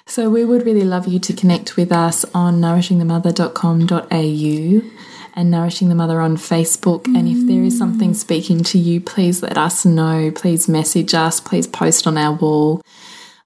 So 0.10 0.30
we 0.30 0.46
would 0.46 0.66
really 0.66 0.86
love 0.86 1.06
you 1.06 1.20
to 1.20 1.34
connect 1.34 1.76
with 1.76 1.92
us 1.92 2.24
on 2.34 2.62
nourishingthemother.com.au 2.62 4.92
and 5.36 5.52
Nourishing 5.52 5.90
the 5.90 5.96
Mother 5.96 6.22
on 6.22 6.38
Facebook. 6.38 7.06
And 7.06 7.28
if 7.28 7.46
there 7.46 7.62
is 7.62 7.78
something 7.78 8.14
speaking 8.14 8.64
to 8.64 8.80
you, 8.80 9.02
please 9.02 9.44
let 9.44 9.58
us 9.58 9.86
know. 9.86 10.32
Please 10.32 10.70
message 10.70 11.14
us. 11.14 11.42
Please 11.42 11.68
post 11.68 12.08
on 12.08 12.18
our 12.18 12.34
wall. 12.34 12.82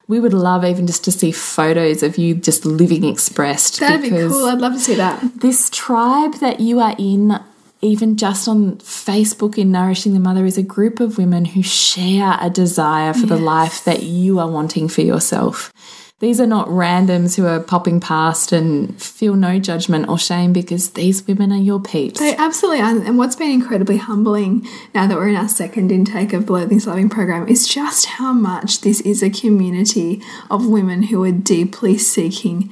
We 0.08 0.20
would 0.20 0.34
love 0.34 0.64
even 0.64 0.88
just 0.88 1.04
to 1.06 1.12
see 1.12 1.32
photos 1.32 2.04
of 2.04 2.18
you 2.18 2.36
just 2.36 2.64
living 2.64 3.06
expressed. 3.06 3.80
That'd 3.80 4.04
be 4.04 4.10
cool. 4.10 4.46
I'd 4.46 4.60
love 4.60 4.74
to 4.74 4.80
see 4.80 4.96
that. 4.96 5.42
this 5.42 5.70
tribe 5.72 6.36
that 6.36 6.60
you 6.60 6.80
are 6.80 6.96
in, 6.98 7.40
even 7.82 8.18
just 8.18 8.48
on 8.48 8.78
Facebook 8.78 9.58
in 9.58 9.72
Nourishing 9.72 10.14
the 10.14 10.20
Mother, 10.20 10.46
is 10.46 10.58
a 10.58 10.64
group 10.64 11.00
of 11.00 11.18
women 11.18 11.46
who 11.46 11.64
share 11.64 12.38
a 12.40 12.52
desire 12.52 13.14
for 13.14 13.26
the 13.26 13.38
life 13.38 13.84
that 13.84 14.04
you 14.04 14.40
are 14.40 14.50
wanting 14.50 14.88
for 14.88 15.02
yourself. 15.02 15.74
These 16.22 16.40
are 16.40 16.46
not 16.46 16.68
randoms 16.68 17.36
who 17.36 17.48
are 17.48 17.60
popping 17.60 18.00
past 18.00 18.52
and 18.52 19.02
feel 19.02 19.34
no 19.36 19.58
judgment 19.58 20.08
or 20.08 20.20
shame 20.20 20.54
because 20.54 20.92
these 20.92 21.26
women 21.26 21.52
are 21.52 21.58
your 21.58 21.80
peeps. 21.82 22.20
They 22.20 22.36
absolutely 22.36 22.80
are. 22.80 22.96
And 22.96 23.18
what's 23.18 23.36
been 23.36 23.50
incredibly 23.50 23.98
humbling 23.98 24.68
now 24.94 25.08
that 25.08 25.18
we're 25.18 25.30
in 25.30 25.36
our 25.36 25.50
second 25.50 25.92
intake 25.92 26.32
of 26.32 26.46
Below 26.46 26.68
Things 26.68 26.86
Loving 26.86 27.10
program 27.10 27.48
is 27.48 27.68
just 27.68 28.06
how 28.06 28.34
much 28.34 28.82
this 28.82 29.02
is 29.02 29.24
a 29.24 29.32
community 29.32 30.22
of 30.52 30.68
women 30.68 31.04
who 31.04 31.24
are 31.24 31.32
deeply 31.32 31.98
seeking 31.98 32.72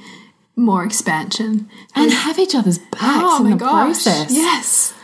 more 0.54 0.84
expansion. 0.84 1.68
and 1.96 2.12
have 2.12 2.38
each 2.38 2.54
other's 2.54 2.78
backs 2.78 3.02
oh 3.02 3.38
in 3.38 3.44
my 3.44 3.50
the 3.50 3.56
gosh. 3.56 4.04
process. 4.04 4.32
Yes. 4.32 4.94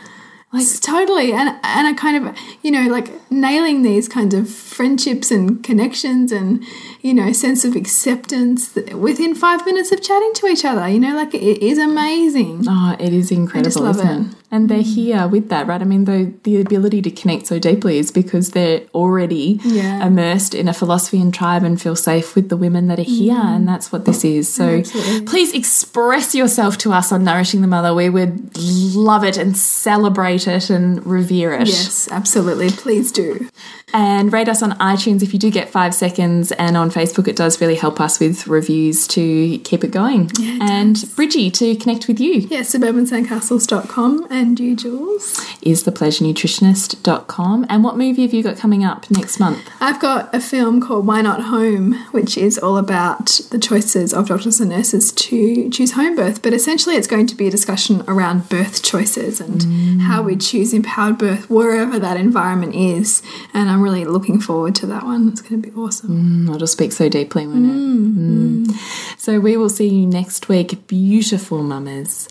Like 0.57 0.81
totally. 0.81 1.33
And 1.33 1.49
and 1.63 1.87
I 1.87 1.93
kind 1.93 2.27
of 2.27 2.37
you 2.61 2.71
know, 2.71 2.89
like 2.91 3.09
nailing 3.31 3.81
these 3.83 4.07
kinds 4.07 4.33
of 4.33 4.49
friendships 4.49 5.31
and 5.31 5.63
connections 5.63 6.31
and, 6.31 6.63
you 7.01 7.13
know, 7.13 7.31
sense 7.31 7.63
of 7.65 7.75
acceptance 7.75 8.75
within 8.93 9.35
five 9.35 9.65
minutes 9.65 9.91
of 9.91 10.01
chatting 10.01 10.33
to 10.35 10.47
each 10.47 10.65
other. 10.65 10.87
You 10.87 10.99
know, 10.99 11.15
like 11.15 11.33
it 11.33 11.63
is 11.63 11.77
amazing. 11.77 12.65
Oh, 12.67 12.95
it 12.99 13.13
is 13.13 13.31
incredible, 13.31 13.85
isn't 13.87 14.07
it. 14.07 14.27
it? 14.27 14.35
And 14.49 14.69
they're 14.69 14.79
mm. 14.79 14.95
here 14.95 15.27
with 15.27 15.49
that, 15.49 15.67
right? 15.67 15.81
I 15.81 15.83
mean, 15.83 16.05
the, 16.05 16.33
the 16.43 16.61
ability 16.61 17.01
to 17.01 17.11
connect 17.11 17.47
so 17.47 17.59
deeply 17.59 17.97
is 17.97 18.11
because 18.11 18.51
they're 18.51 18.81
already 18.95 19.59
Yeah. 19.63 20.07
immersed 20.07 20.55
in 20.55 20.69
a 20.69 20.73
philosophy 20.73 21.19
and 21.19 21.33
tribe 21.33 21.63
and 21.63 21.81
feel 21.81 21.97
safe 21.97 22.33
with 22.33 22.47
the 22.47 22.55
women 22.55 22.87
that 22.87 22.97
are 22.97 23.03
here. 23.03 23.35
And 23.35 23.65
mm. 23.65 23.67
that's 23.67 23.91
what 23.91 24.05
this 24.05 24.23
is. 24.23 24.47
So 24.47 24.83
please 25.25 25.53
express 25.53 26.33
yourself 26.33 26.77
to 26.79 26.93
us 26.93 27.11
on 27.11 27.25
Nourishing 27.25 27.59
the 27.59 27.67
Mother. 27.67 27.93
We 27.93 28.09
would 28.09 28.57
love 28.95 29.25
it 29.25 29.35
and 29.35 29.57
celebrate 29.57 30.47
it 30.47 30.69
and 30.69 31.05
revere 31.05 31.51
it. 31.53 31.67
Yes, 31.67 32.07
absolutely. 32.09 32.69
Please 32.69 33.11
do. 33.11 33.49
And 33.93 34.33
rate 34.33 34.49
us 34.49 34.61
on 34.61 34.71
iTunes 34.79 35.23
if 35.23 35.31
you 35.31 35.39
do 35.39 35.49
get 35.49 35.69
five 35.69 35.95
seconds. 35.95 36.51
And 36.53 36.75
on 36.75 36.91
Facebook, 36.91 37.27
it 37.27 37.35
does 37.35 37.61
really 37.61 37.75
help 37.75 38.01
us 38.01 38.19
with 38.19 38.45
reviews 38.47 39.07
to 39.09 39.57
keep 39.59 39.83
it 39.83 39.91
going. 39.91 40.29
and 40.61 40.97
Bridgie, 41.15 41.49
to 41.51 41.75
connect 41.75 42.07
with 42.07 42.19
you 42.19 42.27
Yes, 42.33 42.73
Yeah, 42.73 42.79
suburbansandcastles.com 42.79 44.27
and 44.29 44.59
you, 44.59 44.75
Jules. 44.75 45.39
is 45.61 45.83
thepleasurenutritionist.com. 45.85 47.65
And 47.69 47.83
what 47.83 47.97
movie 47.97 48.23
have 48.23 48.33
you 48.33 48.43
got 48.43 48.57
coming 48.57 48.83
up 48.83 49.09
next 49.09 49.39
month? 49.39 49.69
I've 49.79 49.99
got 49.99 50.33
a 50.35 50.39
film 50.39 50.81
called 50.81 51.07
Why 51.07 51.21
Not 51.21 51.43
Home, 51.43 51.93
which 52.11 52.37
is 52.37 52.57
all 52.57 52.77
about 52.77 53.39
the 53.51 53.59
choices 53.59 54.13
of 54.13 54.27
doctors 54.27 54.59
and 54.59 54.69
nurses 54.69 55.11
to 55.13 55.69
choose 55.69 55.93
home 55.93 56.15
birth. 56.15 56.41
But 56.41 56.53
essentially, 56.53 56.95
it's 56.95 57.07
going 57.07 57.27
to 57.27 57.35
be 57.35 57.47
a 57.47 57.51
discussion 57.51 58.03
around 58.07 58.49
birth 58.49 58.83
choices 58.83 59.39
and 59.39 59.61
mm. 59.61 60.01
how 60.01 60.21
we 60.21 60.35
choose 60.35 60.73
empowered 60.73 61.17
birth 61.17 61.49
wherever 61.49 61.97
that 61.99 62.17
environment 62.17 62.75
is. 62.75 63.21
And 63.53 63.69
I'm 63.69 63.76
really 63.81 64.05
looking 64.05 64.39
forward 64.39 64.75
to 64.75 64.85
that 64.87 65.03
one. 65.03 65.29
It's 65.29 65.41
going 65.41 65.61
to 65.61 65.69
be 65.69 65.75
awesome. 65.75 66.09
Mm, 66.09 66.47
It'll 66.47 66.59
just 66.59 66.73
speak 66.73 66.91
so 66.91 67.09
deeply, 67.09 67.47
won't 67.47 67.65
it? 67.65 67.69
Mm, 67.69 68.15
mm. 68.15 68.65
mm. 68.65 69.19
So 69.19 69.39
we 69.39 69.57
will 69.57 69.69
see 69.69 69.87
you 69.87 70.05
next 70.05 70.49
week, 70.49 70.87
beautiful 70.87 71.63
mamas, 71.63 72.29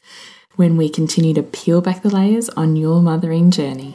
when 0.56 0.76
we 0.76 0.88
continue 0.88 1.34
to 1.34 1.42
peel 1.42 1.80
back 1.80 2.02
the 2.02 2.10
layers 2.10 2.48
on 2.50 2.76
your 2.76 3.00
mothering 3.02 3.50
journey. 3.50 3.94